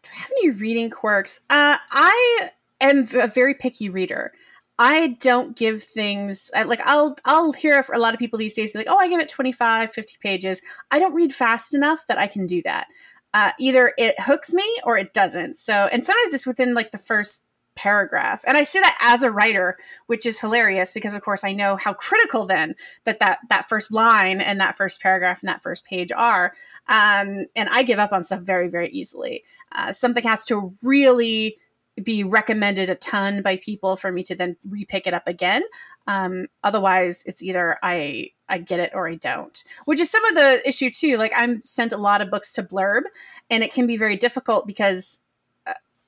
Do 0.04 0.08
I 0.14 0.20
have 0.20 0.30
any 0.38 0.50
reading 0.50 0.88
quirks? 0.88 1.40
Uh, 1.50 1.78
I 1.90 2.50
am 2.80 3.08
a 3.12 3.26
very 3.26 3.52
picky 3.54 3.88
reader. 3.88 4.30
I 4.78 5.16
don't 5.20 5.56
give 5.56 5.82
things 5.82 6.48
like 6.54 6.80
I'll 6.84 7.16
I'll 7.24 7.50
hear 7.50 7.84
a 7.92 7.98
lot 7.98 8.14
of 8.14 8.20
people 8.20 8.38
these 8.38 8.54
days 8.54 8.70
be 8.70 8.78
like, 8.78 8.86
"Oh, 8.88 8.96
I 8.96 9.08
give 9.08 9.18
it 9.18 9.28
25, 9.28 9.92
50 9.92 10.16
pages." 10.22 10.62
I 10.92 11.00
don't 11.00 11.12
read 11.12 11.34
fast 11.34 11.74
enough 11.74 12.06
that 12.06 12.18
I 12.18 12.28
can 12.28 12.46
do 12.46 12.62
that. 12.62 12.86
Uh, 13.34 13.50
either 13.58 13.92
it 13.98 14.14
hooks 14.20 14.52
me 14.52 14.78
or 14.84 14.96
it 14.96 15.12
doesn't. 15.12 15.56
So, 15.56 15.88
and 15.90 16.04
sometimes 16.06 16.34
it's 16.34 16.46
within 16.46 16.72
like 16.72 16.92
the 16.92 16.98
first 16.98 17.42
paragraph. 17.74 18.44
And 18.46 18.56
i 18.56 18.64
say 18.64 18.80
that 18.80 18.98
as 19.00 19.22
a 19.22 19.30
writer 19.30 19.76
which 20.06 20.26
is 20.26 20.38
hilarious 20.38 20.92
because 20.92 21.14
of 21.14 21.22
course 21.22 21.44
i 21.44 21.52
know 21.52 21.76
how 21.76 21.92
critical 21.94 22.46
then 22.46 22.74
that 23.04 23.18
that 23.18 23.38
that 23.48 23.68
first 23.68 23.90
line 23.90 24.40
and 24.40 24.60
that 24.60 24.76
first 24.76 25.00
paragraph 25.00 25.40
and 25.42 25.48
that 25.48 25.62
first 25.62 25.84
page 25.84 26.12
are. 26.12 26.52
Um, 26.88 27.46
and 27.56 27.68
i 27.70 27.82
give 27.82 27.98
up 27.98 28.12
on 28.12 28.24
stuff 28.24 28.40
very 28.40 28.68
very 28.68 28.90
easily. 28.90 29.44
Uh, 29.72 29.92
something 29.92 30.24
has 30.24 30.44
to 30.46 30.74
really 30.82 31.56
be 32.02 32.24
recommended 32.24 32.88
a 32.88 32.94
ton 32.94 33.42
by 33.42 33.56
people 33.56 33.96
for 33.96 34.10
me 34.10 34.22
to 34.22 34.34
then 34.34 34.56
repick 34.66 35.06
it 35.06 35.12
up 35.12 35.28
again. 35.28 35.62
Um, 36.06 36.46
otherwise 36.64 37.22
it's 37.26 37.42
either 37.42 37.78
i 37.82 38.30
i 38.48 38.58
get 38.58 38.80
it 38.80 38.90
or 38.92 39.08
i 39.08 39.14
don't 39.14 39.62
which 39.84 40.00
is 40.00 40.10
some 40.10 40.24
of 40.26 40.34
the 40.34 40.68
issue 40.68 40.90
too. 40.90 41.16
Like 41.16 41.32
i'm 41.34 41.62
sent 41.64 41.92
a 41.92 41.96
lot 41.96 42.20
of 42.20 42.30
books 42.30 42.52
to 42.54 42.62
blurb 42.62 43.02
and 43.48 43.62
it 43.62 43.72
can 43.72 43.86
be 43.86 43.96
very 43.96 44.16
difficult 44.16 44.66
because 44.66 45.20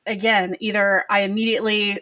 again, 0.06 0.56
either 0.60 1.04
I 1.10 1.20
immediately 1.20 2.00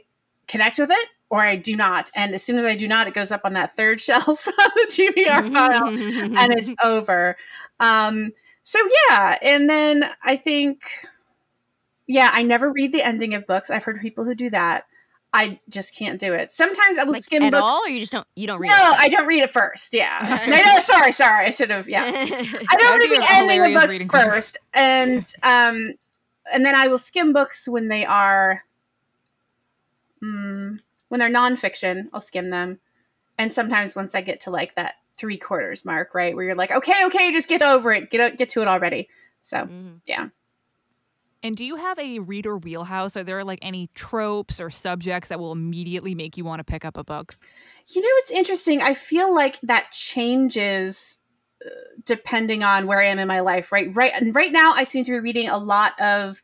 connect 0.48 0.78
with 0.78 0.90
it 0.90 1.08
or 1.30 1.40
I 1.40 1.56
do 1.56 1.76
not. 1.76 2.10
And 2.14 2.34
as 2.34 2.42
soon 2.42 2.58
as 2.58 2.64
I 2.64 2.76
do 2.76 2.86
not, 2.86 3.08
it 3.08 3.14
goes 3.14 3.32
up 3.32 3.42
on 3.44 3.54
that 3.54 3.76
third 3.76 4.00
shelf 4.02 4.46
on 4.46 4.70
the 4.76 4.86
TBR 4.88 5.52
file 5.52 5.88
and 5.88 6.52
it's 6.54 6.70
over. 6.84 7.36
Um, 7.80 8.32
so 8.62 8.78
yeah. 9.08 9.38
And 9.42 9.68
then 9.68 10.04
I 10.22 10.36
think, 10.36 10.82
yeah, 12.06 12.30
I 12.32 12.42
never 12.42 12.70
read 12.70 12.92
the 12.92 13.02
ending 13.02 13.34
of 13.34 13.46
books. 13.46 13.70
I've 13.70 13.84
heard 13.84 14.00
people 14.00 14.24
who 14.24 14.34
do 14.34 14.50
that. 14.50 14.84
I 15.34 15.58
just 15.70 15.96
can't 15.96 16.20
do 16.20 16.34
it. 16.34 16.52
Sometimes 16.52 16.98
I 16.98 17.04
will 17.04 17.14
Like, 17.14 17.24
skim 17.24 17.42
at 17.42 17.52
books. 17.52 17.62
all, 17.62 17.80
or 17.84 17.88
you 17.88 18.00
just 18.00 18.12
don't 18.12 18.26
you 18.36 18.46
don't 18.46 18.60
read 18.60 18.68
no, 18.68 18.74
it? 18.74 18.96
I 18.98 19.08
don't 19.08 19.26
read 19.26 19.42
it 19.42 19.50
first. 19.50 19.94
Yeah. 19.94 20.44
no, 20.46 20.72
no, 20.74 20.80
sorry, 20.80 21.10
sorry. 21.10 21.46
I 21.46 21.50
should 21.50 21.70
have. 21.70 21.88
Yeah. 21.88 22.02
I 22.04 22.76
don't 22.76 22.98
read 22.98 23.10
the 23.10 23.26
ending 23.30 23.74
of 23.74 23.80
books 23.80 24.02
first, 24.02 24.58
and 24.74 25.26
um, 25.42 25.94
and 26.50 26.64
then 26.64 26.74
I 26.74 26.88
will 26.88 26.98
skim 26.98 27.32
books 27.32 27.68
when 27.68 27.88
they 27.88 28.04
are, 28.06 28.64
mm, 30.22 30.78
when 31.08 31.18
they're 31.20 31.30
nonfiction. 31.30 32.08
I'll 32.12 32.20
skim 32.20 32.50
them, 32.50 32.80
and 33.38 33.52
sometimes 33.52 33.94
once 33.94 34.14
I 34.14 34.20
get 34.22 34.40
to 34.40 34.50
like 34.50 34.74
that 34.76 34.94
three 35.18 35.38
quarters 35.38 35.84
mark, 35.84 36.14
right, 36.14 36.34
where 36.34 36.44
you're 36.44 36.54
like, 36.54 36.72
okay, 36.72 37.04
okay, 37.06 37.30
just 37.32 37.48
get 37.48 37.62
over 37.62 37.92
it, 37.92 38.10
get 38.10 38.38
get 38.38 38.48
to 38.50 38.62
it 38.62 38.68
already. 38.68 39.08
So 39.42 39.58
Mm-hmm. 39.58 39.96
yeah. 40.06 40.28
And 41.44 41.56
do 41.56 41.64
you 41.64 41.74
have 41.74 41.98
a 41.98 42.20
reader 42.20 42.56
wheelhouse? 42.56 43.16
Are 43.16 43.24
there 43.24 43.42
like 43.42 43.58
any 43.62 43.90
tropes 43.94 44.60
or 44.60 44.70
subjects 44.70 45.28
that 45.28 45.40
will 45.40 45.50
immediately 45.50 46.14
make 46.14 46.36
you 46.36 46.44
want 46.44 46.60
to 46.60 46.64
pick 46.64 46.84
up 46.84 46.96
a 46.96 47.02
book? 47.02 47.34
You 47.88 48.00
know, 48.00 48.08
it's 48.18 48.30
interesting. 48.30 48.80
I 48.80 48.94
feel 48.94 49.34
like 49.34 49.60
that 49.62 49.90
changes 49.90 51.18
depending 52.04 52.62
on 52.62 52.86
where 52.86 53.00
I 53.00 53.06
am 53.06 53.18
in 53.18 53.28
my 53.28 53.40
life. 53.40 53.72
Right, 53.72 53.94
right, 53.94 54.12
and 54.14 54.34
right 54.34 54.52
now, 54.52 54.72
I 54.74 54.84
seem 54.84 55.04
to 55.04 55.10
be 55.10 55.18
reading 55.20 55.48
a 55.48 55.58
lot 55.58 56.00
of 56.00 56.42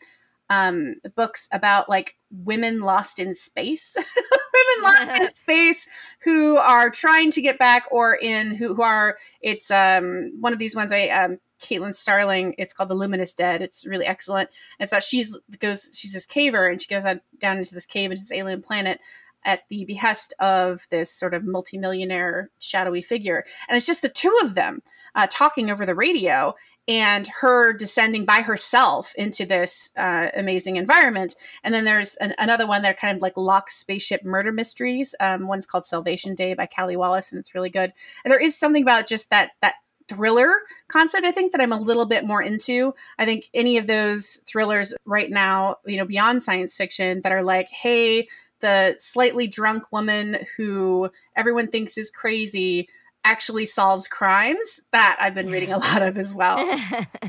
um, 0.50 0.96
books 1.14 1.48
about 1.52 1.88
like 1.88 2.16
women 2.30 2.80
lost 2.80 3.18
in 3.18 3.34
space, 3.34 3.96
women 3.96 4.82
lost 4.82 5.20
in 5.20 5.28
space 5.34 5.86
who 6.22 6.56
are 6.56 6.90
trying 6.90 7.30
to 7.32 7.42
get 7.42 7.58
back, 7.58 7.84
or 7.90 8.14
in 8.14 8.54
who, 8.54 8.74
who 8.74 8.82
are. 8.82 9.18
It's 9.40 9.70
um, 9.70 10.32
one 10.40 10.52
of 10.52 10.58
these 10.58 10.74
ones. 10.74 10.92
I 10.92 11.08
um, 11.08 11.38
Caitlin 11.60 11.94
Starling. 11.94 12.54
It's 12.58 12.72
called 12.72 12.88
The 12.88 12.94
Luminous 12.94 13.34
Dead. 13.34 13.62
It's 13.62 13.86
really 13.86 14.06
excellent. 14.06 14.50
And 14.78 14.84
it's 14.84 14.92
about 14.92 15.02
she's 15.02 15.36
goes 15.58 15.90
she's 15.92 16.12
this 16.12 16.26
caver 16.26 16.70
and 16.70 16.80
she 16.80 16.88
goes 16.88 17.04
on, 17.04 17.20
down 17.38 17.58
into 17.58 17.74
this 17.74 17.86
cave 17.86 18.10
into 18.10 18.22
this 18.22 18.32
alien 18.32 18.62
planet. 18.62 19.00
At 19.44 19.60
the 19.68 19.84
behest 19.84 20.34
of 20.40 20.86
this 20.90 21.10
sort 21.12 21.34
of 21.34 21.44
multimillionaire 21.44 22.50
shadowy 22.58 23.02
figure. 23.02 23.44
And 23.68 23.76
it's 23.76 23.86
just 23.86 24.02
the 24.02 24.08
two 24.08 24.36
of 24.42 24.54
them 24.54 24.82
uh, 25.14 25.26
talking 25.30 25.70
over 25.70 25.86
the 25.86 25.94
radio 25.94 26.54
and 26.88 27.26
her 27.40 27.74
descending 27.74 28.24
by 28.24 28.40
herself 28.40 29.12
into 29.16 29.44
this 29.44 29.92
uh, 29.96 30.28
amazing 30.34 30.76
environment. 30.76 31.34
And 31.62 31.74
then 31.74 31.84
there's 31.84 32.16
an, 32.16 32.34
another 32.38 32.66
one 32.66 32.80
that 32.82 32.90
are 32.90 32.98
kind 32.98 33.14
of 33.14 33.20
like 33.20 33.36
locked 33.36 33.70
spaceship 33.70 34.24
murder 34.24 34.50
mysteries. 34.50 35.14
Um, 35.20 35.46
one's 35.46 35.66
called 35.66 35.84
Salvation 35.84 36.34
Day 36.34 36.54
by 36.54 36.64
Kali 36.64 36.96
Wallace, 36.96 37.30
and 37.30 37.38
it's 37.38 37.54
really 37.54 37.68
good. 37.68 37.92
And 38.24 38.32
there 38.32 38.40
is 38.40 38.58
something 38.58 38.82
about 38.82 39.06
just 39.06 39.28
that 39.30 39.50
that 39.60 39.74
thriller 40.08 40.50
concept 40.88 41.26
i 41.26 41.30
think 41.30 41.52
that 41.52 41.60
i'm 41.60 41.70
a 41.70 41.78
little 41.78 42.06
bit 42.06 42.24
more 42.24 42.42
into 42.42 42.94
i 43.18 43.26
think 43.26 43.50
any 43.52 43.76
of 43.76 43.86
those 43.86 44.40
thrillers 44.46 44.94
right 45.04 45.30
now 45.30 45.76
you 45.84 45.98
know 45.98 46.06
beyond 46.06 46.42
science 46.42 46.78
fiction 46.78 47.20
that 47.20 47.30
are 47.30 47.42
like 47.42 47.68
hey 47.68 48.26
the 48.60 48.94
slightly 48.98 49.46
drunk 49.46 49.90
woman 49.92 50.38
who 50.56 51.10
everyone 51.36 51.68
thinks 51.68 51.96
is 51.98 52.10
crazy 52.10 52.88
actually 53.24 53.64
solves 53.66 54.08
crimes 54.08 54.80
that 54.92 55.16
i've 55.20 55.34
been 55.34 55.50
reading 55.50 55.72
a 55.72 55.78
lot 55.86 56.02
of 56.02 56.16
as 56.16 56.34
well 56.34 56.58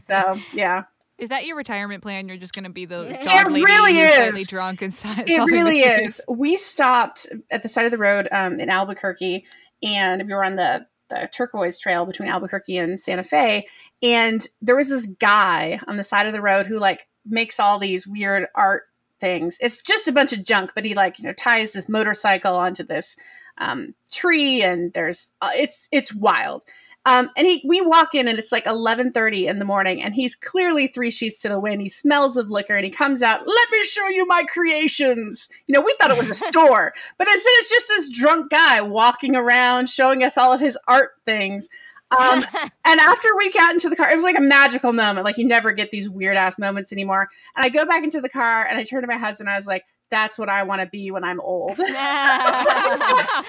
so 0.01 0.37
yeah 0.53 0.83
Is 1.17 1.29
that 1.29 1.45
your 1.45 1.57
retirement 1.57 2.01
plan? 2.01 2.29
You're 2.29 2.37
just 2.37 2.53
going 2.53 2.63
to 2.63 2.69
be 2.69 2.85
the 2.85 3.01
It 3.19 3.23
dog 3.25 3.51
lady 3.51 3.65
really 3.65 3.93
who's 3.93 4.09
is. 4.09 4.15
slightly 4.15 4.43
drunk 4.45 4.81
and 4.81 4.93
si- 5.01 5.09
it 5.27 5.45
really 5.51 5.81
mysteries? 5.81 6.19
is. 6.19 6.25
We 6.29 6.55
stopped 6.55 7.27
at 7.51 7.61
the 7.61 7.67
side 7.67 7.85
of 7.85 7.91
the 7.91 7.97
road 7.97 8.29
um, 8.31 8.59
in 8.61 8.69
Albuquerque, 8.69 9.45
and 9.83 10.23
we 10.25 10.33
were 10.33 10.45
on 10.45 10.55
the 10.55 10.85
the 11.09 11.27
turquoise 11.33 11.77
trail 11.79 12.05
between 12.05 12.29
Albuquerque 12.29 12.77
and 12.77 12.97
Santa 12.99 13.23
Fe, 13.23 13.65
and 14.01 14.47
there 14.61 14.75
was 14.77 14.89
this 14.89 15.07
guy 15.07 15.79
on 15.87 15.97
the 15.97 16.03
side 16.03 16.25
of 16.27 16.33
the 16.33 16.41
road 16.41 16.67
who 16.67 16.77
like 16.79 17.05
makes 17.25 17.59
all 17.59 17.79
these 17.79 18.07
weird 18.07 18.45
art 18.55 18.83
things. 19.19 19.57
It's 19.59 19.81
just 19.81 20.07
a 20.07 20.11
bunch 20.11 20.33
of 20.33 20.43
junk, 20.43 20.71
but 20.75 20.85
he 20.85 20.95
like 20.95 21.19
you 21.19 21.25
know 21.25 21.33
ties 21.33 21.71
this 21.71 21.89
motorcycle 21.89 22.55
onto 22.55 22.83
this 22.83 23.15
um, 23.57 23.93
tree, 24.11 24.61
and 24.61 24.93
there's 24.93 25.31
uh, 25.41 25.51
it's 25.53 25.87
it's 25.91 26.13
wild. 26.13 26.63
Um, 27.05 27.29
and 27.37 27.47
he, 27.47 27.63
we 27.65 27.81
walk 27.81 28.13
in 28.13 28.27
and 28.27 28.37
it's 28.37 28.51
like 28.51 28.65
11:30 28.65 29.47
in 29.49 29.59
the 29.59 29.65
morning, 29.65 30.03
and 30.03 30.13
he's 30.13 30.35
clearly 30.35 30.87
three 30.87 31.11
sheets 31.11 31.41
to 31.41 31.49
the 31.49 31.59
wind. 31.59 31.81
He 31.81 31.89
smells 31.89 32.35
of 32.35 32.51
liquor, 32.51 32.75
and 32.75 32.85
he 32.85 32.91
comes 32.91 33.23
out. 33.23 33.47
Let 33.47 33.71
me 33.71 33.83
show 33.83 34.07
you 34.09 34.25
my 34.27 34.43
creations. 34.43 35.47
You 35.67 35.73
know, 35.73 35.81
we 35.81 35.95
thought 35.97 36.11
it 36.11 36.17
was 36.17 36.29
a 36.29 36.33
store, 36.51 36.93
but 37.17 37.27
instead 37.27 37.51
it's 37.55 37.69
just 37.69 37.87
this 37.87 38.09
drunk 38.09 38.51
guy 38.51 38.81
walking 38.81 39.35
around 39.35 39.87
showing 39.87 40.23
us 40.23 40.37
all 40.37 40.51
of 40.51 40.59
his 40.59 40.77
art 40.87 41.11
things. 41.25 41.69
Um, 42.17 42.43
and 42.85 42.99
after 42.99 43.29
we 43.37 43.51
got 43.51 43.73
into 43.73 43.89
the 43.89 43.95
car, 43.95 44.11
it 44.11 44.15
was 44.15 44.23
like 44.23 44.37
a 44.37 44.41
magical 44.41 44.93
moment. 44.93 45.25
Like 45.25 45.37
you 45.37 45.45
never 45.45 45.71
get 45.71 45.91
these 45.91 46.09
weird 46.09 46.37
ass 46.37 46.57
moments 46.59 46.91
anymore. 46.91 47.29
And 47.55 47.63
I 47.63 47.69
go 47.69 47.85
back 47.85 48.03
into 48.03 48.21
the 48.21 48.29
car 48.29 48.65
and 48.67 48.77
I 48.77 48.83
turn 48.83 49.01
to 49.01 49.07
my 49.07 49.17
husband. 49.17 49.47
And 49.47 49.53
I 49.53 49.57
was 49.57 49.67
like, 49.67 49.85
"That's 50.09 50.37
what 50.39 50.49
I 50.49 50.63
want 50.63 50.81
to 50.81 50.87
be 50.87 51.11
when 51.11 51.23
I'm 51.23 51.39
old." 51.39 51.77
that 51.77 53.41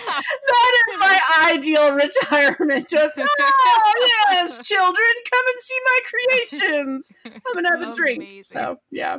is 0.88 0.98
my 0.98 1.20
ideal 1.52 1.94
retirement. 1.94 2.88
Just 2.88 3.14
oh 3.16 4.08
yes, 4.30 4.66
children, 4.66 5.08
come 5.30 5.44
and 5.46 5.60
see 5.60 5.78
my 5.84 6.00
creations. 6.10 7.12
I'm 7.24 7.54
gonna 7.54 7.70
have 7.70 7.82
a 7.82 7.94
drink. 7.94 8.22
Amazing. 8.22 8.42
So 8.44 8.76
yeah. 8.90 9.18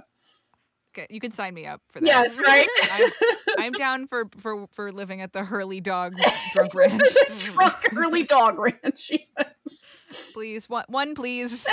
Okay, 0.93 1.07
you 1.09 1.21
can 1.21 1.31
sign 1.31 1.53
me 1.53 1.65
up 1.65 1.81
for 1.89 2.01
that. 2.01 2.05
Yes, 2.05 2.37
right? 2.37 2.67
I'm, 2.91 3.11
I'm 3.57 3.71
down 3.71 4.07
for, 4.07 4.25
for 4.39 4.67
for 4.73 4.91
living 4.91 5.21
at 5.21 5.31
the 5.31 5.43
Hurley 5.43 5.79
Dog 5.79 6.15
Drunk 6.53 6.75
Ranch. 6.75 7.01
Drunk 7.39 7.75
Hurley 7.91 8.23
dog 8.23 8.59
ranch. 8.59 9.09
yes. 9.09 9.85
please, 10.33 10.69
one, 10.69 10.83
one 10.89 11.15
please. 11.15 11.65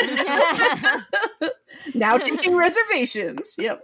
Now 1.95 2.17
taking 2.19 2.55
reservations. 2.55 3.57
Yep. 3.59 3.81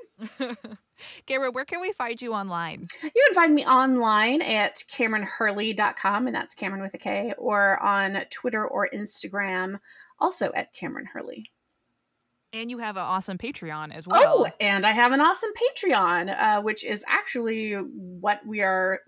Garrett, 1.27 1.53
where 1.53 1.64
can 1.64 1.81
we 1.81 1.92
find 1.92 2.23
you 2.23 2.33
online? 2.33 2.87
You 3.03 3.11
can 3.27 3.35
find 3.35 3.55
me 3.55 3.64
online 3.64 4.40
at 4.40 4.85
KameronHurley.com, 4.88 6.27
and 6.29 6.35
that's 6.35 6.55
Kameron 6.55 6.81
with 6.81 6.94
a 6.94 6.99
K, 6.99 7.35
or 7.37 7.83
on 7.83 8.25
Twitter 8.31 8.64
or 8.64 8.88
Instagram, 8.94 9.81
also 10.20 10.53
at 10.55 10.73
Kameron 10.73 11.07
Hurley. 11.12 11.51
And 12.55 12.71
you 12.71 12.79
have 12.79 12.97
an 12.97 13.03
awesome 13.03 13.37
Patreon 13.37 13.97
as 13.99 14.07
well. 14.07 14.47
Oh, 14.47 14.47
and 14.61 14.87
I 14.87 14.93
have 14.93 15.11
an 15.11 15.21
awesome 15.21 15.51
Patreon, 15.55 16.40
uh, 16.40 16.62
which 16.62 16.85
is 16.85 17.05
actually 17.09 17.73
what 17.73 18.47
we 18.47 18.61
are, 18.61 19.01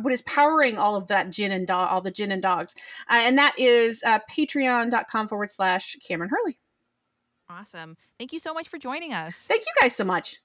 what 0.00 0.12
is 0.12 0.20
powering 0.22 0.78
all 0.78 0.96
of 0.96 1.06
that 1.06 1.30
gin 1.30 1.52
and 1.52 1.64
dog, 1.64 1.90
all 1.92 2.00
the 2.00 2.10
gin 2.10 2.32
and 2.32 2.42
dogs, 2.42 2.74
uh, 3.08 3.20
and 3.20 3.38
that 3.38 3.54
is 3.56 4.02
uh, 4.04 4.18
Patreon.com 4.28 5.28
forward 5.28 5.52
slash 5.52 5.96
Kameron 6.04 6.28
Hurley. 6.28 6.58
Awesome. 7.48 7.96
Thank 8.18 8.32
you 8.32 8.40
so 8.40 8.52
much 8.52 8.68
for 8.68 8.78
joining 8.78 9.14
us. 9.14 9.36
Thank 9.36 9.62
you 9.62 9.72
guys 9.80 9.94
so 9.94 10.04
much. 10.04 10.38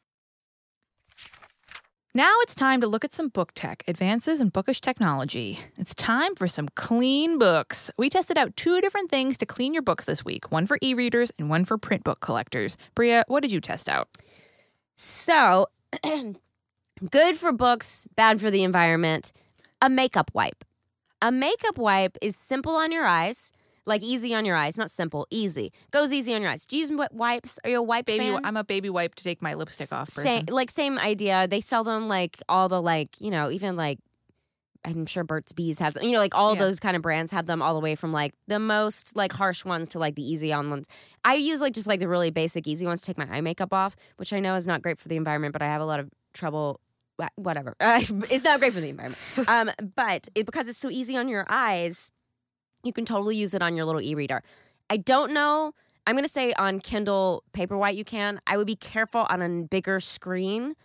Now 2.15 2.35
it's 2.41 2.53
time 2.53 2.79
to 2.81 2.87
look 2.87 3.03
at 3.03 3.11
some 3.11 3.29
book 3.29 3.53
tech, 3.55 3.83
advances 3.87 4.39
in 4.39 4.49
bookish 4.49 4.81
technology. 4.81 5.57
It's 5.79 5.95
time 5.95 6.35
for 6.35 6.47
some 6.47 6.69
clean 6.75 7.39
books. 7.39 7.89
We 7.97 8.07
tested 8.07 8.37
out 8.37 8.55
two 8.55 8.81
different 8.81 9.09
things 9.09 9.35
to 9.39 9.47
clean 9.47 9.73
your 9.73 9.81
books 9.81 10.05
this 10.05 10.23
week 10.23 10.51
one 10.51 10.67
for 10.67 10.77
e 10.83 10.93
readers 10.93 11.31
and 11.39 11.49
one 11.49 11.65
for 11.65 11.75
print 11.79 12.03
book 12.03 12.19
collectors. 12.19 12.77
Brea, 12.93 13.23
what 13.27 13.41
did 13.41 13.51
you 13.51 13.59
test 13.59 13.89
out? 13.89 14.09
So, 14.93 15.65
good 17.09 17.35
for 17.35 17.51
books, 17.51 18.07
bad 18.15 18.39
for 18.39 18.51
the 18.51 18.61
environment. 18.61 19.33
A 19.81 19.89
makeup 19.89 20.29
wipe. 20.35 20.63
A 21.19 21.31
makeup 21.31 21.79
wipe 21.79 22.15
is 22.21 22.35
simple 22.35 22.73
on 22.73 22.91
your 22.91 23.05
eyes, 23.05 23.51
like 23.85 24.01
easy 24.03 24.33
on 24.33 24.45
your 24.45 24.55
eyes. 24.55 24.77
Not 24.77 24.89
simple, 24.91 25.27
easy. 25.29 25.71
Goes 25.91 26.13
easy 26.13 26.33
on 26.33 26.41
your 26.41 26.51
eyes. 26.51 26.65
Do 26.65 26.75
you 26.75 26.81
use 26.81 26.89
wi- 26.89 27.09
wipes? 27.11 27.59
Are 27.63 27.69
you 27.69 27.79
a 27.79 27.81
wipe 27.83 28.05
Baby, 28.05 28.29
fan? 28.31 28.41
I'm 28.43 28.57
a 28.57 28.63
baby 28.63 28.89
wipe 28.89 29.15
to 29.15 29.23
take 29.23 29.41
my 29.41 29.53
lipstick 29.55 29.91
off. 29.91 30.09
Same, 30.09 30.45
like 30.49 30.71
same 30.71 30.97
idea. 30.99 31.47
They 31.47 31.61
sell 31.61 31.83
them 31.83 32.07
like 32.07 32.37
all 32.47 32.69
the 32.69 32.81
like 32.81 33.19
you 33.19 33.31
know 33.31 33.49
even 33.51 33.75
like 33.75 33.99
I'm 34.85 35.05
sure 35.05 35.23
Burt's 35.23 35.53
Bees 35.53 35.79
has 35.79 35.97
you 36.01 36.11
know 36.11 36.19
like 36.19 36.35
all 36.35 36.53
Yeah. 36.55 36.59
those 36.59 36.79
kind 36.79 36.95
of 36.97 37.01
brands 37.01 37.31
have 37.31 37.45
them 37.45 37.61
all 37.61 37.73
the 37.73 37.79
way 37.79 37.95
from 37.95 38.11
like 38.11 38.33
the 38.47 38.59
most 38.59 39.15
like 39.15 39.31
harsh 39.31 39.63
ones 39.63 39.87
to 39.89 39.99
like 39.99 40.15
the 40.15 40.23
easy 40.29 40.51
on 40.51 40.69
ones. 40.69 40.87
I 41.23 41.35
use 41.35 41.61
like 41.61 41.73
just 41.73 41.87
like 41.87 41.99
the 42.01 42.07
really 42.09 42.31
basic 42.31 42.67
easy 42.67 42.85
ones 42.85 42.99
to 43.01 43.07
take 43.07 43.17
my 43.17 43.33
eye 43.33 43.41
makeup 43.41 43.73
off, 43.73 43.95
which 44.17 44.33
I 44.33 44.39
know 44.41 44.55
is 44.55 44.67
not 44.67 44.81
great 44.81 44.99
for 44.99 45.07
the 45.07 45.15
environment, 45.15 45.53
but 45.53 45.61
I 45.61 45.65
have 45.67 45.79
a 45.81 45.85
lot 45.85 45.99
of 46.01 46.09
trouble. 46.33 46.81
wha- 47.17 47.29
Whatever, 47.35 47.75
it's 47.81 48.43
not 48.43 48.59
great 48.59 48.73
for 48.73 48.81
the 48.81 48.89
environment. 48.89 49.21
Um, 49.47 49.71
but 49.95 50.27
it, 50.35 50.45
because 50.45 50.67
it's 50.67 50.79
so 50.79 50.89
easy 50.89 51.15
on 51.15 51.27
your 51.29 51.45
eyes, 51.47 52.11
you 52.83 52.93
can 52.93 53.05
totally 53.05 53.35
use 53.35 53.53
it 53.53 53.61
on 53.61 53.75
your 53.75 53.85
little 53.85 54.01
e-reader. 54.01 54.43
I 54.89 54.97
don't 54.97 55.33
know. 55.33 55.73
I'm 56.05 56.15
gonna 56.15 56.27
say 56.27 56.53
on 56.53 56.79
Kindle 56.81 57.43
Paperwhite 57.53 57.95
you 57.95 58.03
can. 58.03 58.41
I 58.45 58.57
would 58.57 58.67
be 58.67 58.75
careful 58.75 59.25
on 59.29 59.41
a 59.41 59.63
bigger 59.63 59.99
screen, 60.01 60.75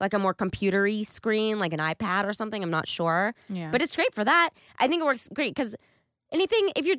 like 0.00 0.12
a 0.12 0.18
more 0.18 0.34
computery 0.34 1.04
screen, 1.06 1.58
like 1.58 1.72
an 1.72 1.78
iPad 1.80 2.26
or 2.26 2.34
something. 2.34 2.62
I'm 2.62 2.70
not 2.70 2.86
sure, 2.86 3.34
Yeah. 3.48 3.70
but 3.72 3.80
it's 3.80 3.96
great 3.96 4.14
for 4.14 4.24
that. 4.24 4.50
I 4.78 4.86
think 4.86 5.00
it 5.00 5.04
works 5.06 5.28
great 5.32 5.54
because 5.54 5.74
anything 6.30 6.70
if 6.76 6.86
you're. 6.86 6.96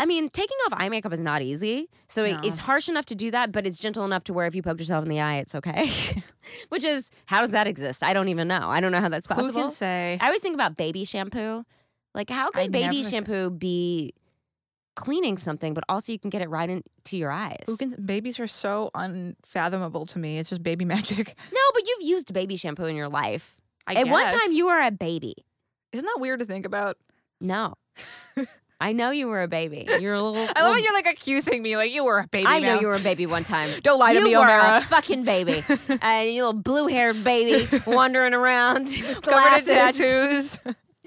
I 0.00 0.06
mean, 0.06 0.28
taking 0.28 0.56
off 0.66 0.74
eye 0.76 0.88
makeup 0.90 1.12
is 1.12 1.18
not 1.18 1.42
easy. 1.42 1.88
So 2.06 2.22
it- 2.24 2.34
No. 2.34 2.40
it's 2.46 2.60
harsh 2.60 2.88
enough 2.88 3.04
to 3.06 3.16
do 3.16 3.32
that, 3.32 3.50
but 3.50 3.66
it's 3.66 3.80
gentle 3.80 4.04
enough 4.04 4.22
to 4.24 4.32
where 4.32 4.46
if 4.46 4.54
you 4.54 4.62
poked 4.62 4.78
yourself 4.78 5.02
in 5.02 5.08
the 5.08 5.20
eye, 5.20 5.38
it's 5.38 5.56
okay. 5.56 5.90
Which 6.68 6.84
is, 6.84 7.10
how 7.26 7.40
does 7.40 7.50
that 7.50 7.66
exist? 7.66 8.04
I 8.04 8.12
don't 8.12 8.28
even 8.28 8.46
know. 8.46 8.70
I 8.70 8.78
don't 8.78 8.92
know 8.92 9.00
how 9.00 9.08
that's 9.08 9.26
possible. 9.26 9.48
Who 9.62 9.66
can 9.66 9.70
say? 9.74 10.16
I 10.20 10.26
always 10.26 10.40
think 10.40 10.54
about 10.54 10.76
baby 10.76 11.04
shampoo. 11.04 11.64
Like, 12.18 12.28
how 12.30 12.50
can 12.50 12.62
I 12.64 12.68
baby 12.68 12.96
never- 12.98 13.08
shampoo 13.08 13.48
be 13.50 14.12
cleaning 14.96 15.36
something, 15.38 15.72
but 15.72 15.84
also 15.88 16.10
you 16.12 16.18
can 16.18 16.28
get 16.30 16.42
it 16.42 16.50
right 16.50 16.68
into 16.68 17.16
your 17.16 17.30
eyes? 17.30 17.62
Who 17.66 17.76
can? 17.76 17.90
Babies 18.04 18.40
are 18.40 18.48
so 18.48 18.90
unfathomable 18.94 20.04
to 20.06 20.18
me. 20.18 20.38
It's 20.38 20.50
just 20.50 20.62
baby 20.62 20.84
magic. 20.96 21.34
no, 21.52 21.60
but 21.72 21.86
you've 21.86 22.02
used 22.02 22.32
baby 22.34 22.56
shampoo 22.56 22.84
in 22.86 22.96
your 22.96 23.08
life. 23.08 23.60
I 23.86 23.94
At 23.94 24.08
one 24.08 24.26
time, 24.26 24.50
you 24.52 24.66
were 24.66 24.80
a 24.82 24.90
baby. 24.90 25.34
Isn't 25.92 26.04
that 26.04 26.16
weird 26.20 26.40
to 26.40 26.44
think 26.46 26.66
about? 26.66 26.98
No. 27.40 27.74
I 28.80 28.92
know 28.92 29.10
you 29.10 29.26
were 29.28 29.42
a 29.42 29.48
baby. 29.48 29.88
You're 30.00 30.14
a 30.14 30.22
little. 30.22 30.36
I 30.56 30.62
love 30.62 30.74
little- 30.74 30.78
you're 30.84 30.92
like 30.94 31.06
accusing 31.06 31.62
me, 31.62 31.76
like 31.76 31.92
you 31.92 32.04
were 32.04 32.18
a 32.18 32.26
baby. 32.26 32.46
I 32.46 32.58
know 32.60 32.80
you 32.80 32.88
were 32.88 32.94
a 32.96 33.00
baby 33.00 33.26
one 33.26 33.44
time. 33.44 33.70
Don't 33.82 33.98
lie 33.98 34.12
to 34.12 34.18
you 34.18 34.24
me, 34.26 34.36
were 34.36 34.42
O'Meara. 34.42 34.78
a 34.78 34.80
fucking 34.82 35.22
baby, 35.24 35.62
and 36.02 36.28
you 36.30 36.44
little 36.44 36.52
blue-haired 36.60 37.22
baby 37.24 37.68
wandering 37.86 38.34
around, 38.34 38.86
Covered 38.88 39.14
in 39.16 39.20
glasses. 39.22 39.66
tattoos. 39.68 40.58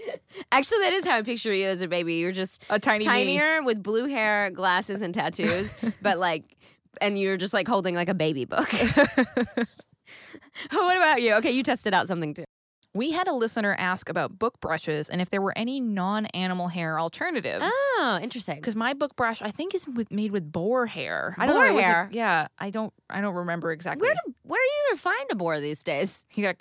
Actually, 0.52 0.80
that 0.80 0.94
is 0.94 1.06
how 1.06 1.18
I 1.18 1.22
picture 1.22 1.54
you 1.54 1.68
as 1.68 1.82
a 1.82 1.88
baby. 1.88 2.16
You're 2.16 2.32
just 2.32 2.64
A 2.70 2.80
tiny 2.80 3.06
me. 3.06 3.12
tinier 3.12 3.64
with 3.64 3.82
blue 3.84 4.06
hair, 4.08 4.50
glasses, 4.50 5.02
and 5.02 5.14
tattoos, 5.14 5.76
but 6.02 6.18
like, 6.20 6.58
and 7.00 7.18
you're 7.20 7.38
just 7.38 7.54
like 7.54 7.68
holding 7.68 7.96
like 7.96 8.10
a 8.10 8.14
baby 8.14 8.46
book. 8.46 8.72
what 10.72 10.98
about 10.98 11.22
you? 11.22 11.34
Okay, 11.36 11.52
you 11.52 11.64
tested 11.64 11.94
out 11.94 12.08
something 12.08 12.34
too. 12.34 12.46
We 12.94 13.12
had 13.12 13.28
a 13.28 13.34
listener 13.34 13.74
ask 13.80 14.10
about 14.10 14.38
book 14.38 14.60
brushes 14.60 15.08
and 15.10 15.22
if 15.22 15.30
there 15.30 15.42
were 15.42 15.54
any 15.58 15.80
non-animal 15.80 16.68
hair 16.68 17.00
alternatives. 17.00 17.64
Oh, 17.66 18.20
interesting. 18.22 18.56
Because 18.56 18.76
my 18.76 18.94
book 18.94 19.16
brush, 19.16 19.42
I 19.42 19.50
think, 19.52 19.74
is 19.74 19.88
with, 19.88 20.12
made 20.12 20.32
with 20.32 20.52
boar 20.52 20.88
hair. 20.88 21.34
I 21.38 21.46
don't 21.46 21.56
Boar 21.56 21.72
know. 21.72 21.80
hair? 21.80 22.10
yeah, 22.12 22.48
I 22.60 22.70
don't. 22.70 22.92
I 23.10 23.22
don't 23.22 23.36
remember 23.36 23.72
exactly. 23.72 24.08
Where 24.08 24.14
do, 24.26 24.34
where 24.44 24.60
are 24.60 24.64
you 24.64 24.84
gonna 24.90 25.00
find 25.00 25.32
a 25.32 25.36
boar 25.36 25.60
these 25.60 25.84
days? 25.84 26.26
You 26.36 26.44
got, 26.44 26.56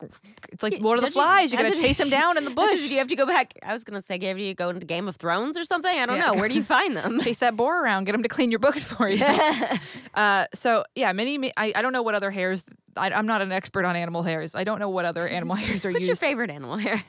it's 0.53 0.62
like 0.62 0.81
Lord 0.81 0.99
of 0.99 1.03
the 1.03 1.09
you- 1.09 1.12
Flies. 1.12 1.53
You, 1.53 1.59
gotta 1.59 1.74
chase 1.74 1.99
him 1.99 2.11
down 2.11 2.37
in 2.37 2.45
the 2.45 2.51
bush. 2.62 2.78
Do 2.81 2.89
you 2.89 2.99
have 2.99 3.09
to 3.09 3.16
go 3.16 3.26
back? 3.26 3.55
I 3.64 3.72
was 3.72 3.83
gonna 3.85 4.01
say, 4.03 4.18
do 4.18 4.26
you 4.26 4.55
go 4.55 4.68
into 4.68 4.85
Game 4.87 5.09
of 5.09 5.16
Thrones 5.16 5.57
or 5.59 5.64
something? 5.64 5.97
I 5.99 6.07
don't 6.07 6.16
Yeah. 6.16 6.26
know. 6.26 6.35
Where 6.35 6.49
do 6.49 6.55
you 6.55 6.62
find 6.62 6.97
them? 6.97 7.20
chase 7.24 7.39
that 7.39 7.57
boar 7.57 7.83
around, 7.83 8.05
get 8.05 8.14
him 8.14 8.22
to 8.22 8.28
clean 8.28 8.51
your 8.51 8.59
books 8.61 8.83
for 8.85 9.09
you. 9.09 9.24
uh, 10.14 10.47
so 10.55 10.85
yeah, 10.95 11.12
many. 11.12 11.53
I, 11.57 11.72
I 11.74 11.83
don't 11.83 11.93
know 11.93 12.03
what 12.03 12.14
other 12.14 12.31
hairs 12.31 12.64
I, 12.97 13.11
I'm 13.11 13.26
not 13.26 13.43
an 13.43 13.53
expert 13.53 13.84
on 13.84 13.97
animal 13.97 14.22
hairs. 14.22 14.55
I 14.55 14.64
don't 14.64 14.78
know 14.78 14.88
what 14.88 15.05
other 15.05 15.26
animal 15.28 15.57
hairs 15.57 15.84
are 15.84 15.91
What's 15.91 16.03
used. 16.05 16.11
What's 16.11 16.22
your 16.22 16.28
favorite 16.28 16.51
animal 16.51 16.76
hair? 16.76 17.03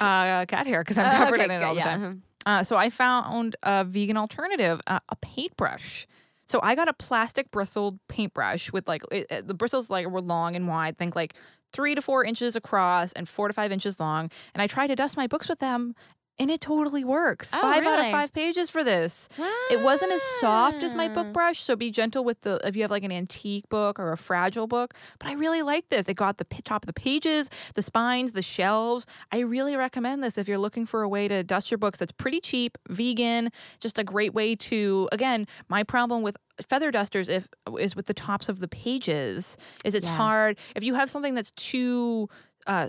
Uh, 0.00 0.44
cat 0.46 0.66
hair 0.66 0.82
because 0.82 0.98
I'm 0.98 1.10
covered 1.16 1.34
okay, 1.40 1.44
in 1.44 1.50
it 1.50 1.58
good, 1.58 1.64
all 1.64 1.74
the 1.74 1.80
yeah. 1.80 1.84
time. 1.84 2.22
Uh, 2.46 2.62
so 2.62 2.76
I 2.76 2.90
found 2.90 3.56
a 3.62 3.84
vegan 3.84 4.16
alternative, 4.16 4.80
uh, 4.86 5.00
a 5.08 5.16
paintbrush. 5.16 6.06
So 6.46 6.60
I 6.62 6.74
got 6.74 6.88
a 6.88 6.94
plastic 6.94 7.50
bristled 7.50 7.98
paintbrush 8.08 8.72
with 8.72 8.88
like 8.88 9.02
it, 9.10 9.26
it- 9.30 9.46
the 9.46 9.54
bristles 9.54 9.90
like 9.90 10.06
were 10.08 10.20
long 10.22 10.56
and 10.56 10.66
wide. 10.68 10.96
Think 10.96 11.14
like 11.14 11.34
three 11.72 11.94
to 11.94 12.00
four 12.00 12.24
inches 12.24 12.56
across 12.56 13.12
and 13.12 13.28
four 13.28 13.48
to 13.48 13.54
five 13.54 13.70
inches 13.72 14.00
long. 14.00 14.30
And 14.54 14.62
I 14.62 14.66
tried 14.66 14.86
to 14.86 14.96
dust 14.96 15.16
my 15.16 15.26
books 15.26 15.48
with 15.48 15.58
them. 15.58 15.94
And 16.40 16.50
it 16.52 16.60
totally 16.60 17.04
works. 17.04 17.52
Oh, 17.52 17.60
five 17.60 17.84
out 17.84 17.98
of 17.98 18.10
five 18.12 18.32
pages 18.32 18.70
for 18.70 18.84
this. 18.84 19.28
It 19.70 19.80
wasn't 19.82 20.12
as 20.12 20.22
soft 20.40 20.82
as 20.84 20.94
my 20.94 21.08
book 21.08 21.32
brush, 21.32 21.60
so 21.60 21.74
be 21.74 21.90
gentle 21.90 22.22
with 22.24 22.40
the 22.42 22.60
if 22.64 22.76
you 22.76 22.82
have 22.82 22.92
like 22.92 23.02
an 23.02 23.10
antique 23.10 23.68
book 23.68 23.98
or 23.98 24.12
a 24.12 24.16
fragile 24.16 24.68
book. 24.68 24.94
But 25.18 25.28
I 25.28 25.32
really 25.32 25.62
like 25.62 25.88
this. 25.88 26.08
It 26.08 26.14
got 26.14 26.38
the 26.38 26.44
top 26.64 26.84
of 26.84 26.86
the 26.86 26.92
pages, 26.92 27.50
the 27.74 27.82
spines, 27.82 28.32
the 28.32 28.42
shelves. 28.42 29.04
I 29.32 29.40
really 29.40 29.74
recommend 29.74 30.22
this 30.22 30.38
if 30.38 30.46
you're 30.46 30.58
looking 30.58 30.86
for 30.86 31.02
a 31.02 31.08
way 31.08 31.26
to 31.26 31.42
dust 31.42 31.70
your 31.72 31.78
books 31.78 31.98
that's 31.98 32.12
pretty 32.12 32.40
cheap, 32.40 32.78
vegan, 32.88 33.50
just 33.80 33.98
a 33.98 34.04
great 34.04 34.32
way 34.32 34.54
to 34.56 35.08
again, 35.10 35.46
my 35.68 35.82
problem 35.82 36.22
with 36.22 36.36
feather 36.68 36.90
dusters 36.90 37.28
if 37.28 37.48
is 37.78 37.96
with 37.96 38.06
the 38.06 38.14
tops 38.14 38.48
of 38.48 38.60
the 38.60 38.68
pages 38.68 39.56
is 39.84 39.94
it's 39.94 40.06
Yeah. 40.06 40.16
hard 40.16 40.58
if 40.74 40.82
you 40.84 40.94
have 40.94 41.08
something 41.08 41.34
that's 41.34 41.52
too 41.52 42.28
uh 42.66 42.88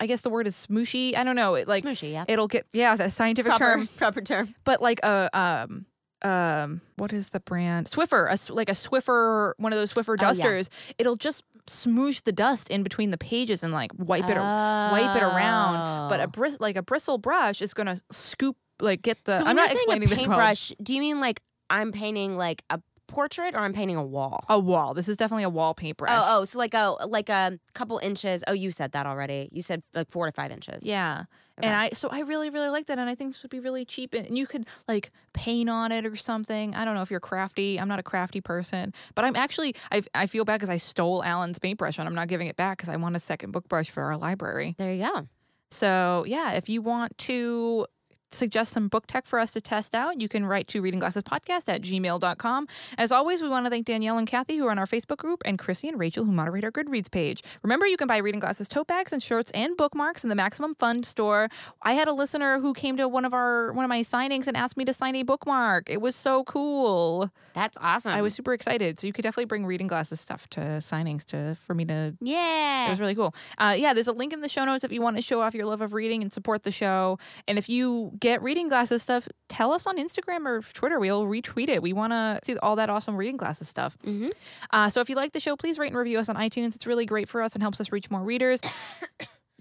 I 0.00 0.06
guess 0.06 0.22
the 0.22 0.30
word 0.30 0.46
is 0.46 0.56
smooshy. 0.56 1.14
I 1.14 1.22
don't 1.24 1.36
know. 1.36 1.54
It 1.54 1.68
like 1.68 1.84
Smooshy, 1.84 2.10
yeah. 2.12 2.24
it'll 2.26 2.48
get 2.48 2.66
yeah, 2.72 2.96
the 2.96 3.10
scientific 3.10 3.50
Proper, 3.50 3.74
term 3.76 3.86
proper 3.98 4.20
term. 4.22 4.54
but 4.64 4.80
like 4.80 4.98
a 5.04 5.28
um 5.38 5.86
um 6.22 6.80
what 6.96 7.12
is 7.12 7.30
the 7.30 7.40
brand 7.40 7.86
Swiffer 7.86 8.26
a, 8.28 8.52
like 8.52 8.68
a 8.68 8.72
Swiffer 8.72 9.52
one 9.58 9.72
of 9.72 9.78
those 9.78 9.92
Swiffer 9.94 10.10
Oh, 10.18 10.22
yeah. 10.22 10.28
dusters 10.28 10.68
it'll 10.98 11.16
just 11.16 11.44
smoosh 11.66 12.22
the 12.24 12.32
dust 12.32 12.68
in 12.68 12.82
between 12.82 13.10
the 13.10 13.16
pages 13.18 13.62
and 13.62 13.72
like 13.72 13.90
wipe 13.96 14.28
it 14.28 14.36
wipe 14.36 15.16
it 15.16 15.22
around 15.22 16.08
but 16.10 16.20
a 16.20 16.24
Oh. 16.24 16.26
bris- 16.26 16.60
like 16.60 16.76
a 16.76 16.82
bristle 16.82 17.16
brush 17.18 17.62
is 17.62 17.72
gonna 17.72 18.00
scoop 18.10 18.56
like 18.80 19.00
get 19.02 19.22
the 19.24 19.32
so 19.38 19.44
I'm 19.44 19.46
you're 19.48 19.54
not 19.54 19.68
saying 19.70 19.78
explaining 19.80 20.08
a 20.08 20.10
this 20.10 20.18
well. 20.20 20.28
paintbrush, 20.28 20.72
do 20.82 20.94
you 20.94 21.00
mean 21.00 21.20
like 21.20 21.40
I'm 21.70 21.92
painting 21.92 22.36
like 22.36 22.62
a 22.70 22.80
portrait 23.10 23.54
or 23.54 23.58
I'm 23.58 23.72
painting 23.72 23.96
a 23.96 24.04
wall? 24.04 24.44
a 24.48 24.58
wall 24.58 24.94
this 24.94 25.08
is 25.08 25.16
definitely 25.16 25.44
a 25.44 25.50
wall 25.50 25.74
paintbrush 25.74 26.10
Oh, 26.12 26.24
oh, 26.40 26.44
so 26.44 26.58
like 26.58 26.74
a 26.74 26.96
like 27.06 27.28
a 27.28 27.58
couple 27.74 27.98
inches. 27.98 28.42
Oh, 28.46 28.52
you 28.52 28.70
said 28.70 28.92
that 28.92 29.06
already. 29.06 29.48
You 29.52 29.62
said 29.62 29.82
like 29.94 30.10
four 30.10 30.26
to 30.26 30.32
five 30.32 30.50
inches. 30.50 30.86
Yeah. 30.86 31.24
And 31.62 31.76
I 31.76 31.90
so 31.90 32.08
I 32.08 32.20
really 32.20 32.48
really 32.48 32.70
like 32.70 32.86
that 32.86 32.98
and 32.98 33.10
I 33.10 33.14
think 33.14 33.34
this 33.34 33.42
would 33.42 33.50
be 33.50 33.60
really 33.60 33.84
cheap 33.84 34.14
and 34.14 34.38
you 34.38 34.46
could 34.46 34.66
like 34.88 35.10
paint 35.34 35.68
on 35.68 35.92
it 35.92 36.06
or 36.06 36.16
something. 36.16 36.74
I 36.74 36.86
don't 36.86 36.94
know 36.94 37.02
if 37.02 37.10
you're 37.10 37.20
crafty. 37.20 37.78
I'm 37.78 37.88
not 37.88 37.98
a 37.98 38.02
crafty 38.02 38.40
person, 38.40 38.94
but 39.14 39.26
I'm 39.26 39.36
actually 39.36 39.74
I 39.92 40.02
I 40.14 40.26
feel 40.26 40.46
bad 40.46 40.60
cuz 40.60 40.70
I 40.70 40.78
stole 40.78 41.22
Alan's 41.22 41.58
paintbrush 41.58 41.98
and 41.98 42.08
I'm 42.08 42.14
not 42.14 42.28
giving 42.28 42.46
it 42.46 42.56
back 42.56 42.78
cuz 42.78 42.88
I 42.88 42.96
want 42.96 43.14
a 43.14 43.20
second 43.20 43.50
book 43.50 43.68
brush 43.68 43.90
for 43.90 44.02
our 44.04 44.16
library. 44.16 44.74
There 44.78 44.90
you 44.90 45.04
go. 45.04 45.28
So, 45.72 46.24
yeah, 46.26 46.52
if 46.52 46.68
you 46.68 46.82
want 46.82 47.16
to 47.18 47.86
suggest 48.32 48.72
some 48.72 48.88
book 48.88 49.06
tech 49.06 49.26
for 49.26 49.38
us 49.38 49.52
to 49.52 49.60
test 49.60 49.94
out, 49.94 50.20
you 50.20 50.28
can 50.28 50.46
write 50.46 50.66
to 50.68 50.82
readingglassespodcast 50.82 51.68
at 51.68 51.82
gmail.com. 51.82 52.66
As 52.98 53.12
always, 53.12 53.42
we 53.42 53.48
want 53.48 53.66
to 53.66 53.70
thank 53.70 53.86
Danielle 53.86 54.18
and 54.18 54.26
Kathy, 54.26 54.56
who 54.56 54.66
are 54.66 54.70
on 54.70 54.78
our 54.78 54.86
Facebook 54.86 55.18
group, 55.18 55.42
and 55.44 55.58
Chrissy 55.58 55.88
and 55.88 55.98
Rachel, 55.98 56.24
who 56.24 56.32
moderate 56.32 56.64
our 56.64 56.70
Goodreads 56.72 57.10
page. 57.10 57.42
Remember, 57.62 57.86
you 57.86 57.96
can 57.96 58.06
buy 58.08 58.18
Reading 58.18 58.40
Glasses 58.40 58.68
tote 58.68 58.86
bags 58.86 59.12
and 59.12 59.22
shirts 59.22 59.50
and 59.52 59.76
bookmarks 59.76 60.22
in 60.24 60.28
the 60.30 60.36
Maximum 60.36 60.74
Fund 60.74 61.04
store. 61.06 61.48
I 61.82 61.94
had 61.94 62.08
a 62.08 62.12
listener 62.12 62.60
who 62.60 62.72
came 62.74 62.96
to 62.96 63.08
one 63.08 63.24
of 63.24 63.34
our 63.34 63.72
one 63.72 63.84
of 63.84 63.88
my 63.88 64.00
signings 64.00 64.46
and 64.46 64.56
asked 64.56 64.76
me 64.76 64.84
to 64.84 64.92
sign 64.92 65.14
a 65.16 65.22
bookmark. 65.22 65.88
It 65.90 66.00
was 66.00 66.14
so 66.16 66.44
cool. 66.44 67.30
That's 67.54 67.76
awesome. 67.80 68.12
I 68.12 68.22
was 68.22 68.34
super 68.34 68.52
excited. 68.52 68.98
So 68.98 69.06
you 69.06 69.12
could 69.12 69.22
definitely 69.22 69.46
bring 69.46 69.66
Reading 69.66 69.86
Glasses 69.86 70.20
stuff 70.20 70.48
to 70.50 70.60
signings 70.80 71.24
to 71.26 71.56
for 71.56 71.74
me 71.74 71.84
to 71.86 72.14
Yeah. 72.20 72.86
it 72.86 72.90
was 72.90 73.00
really 73.00 73.14
cool. 73.14 73.34
Uh, 73.58 73.74
yeah, 73.76 73.92
there's 73.92 74.08
a 74.08 74.12
link 74.12 74.32
in 74.32 74.40
the 74.40 74.48
show 74.48 74.64
notes 74.64 74.84
if 74.84 74.92
you 74.92 75.02
want 75.02 75.16
to 75.16 75.22
show 75.22 75.40
off 75.42 75.54
your 75.54 75.66
love 75.66 75.80
of 75.80 75.92
reading 75.92 76.22
and 76.22 76.32
support 76.32 76.62
the 76.62 76.70
show. 76.70 77.18
And 77.48 77.58
if 77.58 77.68
you 77.68 78.12
get 78.20 78.42
reading 78.42 78.68
glasses 78.68 79.02
stuff, 79.02 79.26
tell 79.48 79.72
us 79.72 79.86
on 79.86 79.98
Instagram 79.98 80.46
or 80.46 80.60
Twitter. 80.72 80.98
We'll 80.98 81.24
retweet 81.24 81.68
it. 81.68 81.82
We 81.82 81.92
want 81.92 82.12
to 82.12 82.38
see 82.44 82.56
all 82.58 82.76
that 82.76 82.90
awesome 82.90 83.16
reading 83.16 83.36
glasses 83.36 83.68
stuff. 83.68 83.98
Mm-hmm. 84.06 84.28
Uh, 84.70 84.88
so 84.88 85.00
if 85.00 85.08
you 85.10 85.16
like 85.16 85.32
the 85.32 85.40
show, 85.40 85.56
please 85.56 85.78
rate 85.78 85.88
and 85.88 85.96
review 85.96 86.18
us 86.18 86.28
on 86.28 86.36
iTunes. 86.36 86.74
It's 86.76 86.86
really 86.86 87.06
great 87.06 87.28
for 87.28 87.42
us 87.42 87.54
and 87.54 87.62
helps 87.62 87.80
us 87.80 87.90
reach 87.92 88.10
more 88.10 88.22
readers. 88.22 88.60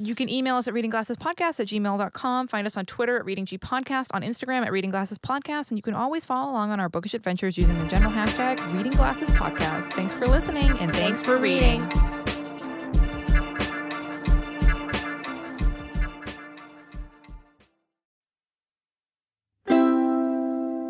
You 0.02 0.16
can 0.16 0.30
email 0.30 0.56
us 0.56 0.66
at 0.66 0.74
readingglassespodcast 0.74 1.60
at 1.60 1.68
gmail.com. 1.68 2.48
Find 2.48 2.66
us 2.66 2.78
on 2.78 2.86
Twitter 2.86 3.18
at 3.18 3.26
Reading 3.26 3.44
G 3.46 3.58
Podcast, 3.58 4.08
on 4.14 4.22
Instagram 4.22 4.66
at 4.66 4.72
Reading 4.72 4.92
Glasses 4.92 5.18
Podcast, 5.18 5.72
and 5.72 5.78
you 5.78 5.82
can 5.82 5.94
always 5.94 6.24
follow 6.24 6.50
along 6.50 6.72
on 6.72 6.80
our 6.80 6.88
bookish 6.88 7.14
adventures 7.14 7.58
using 7.58 7.78
the 7.78 7.86
general 7.86 8.12
hashtag 8.12 8.60
readingglassespodcast. 8.60 9.92
Thanks 9.92 10.14
for 10.14 10.26
listening 10.26 10.72
and 10.80 10.96
thanks, 10.96 11.26
for 11.26 11.38
reading. 11.38 11.86